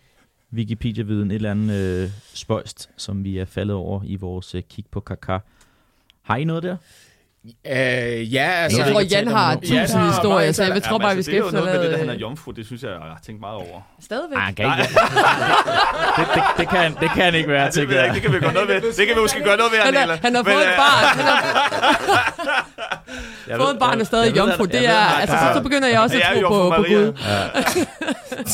[0.53, 4.85] Wikipedia-viden, et eller andet øh, spøjst, som vi er faldet over i vores øh, kig
[4.91, 5.39] på Kaka.
[6.25, 6.75] Har I noget der?
[7.45, 8.83] Uh, ja, altså...
[8.83, 11.45] Jeg tror, Jan har tusind ja, historier, så jeg tror bare, vi skal Det er
[11.45, 13.55] jo noget med det, der han er jomfru, det synes jeg, jeg har tænkt meget
[13.55, 13.81] over.
[14.01, 14.37] Stadigvæk?
[14.37, 14.89] Ah, kan ikke.
[16.17, 18.13] det, det, det, kan, det kan ikke være, ja, det, jeg.
[18.13, 18.81] det kan vi gøre noget ved.
[18.81, 21.03] Det kan vi måske gøre noget ved, han, har, han har fået et barn.
[23.43, 24.65] Han har fået et barn og stadig jomfru.
[24.65, 27.13] Det er, altså, så begynder jeg også at tro på, på Gud.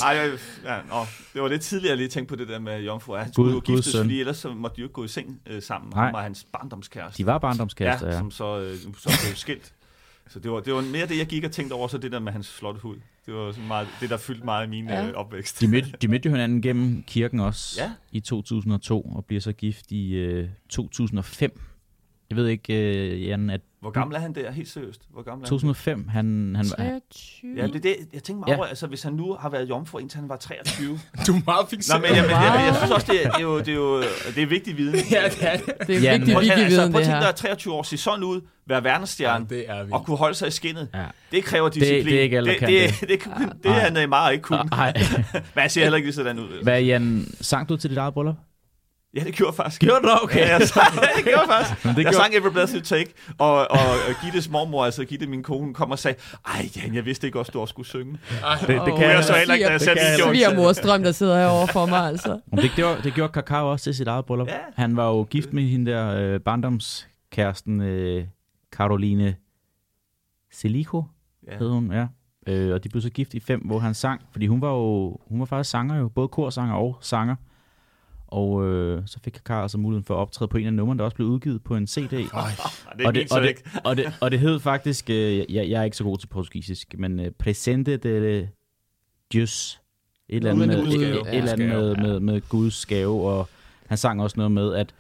[0.06, 0.30] Ej,
[0.74, 3.16] ja, nå, det var lidt tidligere, jeg lige tænkte på det der med jomfru.
[3.16, 5.62] Han skulle jo giftes, fordi ellers så måtte de jo ikke gå i seng øh,
[5.62, 5.92] sammen.
[5.96, 6.06] Nej.
[6.06, 7.18] Han var hans barndomskæreste.
[7.18, 8.14] De var barndomskærester, ja.
[8.14, 8.20] ja.
[8.20, 9.74] Som så, øh, så blev skilt.
[10.30, 12.20] Så det var, det var mere det, jeg gik og tænkte over, så det der
[12.20, 12.96] med hans flotte hud.
[13.26, 15.08] Det var sådan meget, det, der fyldte meget i min ja.
[15.08, 15.62] øh, opvækst.
[15.62, 17.92] De mødte, de mødte jo hinanden gennem kirken også ja.
[18.12, 21.62] i 2002, og bliver så gift i øh, 2005.
[22.30, 25.02] Jeg ved ikke, øh, Jan, at hvor gammel er han der, helt seriøst?
[25.10, 26.56] Hvor gammel er 2005, han...
[26.56, 27.56] han 23?
[27.58, 28.56] Ja, det er det, jeg tænker mig ja.
[28.56, 30.88] over, altså hvis han nu har været jomfru, indtil han var 23.
[31.28, 32.02] du er meget fixeret.
[32.02, 33.74] Nå, men jeg, jeg, jeg, jeg, synes også, det er, det er, jo, det er,
[33.74, 34.02] jo,
[34.36, 34.96] det er vigtig viden.
[35.12, 35.88] ja, det er det.
[35.88, 38.24] Det er ja, vigtig, vigtig altså, viden, Prøv at tænke dig 23 år, se sådan
[38.24, 40.88] ud, være verdensstjerne, ja, det er og kunne holde sig i skinnet.
[40.94, 41.06] Ja.
[41.32, 41.98] Det kræver disciplin.
[41.98, 44.34] Det, det er ikke alle, det, det, det, det, det, det, det er han meget
[44.34, 44.66] ikke kunne.
[44.72, 44.94] Nej.
[45.34, 46.64] Men jeg ser heller ikke lige sådan ud.
[46.64, 48.36] Hvad, Jan, sang du til dit eget bryllup?
[49.16, 49.82] Ja, det gjorde faktisk.
[49.82, 50.10] Gjorde du?
[50.24, 50.40] Okay.
[50.40, 51.84] Ja, jeg sang, det gjorde faktisk.
[51.84, 52.16] det jeg gjorde...
[52.16, 56.00] sang Every You Take, og, og, og Gittes mormor, altså Gitte, min kone, kom og
[56.00, 58.20] sagde, ej Jan, jeg vidste ikke også, du også skulle synge.
[58.44, 60.02] Ej, det, det, kan jeg så heller ikke, da jeg satte
[60.32, 60.58] min jokes.
[60.58, 62.40] mors drøm, der sidder herovre for mig, altså.
[62.52, 64.48] det, gjorde, det gjorde Kakao også til sit eget bryllup.
[64.48, 64.54] Ja.
[64.76, 68.26] Han var jo gift med hende der øh, barndomskæresten, øh,
[68.72, 69.36] Caroline
[70.52, 71.04] Selico,
[71.48, 71.58] ja.
[71.58, 72.08] hed hun, ja.
[72.48, 75.18] Øh, og de blev så gift i fem, hvor han sang, fordi hun var jo,
[75.28, 77.36] hun var faktisk sanger jo, både korsanger og sanger.
[78.32, 81.06] Og øh, så fik Kakar altså muligheden for at optræde på en af numrene, der
[81.06, 82.14] også blev udgivet på en CD.
[82.14, 82.52] Ej,
[82.98, 85.84] det og, det, og, det, og, det, og det hed faktisk, øh, jeg, jeg er
[85.84, 88.50] ikke så god til portugisisk, men øh, Presente de
[89.34, 89.82] Dios.
[90.30, 93.50] Et eller andet, med, et, et eller andet med, med, med Guds gave, og
[93.88, 94.94] han sang også noget med, at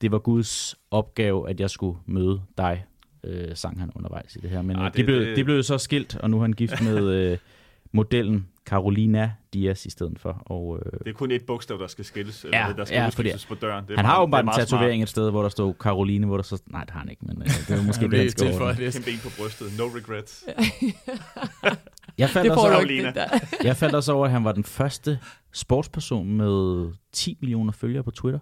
[0.00, 2.84] det var Guds opgave, at jeg skulle møde dig,
[3.24, 4.62] øh, sang han undervejs i det her.
[4.62, 5.36] Men Arh, det, de, blev, det...
[5.36, 7.38] de blev så skilt, og nu er han gift med øh,
[7.92, 10.42] modellen Carolina Diaz i stedet for.
[10.46, 12.96] Og, øh, Det er kun et bogstav, der skal skilles, eller Ja, hvad, der skal
[12.96, 13.84] ja, ja, fordi udskiftes på døren.
[13.84, 16.26] Det er han meget- har jo bare en tatovering et sted, hvor der står Caroline,
[16.26, 16.62] hvor der så...
[16.66, 18.72] Nej, det har han ikke, men øh, det er måske det, han skal over.
[18.74, 18.92] det.
[18.92, 19.04] Smart.
[19.04, 19.66] Kæmpe en på brystet.
[19.78, 20.44] No regrets.
[22.18, 25.18] Jeg faldt, Det får også, over- jeg faldt også over, at han var den første
[25.52, 28.38] sportsperson med 10 millioner følgere på Twitter.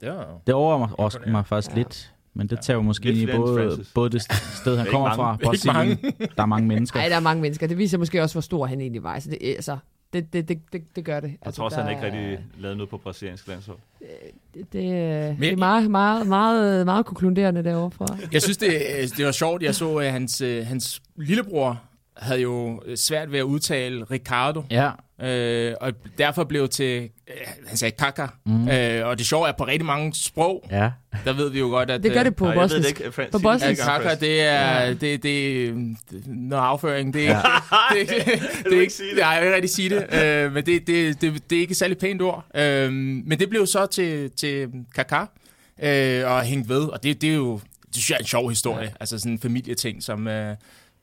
[0.00, 1.76] Det var, Det overrasker mig, mig faktisk Ja.
[1.76, 2.12] lidt.
[2.36, 4.22] Men det tager jo måske ind i både, både det
[4.62, 5.98] sted, han kommer fra, Brasilien.
[6.36, 6.98] Der er mange mennesker.
[7.00, 7.66] Nej, der er mange mennesker.
[7.66, 9.14] Det viser måske også, hvor stor han egentlig var.
[9.14, 9.76] Altså, det, altså,
[10.12, 11.28] det, det, det, det, det gør det.
[11.28, 13.78] Jeg Altså, tror også, han ikke rigtig lavede noget på brasiliansk landshold.
[14.00, 14.08] Det,
[14.54, 18.06] det, det Men- er meget, meget, meget, meget konkluderende derovre fra.
[18.32, 18.70] Jeg synes, det,
[19.16, 19.62] det var sjovt.
[19.62, 21.82] Jeg så, at hans, øh, hans lillebror
[22.16, 24.90] havde jo svært ved at udtale Ricardo, Ja,
[25.22, 27.34] øh, og derfor blev til, øh,
[27.66, 28.26] han sagde kaka.
[28.46, 28.68] Mm.
[28.68, 30.90] Øh, og det sjove er, på rigtig mange sprog, ja.
[31.24, 32.02] der ved vi jo godt, at...
[32.02, 33.00] Det gør det på Nej, jeg ved det bosnisk.
[33.20, 33.30] ikke.
[33.32, 33.84] På bosnisk.
[33.86, 34.88] gang, kaka, det er, Ja.
[34.90, 35.74] det, det, det,
[36.26, 37.14] noget afføring.
[37.14, 37.30] Det, Ja.
[37.30, 37.40] ja.
[38.00, 39.18] det, det, det, det, ikke sige det?
[39.18, 40.14] Nej, jeg vil ikke rigtig sige det.
[40.24, 42.44] Øh, men det, det, det, det er ikke et særlig pænt ord.
[42.54, 45.24] Øh, men det blev så til, til kaka
[45.82, 46.82] øh, og hængt ved.
[46.82, 48.84] Og det, det er jo det synes jeg er en sjov historie.
[48.84, 48.90] Ja.
[49.00, 50.28] Altså sådan en familieting, som...
[50.28, 50.56] Øh,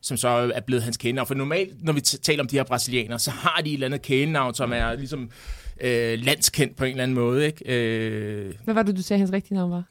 [0.04, 1.28] som så er blevet hans kælenavn.
[1.28, 3.88] For normalt, når vi t- taler om de her brasilianere, så har de et eller
[3.88, 5.30] andet kælenavn, som er ligesom
[5.82, 7.46] øh, landskendt på en eller anden måde.
[7.46, 7.76] Ikke?
[7.76, 9.84] Øh, Hvad var det, du sagde, hans rigtige navn var?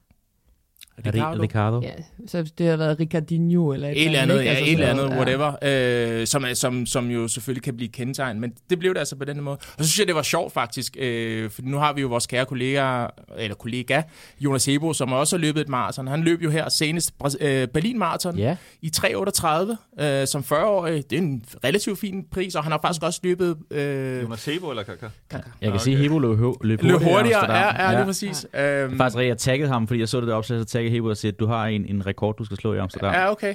[1.07, 1.43] Ricardo.
[1.43, 1.81] Ricardo.
[1.83, 1.91] Ja,
[2.27, 4.45] så det har været Ricardinho eller et, Et eller andet, ikke?
[4.45, 7.77] ja, Altså et eller sådan andet, whatever, øh, som, er- som, som jo selvfølgelig kan
[7.77, 9.57] blive kendetegn, men det blev det altså på den måde.
[9.79, 12.27] Og så synes jeg, det var sjovt faktisk, øh, for nu har vi jo vores
[12.27, 13.07] kære kollega,
[13.39, 14.03] eller kollega,
[14.41, 16.07] Jonas Hebo, som også har løbet et maraton.
[16.07, 21.11] Han løb jo her senest øh, Berlin Marathon Ja, i 3.38 øh, som 40-årig.
[21.11, 23.57] Det er en relativt fin pris, og han har faktisk også løbet...
[23.71, 25.07] Øh, Jonas Sebo eller Kaka?
[25.33, 25.79] jeg kan Okay.
[25.79, 27.09] sige, at Hebo løb, løb, løb løb hurtigere.
[27.09, 28.47] i hurtigere, ja, ja, lige præcis.
[28.55, 28.85] Ja.
[28.85, 31.17] Øhm, faktisk jeg taggede ham, fordi jeg så det der opslag, så taggede Hebo og
[31.17, 33.15] sagde, at du har en, en rekord, du skal slå i Amsterdam.
[33.15, 33.55] Ja, okay.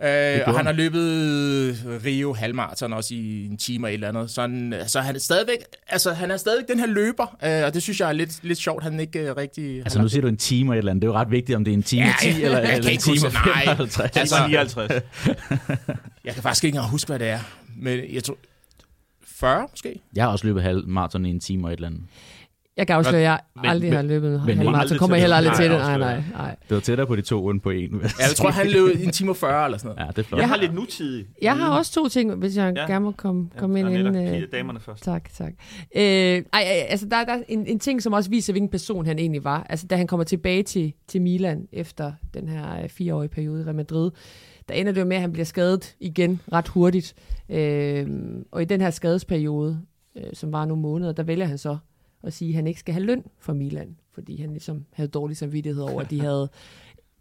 [0.00, 0.36] Ja.
[0.38, 1.02] Øh, og han har løbet
[2.04, 4.30] Rio halvmarathon også i en time og et eller andet.
[4.30, 5.58] Så han, så han er stadigvæk,
[5.88, 8.58] altså han er stadigvæk den her løber, øh, og det synes jeg er lidt, lidt
[8.58, 9.78] sjovt, han ikke øh, rigtig...
[9.78, 11.02] Altså nu siger du en time og et eller andet.
[11.02, 12.58] Det er jo ret vigtigt, om det er en time Ja, og 10 ja, eller,
[12.58, 13.40] jeg kan eller en ikke time huske og det.
[13.54, 13.64] Nej.
[13.64, 14.16] 55.
[14.16, 14.92] Altså- Altså, 59.
[16.24, 17.38] Jeg kan faktisk ikke engang huske, hvad det er.
[17.76, 18.36] Men jeg tror...
[19.26, 20.00] 40 måske?
[20.16, 22.02] Jeg har også løbet halv maraton i en time og et eller andet.
[22.76, 24.80] Jeg kan afsløre, at jeg Men- aldrig men- har løbet en men- halv men- maraton.
[24.80, 25.78] aldrig kommer jeg heller aldrig til det.
[25.78, 26.56] Nej, Nej, nej.
[26.68, 27.90] Det var tættere på de to uden på en.
[27.92, 30.06] Ja, jeg tror, han løb en time og 40 eller sådan noget.
[30.06, 30.40] Ja, det er flot.
[30.40, 31.26] Jeg har lidt nutidig.
[31.42, 32.86] Jeg har også to ting, hvis jeg Ja.
[32.86, 34.16] gerne må komme, komme ind inden...
[34.34, 35.04] Øh, damerne først.
[35.04, 35.52] tak, tak.
[35.96, 39.06] Øh, ej, ej, altså der, der er en, en ting, som også viser, hvilken person
[39.06, 39.66] han egentlig var.
[39.68, 43.64] Altså da han kommer tilbage til, til Milan efter den her øh, fireårige periode i
[43.64, 44.10] Real Madrid,
[44.68, 47.14] der ender det jo med, at han bliver skadet igen ret hurtigt.
[47.50, 48.06] Øh,
[48.52, 49.80] og i den her skadesperiode,
[50.16, 51.76] øh, som var nogle måneder, der vælger han så
[52.26, 55.36] at sige, at han ikke skal have løn for Milan, fordi han ligesom havde dårlig
[55.36, 56.48] samvittighed over, at de havde...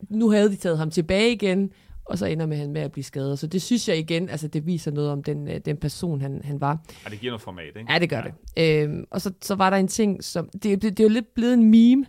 [0.10, 1.72] Nu havde de taget ham tilbage igen,
[2.06, 3.40] og så ender med han med at blive skadet.
[3.40, 6.42] Så det synes jeg igen, altså det viser noget om den, øh, den person, han,
[6.44, 6.80] han var.
[7.06, 7.94] Ja, det giver noget format, ikke?
[7.94, 8.34] Ja, det gør det.
[8.58, 10.50] Øhm, og så, så var der en ting, som...
[10.50, 12.06] Det, det, det er jo lidt blevet en meme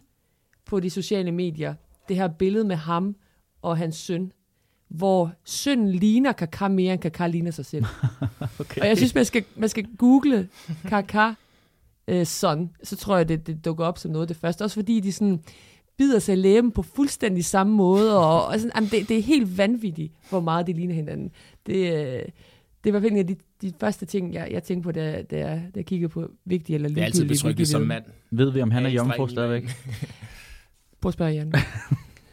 [0.65, 1.75] på de sociale medier.
[2.09, 3.17] Det her billede med ham
[3.63, 4.33] og hans søn,
[4.89, 7.85] hvor sønnen ligner Kaká mere, end Kaká ligner sig selv.
[8.61, 8.81] Okay.
[8.81, 10.49] Og jeg synes, man skal, man skal google
[10.85, 11.35] Kaká
[12.09, 14.63] øh, son, så tror jeg, det, det dukker op som noget af det første.
[14.63, 15.41] Også fordi de sådan
[15.99, 19.59] bider sig læben på fuldstændig samme måde, og, og sådan, jamen, det, det er helt
[19.59, 21.31] vanvittigt, hvor meget de ligner hinanden.
[21.67, 22.23] Det, øh,
[22.85, 25.39] det er fald en af de, de første ting, jeg, jeg tænkte på, da, da,
[25.39, 28.05] jeg, da jeg kiggede på vigtige eller Det er altid ligegyldige betryggende som mand.
[28.31, 29.63] Ved vi, om han er jomfru stadigvæk?
[31.01, 31.53] Prøv at spørge Jan.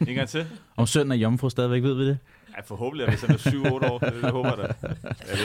[0.08, 0.46] En gang til.
[0.76, 2.18] Om sønnen er jomfru stadigvæk, ved vi det?
[2.56, 3.98] Ja, forhåbentlig er det sådan 7-8 år.
[3.98, 4.88] Det, det håber jeg da.
[4.88, 4.98] Jeg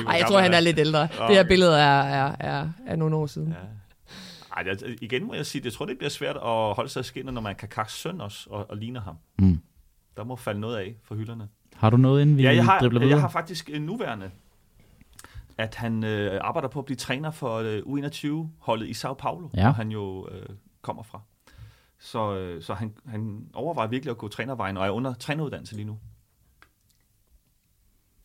[0.08, 1.02] Ej, jeg tror, han er lidt ældre.
[1.02, 1.48] Åh, Det her okay.
[1.48, 3.48] billede er, er, er, er nogle år siden.
[3.48, 3.54] Ja.
[4.64, 7.34] Det, igen må jeg sige, jeg tror, det bliver svært at holde sig i skinnet,
[7.34, 9.16] når man kan kakke søn også, og, og ligner ham.
[9.40, 9.60] Mm.
[10.18, 11.50] Der må falde noget af for hylderne.
[11.76, 13.14] Har du noget, inden vi Ja, jeg har, dribler videre?
[13.16, 14.32] jeg har faktisk en nuværende,
[15.58, 19.64] at han øh, arbejder på at blive træner for øh, U21-holdet i Sao Paulo, Ja.
[19.64, 20.46] hvor han jo øh,
[20.82, 21.22] kommer fra.
[22.00, 25.86] Så, øh, så han, han overvejer virkelig at gå trænervejen, og er under træneruddannelse lige
[25.86, 26.00] nu.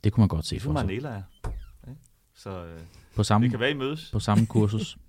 [0.05, 0.87] Det kunne man godt se Det for sig.
[0.87, 1.23] Manela er.
[1.89, 2.01] Ikke?
[2.35, 2.81] Så øh,
[3.17, 4.11] På samme, det kan være, I mødes.
[4.13, 4.97] på samme kursus.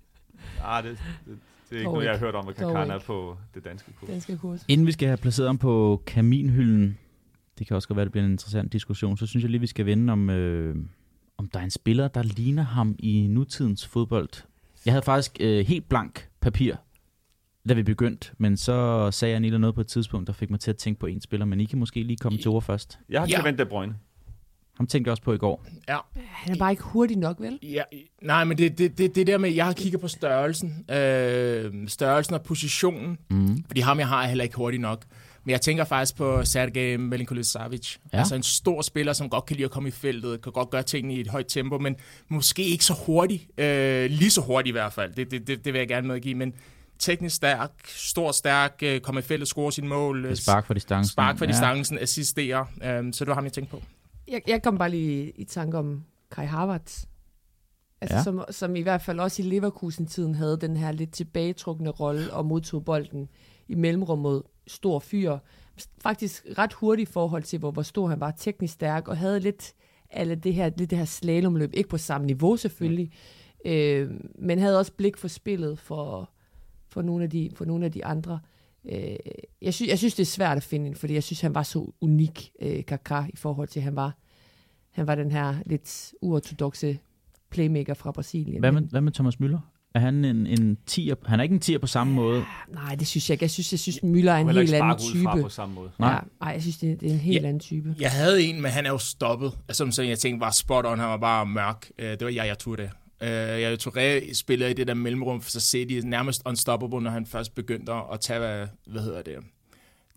[0.64, 1.38] Ah, det, det,
[1.70, 4.08] det er ikke noget, jeg har hørt om, at Kakan er på det danske kurs.
[4.10, 4.64] Danske kurs.
[4.68, 6.98] Inden vi skal have placeret ham på kaminhylden,
[7.58, 9.66] det kan også godt være, det bliver en interessant diskussion, så synes jeg lige, vi
[9.66, 10.76] skal vende om, øh,
[11.38, 14.28] om der er en spiller, der ligner ham i nutidens fodbold.
[14.86, 16.74] Jeg havde faktisk øh, helt blank papir,
[17.68, 20.70] da vi begyndte, men så sagde Anita noget på et tidspunkt, der fik mig til
[20.70, 22.98] at tænke på en spiller, men I kan måske lige komme til ord først.
[23.08, 23.40] Jeg har Ja.
[23.40, 23.94] Kevin De Bruyne.
[24.76, 25.64] Ham tænkte jeg også på i går.
[25.88, 27.58] Ja, Han er bare ikke hurtig nok, vel?
[27.62, 27.82] Ja,
[28.22, 32.34] nej, men det, det, det, det der med, jeg har kigget på størrelsen, øh, størrelsen
[32.34, 33.64] og positionen, Mm.
[33.66, 35.04] fordi ham jeg har er heller ikke hurtigt nok.
[35.44, 37.96] Men jeg tænker faktisk på Sergej Milinkovic-Savic.
[38.12, 38.18] Ja.
[38.18, 40.82] Altså en stor spiller, som godt kan lide at komme i feltet, kan godt gøre
[40.82, 41.96] tingene i et højt tempo, men
[42.28, 43.60] måske ikke så hurtigt.
[43.60, 45.12] Øh, lige så hurtigt i hvert fald.
[45.14, 46.34] Det, det, det, det vil jeg gerne medgive.
[46.34, 46.52] Men
[46.98, 50.36] teknisk stærk, stor stærk, øh, kommer i feltet, score sin mål.
[50.36, 51.12] Spark for distancen.
[51.12, 51.50] Spark for ja.
[51.50, 52.64] distancen, assisterer.
[52.84, 53.82] Øh, så det var ham, jeg tænkte på.
[54.28, 57.04] Jeg, jeg kom bare lige i tanke om Kai Havertz.
[58.00, 58.22] Altså, ja.
[58.22, 62.46] som, som i hvert fald også i Leverkusen-tiden havde den her lidt tilbagetrukne rolle og
[62.46, 63.28] modtog bolden
[63.68, 65.38] i mellemrummet stor fyr.
[66.02, 69.40] Faktisk ret hurtigt i forhold til, hvor, hvor stor han var teknisk stærk, og havde
[69.40, 69.74] lidt
[70.10, 71.70] alle det her, lidt det her slalomløb.
[71.74, 73.12] Ikke på samme niveau selvfølgelig,
[73.64, 73.70] mm.
[73.70, 76.30] øh, men havde også blik for spillet for,
[76.88, 78.40] for, nogle, af de, for nogle af de andre.
[78.42, 78.55] Øh,
[79.62, 81.92] jeg, synes, jeg synes, det er svært at finde, fordi jeg synes, han var så
[82.00, 84.16] unik, øh, Kaká, i forhold til, at han var,
[84.90, 86.98] han var den her lidt uortodoxe
[87.50, 88.60] playmaker fra Brasilien.
[88.60, 89.58] Hvad med, hvad med Thomas Müller?
[89.94, 91.14] Er han en, en tier?
[91.26, 92.44] Han er ikke en tier på samme måde.
[92.68, 93.42] Nej, det synes jeg ikke.
[93.42, 95.42] Jeg synes, jeg synes Müller er en helt anden type.
[95.42, 95.90] på samme måde.
[95.98, 96.10] Nej.
[96.10, 97.94] Ja, nej, jeg synes, det, er, det er en helt ja, anden type.
[98.00, 99.58] Jeg havde en, men han er jo stoppet.
[99.68, 101.90] Altså, som jeg tænkte var spot on, han var bare mørk.
[101.98, 102.54] Øh, det var Yaya
[103.20, 103.60] Touré.
[103.60, 107.54] Yaya Touré spiller i det der mellemrum, så ser de nærmest unstoppable, når han først
[107.54, 109.36] begyndte at tage, hvad, hvad hedder det,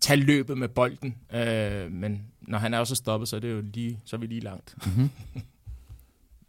[0.00, 1.16] tage løbet med bolden.
[1.34, 4.26] Øh, men når han er også stoppet, så er det jo lige, så er vi
[4.26, 4.74] lige langt.
[4.86, 5.10] Mm-hmm.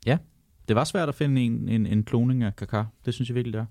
[0.06, 0.18] ja,
[0.68, 2.84] det var svært at finde en, en, en kloning af Kaká.
[3.06, 3.66] Det synes jeg virkelig, det er.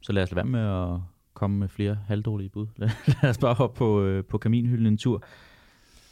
[0.00, 1.00] Så lad os lade være med at
[1.34, 2.66] komme med flere halvdårlige bud.
[2.76, 2.90] Lad,
[3.22, 5.22] lad os bare hoppe på, øh, på kaminhylden en tur.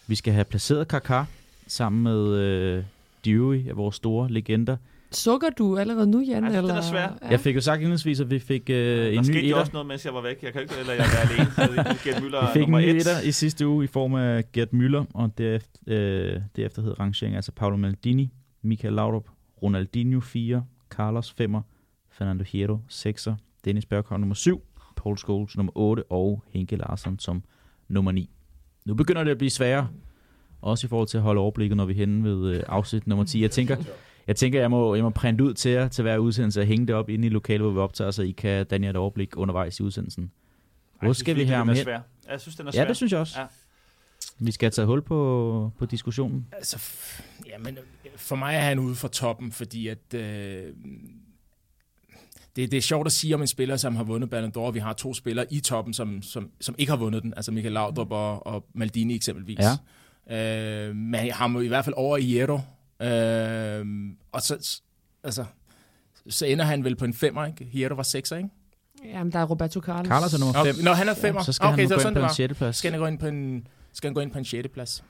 [0.06, 1.24] Vi skal have placeret Kaká
[1.66, 2.84] sammen med øh,
[3.24, 4.76] de øvrige af vores store legender.
[5.12, 6.44] Sukker du allerede nu, Jan?
[6.44, 6.74] Altså, eller?
[6.74, 7.18] den er svær.
[7.22, 7.28] Ja.
[7.30, 9.72] Jeg fik jo sagt indledningsvis, at vi fik øh, ja, en ny Der skete også
[9.72, 10.42] noget, mens jeg var væk.
[10.42, 11.84] Jeg kan ikke, eller jeg var alene.
[12.04, 15.04] Gert Müller vi fik en ny etter i sidste uge i form af Gert Müller,
[15.14, 19.28] og derefter, øh, derefter hed rangeringen altså Paolo Maldini, Michael Laudrup,
[19.62, 21.56] Ronaldinho 4, Carlos 5,
[22.10, 23.28] Fernando Hierro 6,
[23.64, 24.62] Dennis Bergkamp nummer 7,
[24.96, 27.42] Paul Scholes nummer 8 og Henke Larsson som
[27.88, 28.30] nummer 9.
[28.84, 29.88] Nu begynder det at blive sværere,
[30.62, 33.24] også i forhold til at holde overblikket, når vi er henne ved øh, afsnit nummer
[33.24, 33.42] 10.
[33.42, 33.76] Jeg tænker,
[34.26, 36.86] jeg tænker, jeg må, jeg må printe ud til jer til hver udsendelse og hænge
[36.86, 39.80] det op inde i lokalet, hvor vi optager, så I kan danne et overblik undervejs
[39.80, 40.30] i udsendelsen.
[41.02, 41.88] Hvor skal vi ham hen?
[42.28, 42.82] Jeg synes, den er svær.
[42.82, 43.40] Ja, det synes jeg også.
[43.40, 43.46] Ja.
[44.38, 46.46] Vi skal taget hul på, på diskussionen.
[46.52, 46.82] Altså,
[47.46, 47.78] ja, men
[48.16, 50.14] for mig er han ude for toppen, fordi at...
[50.14, 50.72] Øh,
[52.56, 54.70] det, det er sjovt at sige om en spiller, som har vundet Ballon d'Or.
[54.70, 57.34] Vi har to spillere i toppen, som, som, som ikke har vundet den.
[57.36, 59.58] Altså Michael Laudrup og, og Maldini eksempelvis.
[60.30, 60.88] Ja.
[60.88, 62.60] Øh, men han må i hvert fald over i Hierro.
[63.02, 63.86] Øh,
[64.32, 64.80] og så,
[65.24, 65.44] altså,
[66.28, 67.64] så ender han vel på en femmer, ikke?
[67.64, 68.48] Hierro var sekser, ikke?
[69.04, 70.08] Jamen, der er Roberto Carlos.
[70.08, 70.74] Carlos er nummer 5.
[70.74, 70.84] Okay.
[70.84, 71.40] Nå, han er femmer.
[71.40, 72.76] Ja, så skal okay, han gå så ind på en sjette plads.
[72.76, 75.04] Skal han gå ind på en, skal han gå ind på en sjette plads?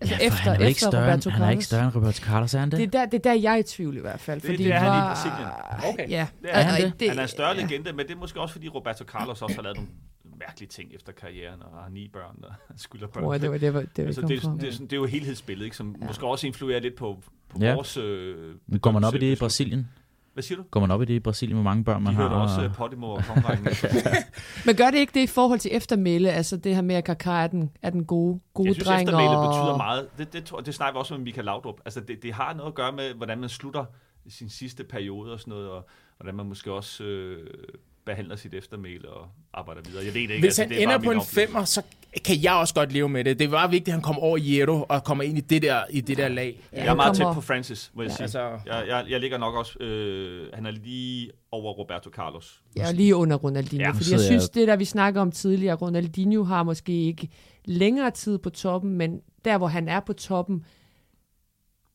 [0.00, 2.54] Altså ja, efter, han er ikke større, Roberto Han er ikke større end Roberto Carlos,
[2.54, 2.78] er han det?
[2.78, 4.40] Det er der, det er der jeg er i tvivl i hvert fald.
[4.40, 5.94] Det, fordi det er var, han i Brasilien.
[5.94, 6.10] Okay.
[6.10, 6.26] Ja.
[6.42, 7.08] Det er, han, det?
[7.08, 7.62] han er en større ja.
[7.62, 9.90] legende, men det er måske også, fordi Roberto Carlos også har lavet nogle
[10.38, 13.24] mærkelige ting efter karrieren, og har ni børn, og skylder børn.
[13.24, 15.64] Oh, det var det, var, det, altså, det, er, det, er, det er jo helhedsbilledet,
[15.64, 16.06] ikke, som ja.
[16.06, 17.74] måske også influerer lidt på, på ja.
[17.74, 17.96] vores...
[17.96, 19.88] Øh, men går man op i det i Brasilien?
[20.38, 20.64] Hvad siger du?
[20.70, 22.28] Går man op i det i Brasilien, hvor mange børn man De har?
[22.28, 23.22] De også uh, Podimo og.
[24.66, 26.30] Men gør det ikke det i forhold til eftermæle?
[26.30, 29.02] Altså det her med, at Kaká er den, er den gode, gode jeg synes, dreng?
[29.02, 29.48] eftermæle og...
[29.48, 30.08] betyder meget.
[30.18, 31.80] Det, det, det, det snakker vi også med Michael Laudrup.
[31.84, 33.84] Altså det, det har noget at gøre med, hvordan man slutter
[34.28, 37.46] sin sidste periode og sådan noget, og hvordan man måske også øh,
[38.08, 40.04] behandler sit eftermæle og arbejder videre.
[40.04, 40.40] Jeg ved det ikke.
[40.40, 41.82] Hvis altså, han det ender på en femmer, så
[42.24, 43.38] kan jeg også godt leve med det.
[43.38, 45.80] Det var vigtigt, at han kom over i Hierro og kommer ind i det der,
[45.90, 46.60] i det der lag.
[46.72, 47.30] Ja, jeg er meget kommer...
[47.30, 48.14] tæt på Francis, må jeg ja.
[48.14, 48.22] sige.
[48.22, 48.40] Altså...
[48.66, 49.78] Jeg, jeg, jeg ligger nok også...
[49.80, 52.62] Øh, han er lige over Roberto Carlos.
[52.76, 53.86] Ja, lige under Ronaldinho.
[53.86, 54.54] Ja, fordi jeg synes, jeg...
[54.54, 57.28] det der vi snakker om tidligere, Ronaldinho har måske ikke
[57.64, 60.64] længere tid på toppen, men der, hvor han er på toppen,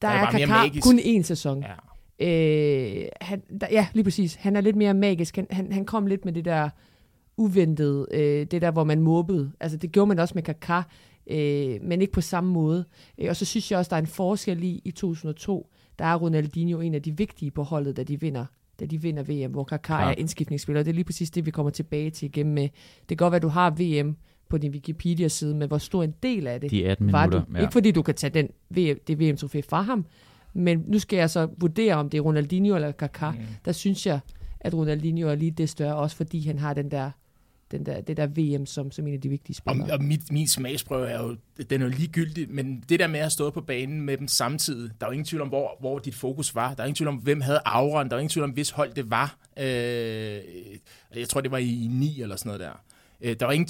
[0.02, 1.62] der er, er Kaká kun én sæson.
[1.62, 1.74] Ja.
[2.20, 4.36] Øh, han, der, ja, lige præcis.
[4.36, 5.36] Han er lidt mere magisk.
[5.36, 6.70] Han, han, han kom lidt med det der
[7.38, 9.52] uventede, øh, det der, hvor man mobbede.
[9.60, 10.84] Altså, det gjorde man også med Kaká,
[11.28, 12.86] øh, men ikke på samme måde.
[13.18, 15.70] Øh, og så synes jeg også, der er en forskel i, i 2002,
[16.00, 18.46] der er Ronaldinho en af de vigtige på holdet, da de vinder
[18.80, 20.10] da de vinder VM, hvor Kaká ja.
[20.10, 20.84] er indskiftningsspiller.
[20.84, 22.70] Det er lige præcis det, vi kommer tilbage til igen med.
[23.00, 24.16] Det kan godt være, at du har VM
[24.50, 27.58] på din Wikipedia-side, men hvor stor en del af det de 18 var minutter, du?
[27.58, 27.62] Ja.
[27.62, 30.06] Ikke fordi du kan tage den VM, det VM-trofæ fra ham,
[30.54, 33.32] men nu skal jeg så vurdere, om det er Ronaldinho eller Kaká.
[33.32, 33.46] Mm.
[33.66, 34.20] Der synes jeg,
[34.60, 37.12] at Ronaldinho er lige det større, også fordi han har den der
[37.74, 39.88] den der, det der VM som, som en af de vigtige spillere.
[39.88, 41.36] Og, og mit, min smagsprøve er jo,
[41.70, 44.92] den er jo ligegyldig, men det der med at stå på banen med dem samtidig,
[45.00, 46.74] der er jo ingen tvivl om, hvor, hvor dit fokus var.
[46.74, 48.10] Der er ingen tvivl om, hvem havde auraen.
[48.10, 49.38] Der er ingen tvivl om, hvis hold det var.
[49.60, 49.66] Øh,
[51.16, 52.84] jeg tror, det var i 9 eller sådan noget der.
[53.22, 53.70] Øh, der var ingen,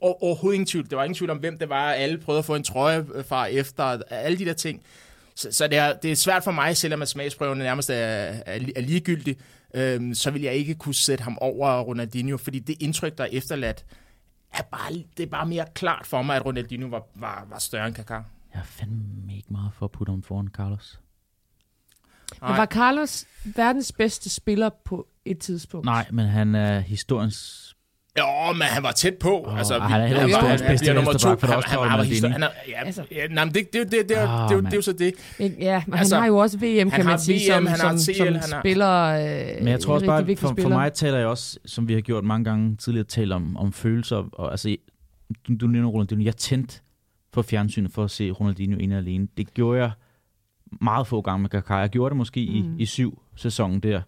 [0.00, 0.90] overhovedet ingen tvivl.
[0.90, 1.92] Der var ingen tvivl om, hvem det var.
[1.92, 3.84] Alle prøvede at få en trøje fra efter.
[4.10, 4.82] Alle de der ting.
[5.38, 8.58] Så, så det, er, det er svært for mig, selvom at smagsprøverne nærmest er, er,
[8.76, 9.36] er ligegyldige,
[9.74, 13.28] øhm, så vil jeg ikke kunne sætte ham over Ronaldinho, fordi det indtryk, der er
[13.32, 13.84] efterladt,
[14.52, 17.86] er bare, det er bare mere klart for mig, at Ronaldinho var, var, var større
[17.86, 18.14] end Kaká.
[18.54, 21.00] Jeg er fandme ikke meget for at putte ham foran Carlos.
[22.40, 25.84] Men var Carlos verdens bedste spiller på et tidspunkt?
[25.84, 27.74] Nej, men han er historiens...
[28.18, 29.44] Jo, men han var tæt på.
[29.46, 31.28] Åh, altså, han er heller ikke han- han bedste bliver nummer to.
[31.28, 33.02] Han, også han, histor- han er, ja, Altså.
[33.12, 34.92] ja, nej, men det, det, det, det, det, Ah, det, det, det, er jo så
[34.92, 35.12] det.
[35.60, 37.80] Ja, men Altså, han har jo også VM, kan har man sige, VM, som, han
[37.80, 39.02] har som, TL, som han har- spiller.
[39.04, 42.00] Øh, Men jeg tror også bare, for, for mig taler jeg også, som vi har
[42.00, 44.16] gjort mange gange tidligere, talt om, om følelser.
[44.32, 44.76] Og, altså,
[45.48, 46.24] du, du nævner Ronaldinho.
[46.24, 46.80] Jeg tændte
[47.34, 49.28] for fjernsynet for at se Ronaldinho ene og alene.
[49.36, 49.90] Det gjorde jeg
[50.80, 51.74] meget få gange med Kaká.
[51.74, 52.46] Jeg gjorde det måske.
[52.50, 52.56] Mm.
[52.78, 54.02] i, i syv sæsonen der.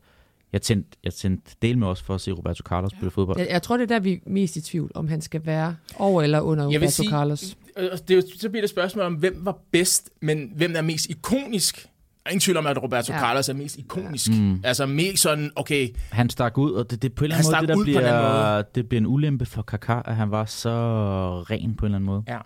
[0.52, 3.38] Jeg tændte, jeg tændte del med også for at se Roberto Carlos spille fodbold.
[3.38, 5.76] Jeg, jeg tror, det er der, vi er mest i tvivl, om han skal være
[5.96, 7.56] over eller under Jeg vil Roberto sige- Carlos.
[7.76, 10.72] Øh, det er jo, så bliver det et spørgsmål om, hvem var bedst, men hvem
[10.76, 11.86] er mest ikonisk.
[12.26, 13.18] Er ingen tvivl om, at Roberto Ja.
[13.18, 13.24] ja.
[13.24, 14.30] Carlos er mest ikonisk.
[14.30, 14.36] Mm.
[14.36, 14.60] Mm.
[14.64, 17.76] Altså mest sådan, okay, Han stak ud, og det, det på en eller Han anden
[17.78, 20.70] måde, stak det, der bliver, det bliver en ulempe for Kaká, at han var så
[21.50, 22.22] ren på en eller anden måde.
[22.28, 22.38] ja.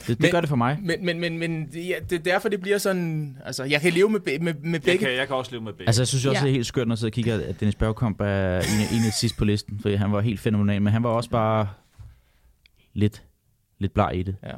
[0.00, 0.78] Det, det Men- gør det for mig.
[0.82, 3.38] Men, men, men, men det, ja, det er derfor, det bliver sådan...
[3.44, 4.98] Altså, jeg kan leve med, be- med, med Jeg begge.
[4.98, 5.88] kan, jeg kan også leve med begge.
[5.88, 6.44] Altså, jeg synes også, Ja.
[6.44, 9.06] det er helt skørt, når jeg sidder og kigger, at Dennis Bergkamp er en, en
[9.06, 11.68] af sidst på listen, for han var helt fænomenal, men han var også bare
[12.94, 13.22] lidt,
[13.78, 14.36] lidt bleg i det.
[14.42, 14.52] Ja.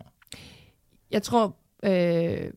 [1.11, 2.51] Jeg tror, øh,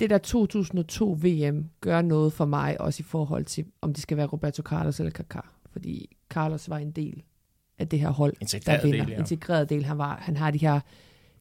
[0.00, 4.16] det der 2002 VM gør noget for mig, også i forhold til, om det skal
[4.16, 5.48] være Roberto Carlos eller Kaká.
[5.72, 7.22] Fordi Carlos var en del
[7.78, 9.04] af det her hold, der Integreret vinder.
[9.04, 9.18] del, ja.
[9.18, 9.84] Integreret del.
[9.84, 10.80] Han, var, han har de her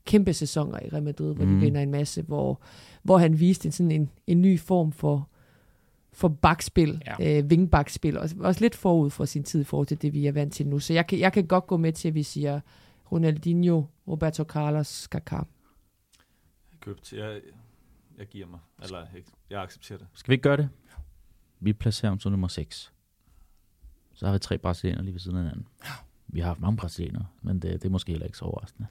[0.07, 1.53] kæmpe sæsoner i Real Madrid, hvor Mm.
[1.53, 2.61] de vinder en masse, hvor,
[3.03, 5.29] hvor han viste en, sådan en, en ny form for,
[6.13, 7.15] for bakspil, Ja.
[7.19, 7.38] ja.
[7.39, 10.31] øh, vingbakspil, og også lidt forud for sin tid i forhold til det, vi er
[10.31, 10.79] vant til nu.
[10.79, 12.59] Så jeg kan, jeg kan godt gå med til, at vi siger
[13.11, 15.43] Ronaldinho, Roberto Carlos, Kaká.
[16.81, 17.13] købt.
[17.13, 17.41] Jeg,
[18.17, 18.59] jeg giver mig.
[18.84, 20.07] Eller jeg, jeg accepterer det.
[20.13, 20.69] Skal vi ikke gøre det?
[21.59, 22.93] Vi placerer ham som nummer 6.
[24.13, 25.67] Så har vi tre brasilianere lige ved siden af hinanden.
[26.27, 28.88] Vi har haft mange brasilianere, men det, det er måske heller ikke så overraskende.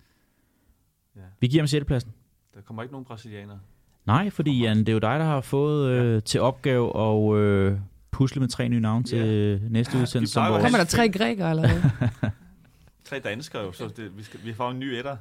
[1.17, 1.21] Ja.
[1.41, 1.85] Vi giver ham 6.
[1.87, 2.13] pladsen.
[2.55, 3.59] Der kommer ikke nogen brasilianere.
[4.07, 7.79] Nej, fordi Jan, det er jo dig, der har fået øh, til opgave at øh,
[8.11, 10.35] pusle med tre nye navne til øh, næste Ja, udsendelse.
[10.41, 12.31] Kommer der tre grækere eller hvad?
[13.05, 15.17] Tre danskere jo, så det, vi, skal, vi får en ny etter.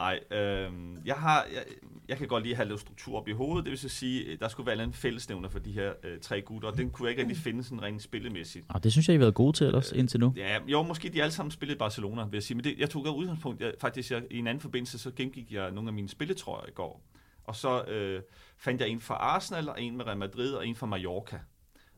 [0.00, 0.72] Nej, øh,
[1.04, 1.64] jeg, har, jeg,
[2.08, 3.64] jeg kan godt lige have lidt struktur op i hovedet.
[3.64, 6.42] Det vil så sige, øh, der skulle være en fællesnævner for de her øh, tre
[6.42, 8.66] gutter, og den kunne jeg ikke rigtig finde sådan rent spillemæssigt.
[8.68, 10.34] og det synes jeg, I har været gode til ellers indtil nu.
[10.36, 12.54] Ja, jo, måske de alle sammen spillede i Barcelona, vil jeg sige.
[12.54, 13.60] Men det, jeg tog et udgangspunkt.
[13.60, 16.72] Jeg, faktisk, jeg, i en anden forbindelse, så gennemgik jeg nogle af mine spilletrøjer i
[16.72, 17.02] går.
[17.44, 18.22] Og så øh,
[18.58, 21.38] fandt jeg en fra Arsenal, og en med Real Madrid, og en fra Mallorca.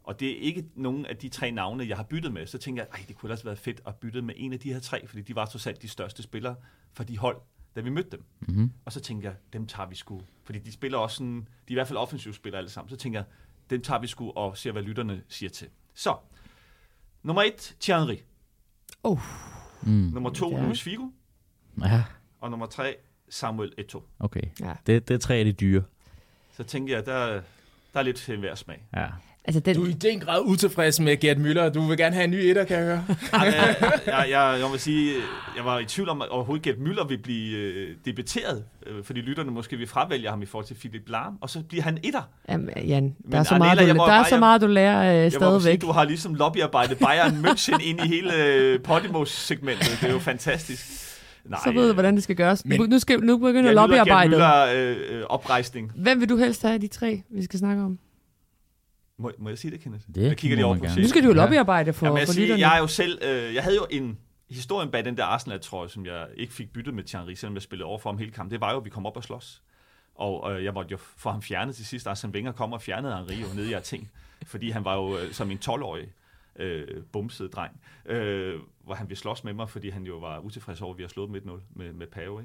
[0.04, 2.46] Og det er ikke nogen af de tre navne, jeg har byttet med.
[2.46, 4.72] Så tænker jeg, ej, det kunne ellers være fedt at bytte med en af de
[4.72, 6.54] her tre, fordi de var trods alt de største spillere
[6.92, 7.36] for de hold,
[7.76, 8.24] da vi mødte dem.
[8.40, 8.72] Mm-hmm.
[8.84, 10.20] Og så tænker jeg, dem tager vi sgu.
[10.44, 12.90] Fordi de spiller også sådan, de er i hvert fald offensivt spillere alle sammen.
[12.90, 13.26] Så tænker jeg,
[13.70, 15.68] dem tager vi sgu og ser, hvad lytterne siger til.
[15.94, 16.16] Så,
[17.22, 18.16] nummer et, Thierry.
[19.82, 19.90] Mm.
[19.92, 20.64] Nummer to, Ja.
[20.64, 21.06] Luis Figo.
[21.80, 22.04] Ja,
[22.40, 22.96] Og nummer tre,
[23.28, 24.02] Samuel Eto'o.
[24.18, 24.42] okay.
[24.60, 24.74] Ja.
[24.86, 25.82] Det, det er tre af de dyre.
[26.52, 27.26] Så tænker jeg, der,
[27.94, 28.86] der er lidt til enhver smag.
[28.96, 29.08] Ja.
[29.44, 31.72] Altså, den, Du er i den grad utilfreds med Gert Müller.
[31.72, 33.04] Du vil gerne have en ny etter, kan jeg høre.
[33.32, 35.14] jeg, jeg, jeg, jeg, vil sige,
[35.56, 39.20] jeg var i tvivl om, at overhovedet Gert Müller vil blive øh, debiteret, øh, fordi
[39.20, 42.20] lytterne måske vil fravælge ham i forhold til Philip Lahm, og så bliver han etter.
[42.48, 44.60] Jamen, Jan, der Men er så Arnella, meget, du, må der er bare- så meget,
[44.60, 45.80] du lærer øh, Jeg må sige, stadigvæk.
[45.80, 49.98] du har ligesom lobbyarbejdet Bayern München ind i hele øh, Podimo-segmentet.
[50.00, 50.86] Det er jo fantastisk.
[51.44, 52.64] Nej, Så ved du, hvordan det skal gøres.
[52.64, 54.38] Men- nu, skal, nu begynder Müller, lobbyarbejdet.
[54.38, 55.92] Gert Müller, øh, øh, oprejsning.
[55.96, 57.98] Hvem vil du helst have af de tre, vi skal snakke om?
[59.22, 60.04] Må, må jeg sige det, Kenneth?
[60.14, 60.84] Det jeg kigger lige over på.
[60.98, 61.40] Nu skal du jo Ja.
[61.40, 62.60] lobbyarbejde for, Jamen, jeg, for lytterne.
[62.60, 64.18] jeg er jo selv, øh, jeg havde jo en
[64.50, 67.86] historien bag den der Arsenal-trøje, som jeg ikke fik byttet med Thierry, selvom jeg spillede
[67.86, 68.50] over for ham hele kampen.
[68.50, 69.62] Det var jo, at vi kom op og slås.
[70.14, 72.06] Og øh, jeg måtte jo få ham fjernet til sidst.
[72.06, 74.10] Arsene Wenger kom og fjernede Henri jo nede i ting,
[74.46, 76.12] fordi han var jo øh, som en 12-årig
[76.56, 80.80] øh, bumset dreng, øh, hvor han ville slås med mig, fordi han jo var utilfreds
[80.80, 82.42] over, at vi har slået dem 1-0 med, med Pave.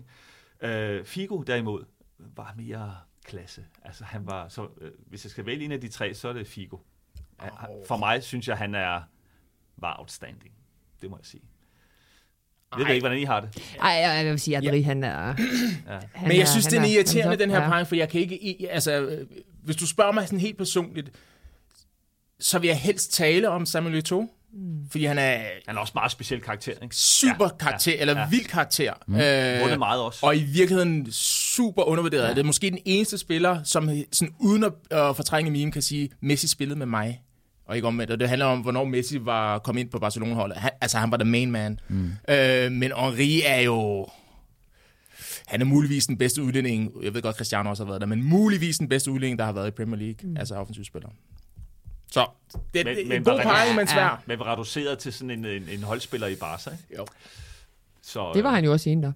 [0.61, 0.97] Ikke?
[0.97, 1.83] Øh, Figo derimod
[2.19, 2.95] var mere
[3.27, 3.65] klasse.
[3.85, 6.33] Altså han var, så, øh, hvis jeg skal vælge en af de tre, så er
[6.33, 6.77] det Figo.
[7.39, 7.51] Han-
[7.87, 9.01] For mig synes jeg, han er
[9.77, 10.53] var outstanding.
[11.01, 11.43] Det må jeg sige.
[12.77, 13.75] Jeg ved ikke, hvordan I har det.
[13.81, 15.35] Ej, jeg, jeg vil sige, at Henri, han er...
[15.87, 15.99] Ja.
[16.13, 17.69] Han Men jeg synes, han den er irriterende, han den her ja.
[17.69, 18.67] parring, for jeg kan ikke...
[18.71, 19.27] Altså, øh,
[19.63, 21.11] hvis du spørger mig sådan helt personligt,
[22.39, 24.89] så vil jeg helst tale om Samuel Eto'o, mm.
[24.91, 25.37] fordi han er
[25.67, 26.95] Han er også meget speciel karakter, ikke?
[26.95, 28.29] super Ja, karakter, ja, eller ja.
[28.29, 28.93] vild karakter.
[29.07, 29.13] Mm.
[29.61, 30.25] Vundet meget også.
[30.25, 32.23] Og i virkeligheden super undervurderet.
[32.23, 32.29] Ja.
[32.29, 36.09] Det er måske den eneste spiller, som sådan, uden at øh, fortrænge meme kan sige,
[36.21, 37.21] Messi spillede med mig.
[37.65, 38.11] Og ikke omvendt.
[38.11, 40.57] Og det handler om, hvornår Messi var kommet ind på Barcelona-holdet.
[40.57, 41.79] Han, altså, han var the main man.
[41.87, 42.11] Mm.
[42.29, 44.07] Øh, men Henri er jo...
[45.47, 46.91] Han er muligvis den bedste udlænding.
[47.03, 49.51] Jeg ved godt, Cristiano også har været der, men muligvis den bedste udlænding, der har
[49.51, 50.29] været i Premier League.
[50.29, 50.37] Mm.
[50.37, 51.09] Altså offensivspiller.
[52.11, 53.93] Så det, Men- det er men en god parring, men Ja.
[53.93, 54.23] svær.
[54.25, 56.83] Men reduceret til sådan en, en, en holdspiller i Barca, ikke?
[56.97, 57.05] Jo.
[58.01, 59.11] Så, Det var øh, han jo også en der.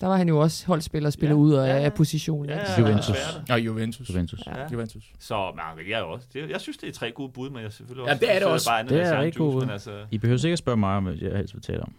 [0.00, 1.82] Der var han jo også holdspiller og spiller Ja, ud af, ja, ja.
[1.84, 2.46] af position.
[2.48, 2.70] Ja, ikke?
[2.72, 3.16] ja, Juventus.
[3.50, 4.10] Og Juventus.
[4.10, 4.40] Juventus.
[4.46, 4.58] Ja.
[4.60, 4.68] Ja.
[4.72, 5.04] Juventus.
[5.18, 7.62] Så men jeg, er jo også, det, jeg synes, det er tre gode bud, men
[7.62, 8.20] jeg selvfølgelig Ja, også...
[8.20, 8.70] det er det så også.
[8.70, 9.72] Bare Det er rigtig gode.
[9.72, 11.94] altså, I behøver sikkert spørge mig om, hvad jeg helst vil tale om.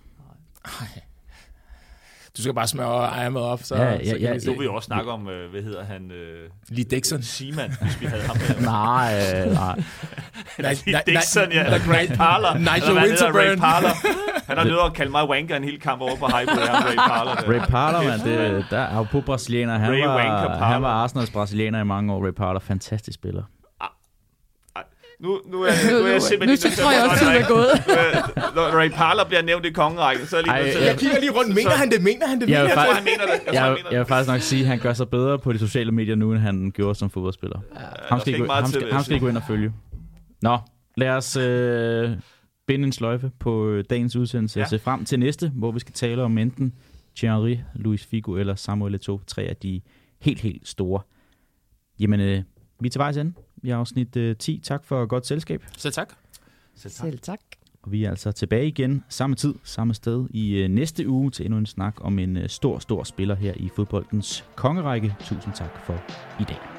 [2.37, 4.67] Du skal bare smøre ærmet op, så, Ja, ja, så ja, vi nu vil vi
[4.67, 6.11] også snakke om, øh, hvad hedder han?
[6.11, 7.21] Øh, Lee Dixon.
[7.21, 8.65] Seaman, hvis vi havde ham med.
[8.75, 9.75] Nej, øh, nej.
[10.57, 11.63] Eller Lee Dixon, ja.
[11.63, 12.53] nej, Ray Parler.
[12.57, 13.59] Nigel Eller hedder, Ray Winterburn.
[13.59, 13.89] Parler.
[14.47, 16.59] Han har nødt at kalde mig wanker en hel kamp over på Hypo.
[16.59, 17.35] Ja, Ray Parler.
[17.35, 17.49] Der.
[17.53, 19.77] Ray Parler, man, det, der er jo på brasilianer.
[19.77, 22.25] Han Ray var, han var Arsenals brasilianer i mange år.
[22.25, 23.43] Ray Parler, fantastisk spiller.
[25.23, 26.49] Nu, nu er, Nu, nu er nu, jeg nu, simpelthen...
[26.49, 27.71] nu så tror jeg også, tiden er gået.
[28.55, 31.19] Når Ray Parler bliver nævnt i kongerækken, så er jeg lige Ej, til Jeg kigger
[31.19, 31.55] lige rundt.
[31.55, 32.01] Mener han det?
[32.03, 32.49] Mener han det?
[32.49, 33.31] Jeg Mener Jeg han mener det.
[33.31, 33.97] Jeg tror, han Jeg, mener jeg det.
[33.99, 36.39] vil faktisk nok sige, at han gør sig bedre på de sociale medier nu, end
[36.41, 37.59] han gjorde som fodboldspiller.
[38.09, 39.73] ham, skal ikke ham, skal, jeg ham skal gå ind og følge.
[40.41, 40.57] Nå,
[40.97, 42.09] lad os øh,
[42.67, 44.59] binde en sløjfe på øh, dagens udsendelse.
[44.59, 44.63] Ja.
[44.63, 44.69] Ja.
[44.69, 46.73] Se frem til næste, hvor vi skal tale om enten
[47.17, 49.19] Thierry, Luis Figo eller Samuel Eto'o.
[49.27, 49.81] Tre af de
[50.21, 51.01] helt, helt store.
[51.99, 52.41] Jamen, øh,
[52.81, 53.33] vi er til vejs ende.
[53.63, 54.61] Vi er afsnit øh, 10.
[54.63, 55.63] Tak for godt selskab.
[55.77, 56.13] Så tak.
[56.75, 57.05] Selv tak.
[57.05, 57.39] Selv tak.
[57.83, 61.45] Og vi er altså tilbage igen samme tid, samme sted i øh, næste uge til
[61.45, 65.15] endnu en snak om en øh, stor, stor spiller her i fodboldens kongerække.
[65.19, 65.93] Tusind tak for
[66.39, 66.72] i dag.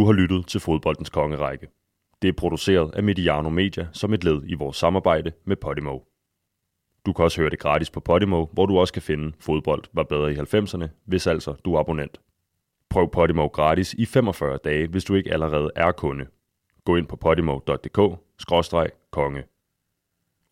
[0.00, 1.68] Du har lyttet til Fodboldens Kongerække.
[2.22, 5.98] Det er produceret af Mediano Media som et led i vores samarbejde med Podimo.
[7.06, 10.02] Du kan også høre det gratis på Podimo, hvor du også kan finde Fodbold var
[10.02, 12.20] bedre i 90'erne, hvis altså du er abonnent.
[12.90, 16.26] Prøv Podimo gratis i 45 dage, hvis du ikke allerede er kunde.
[16.84, 19.44] Gå ind på podimo.dk-konge.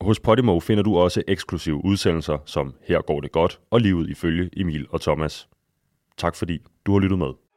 [0.01, 4.51] Hos Podimo finder du også eksklusive udsendelser som Her går det godt og livet ifølge
[4.57, 5.49] Emil og Thomas.
[6.17, 7.48] Tak fordi du har lyttet med.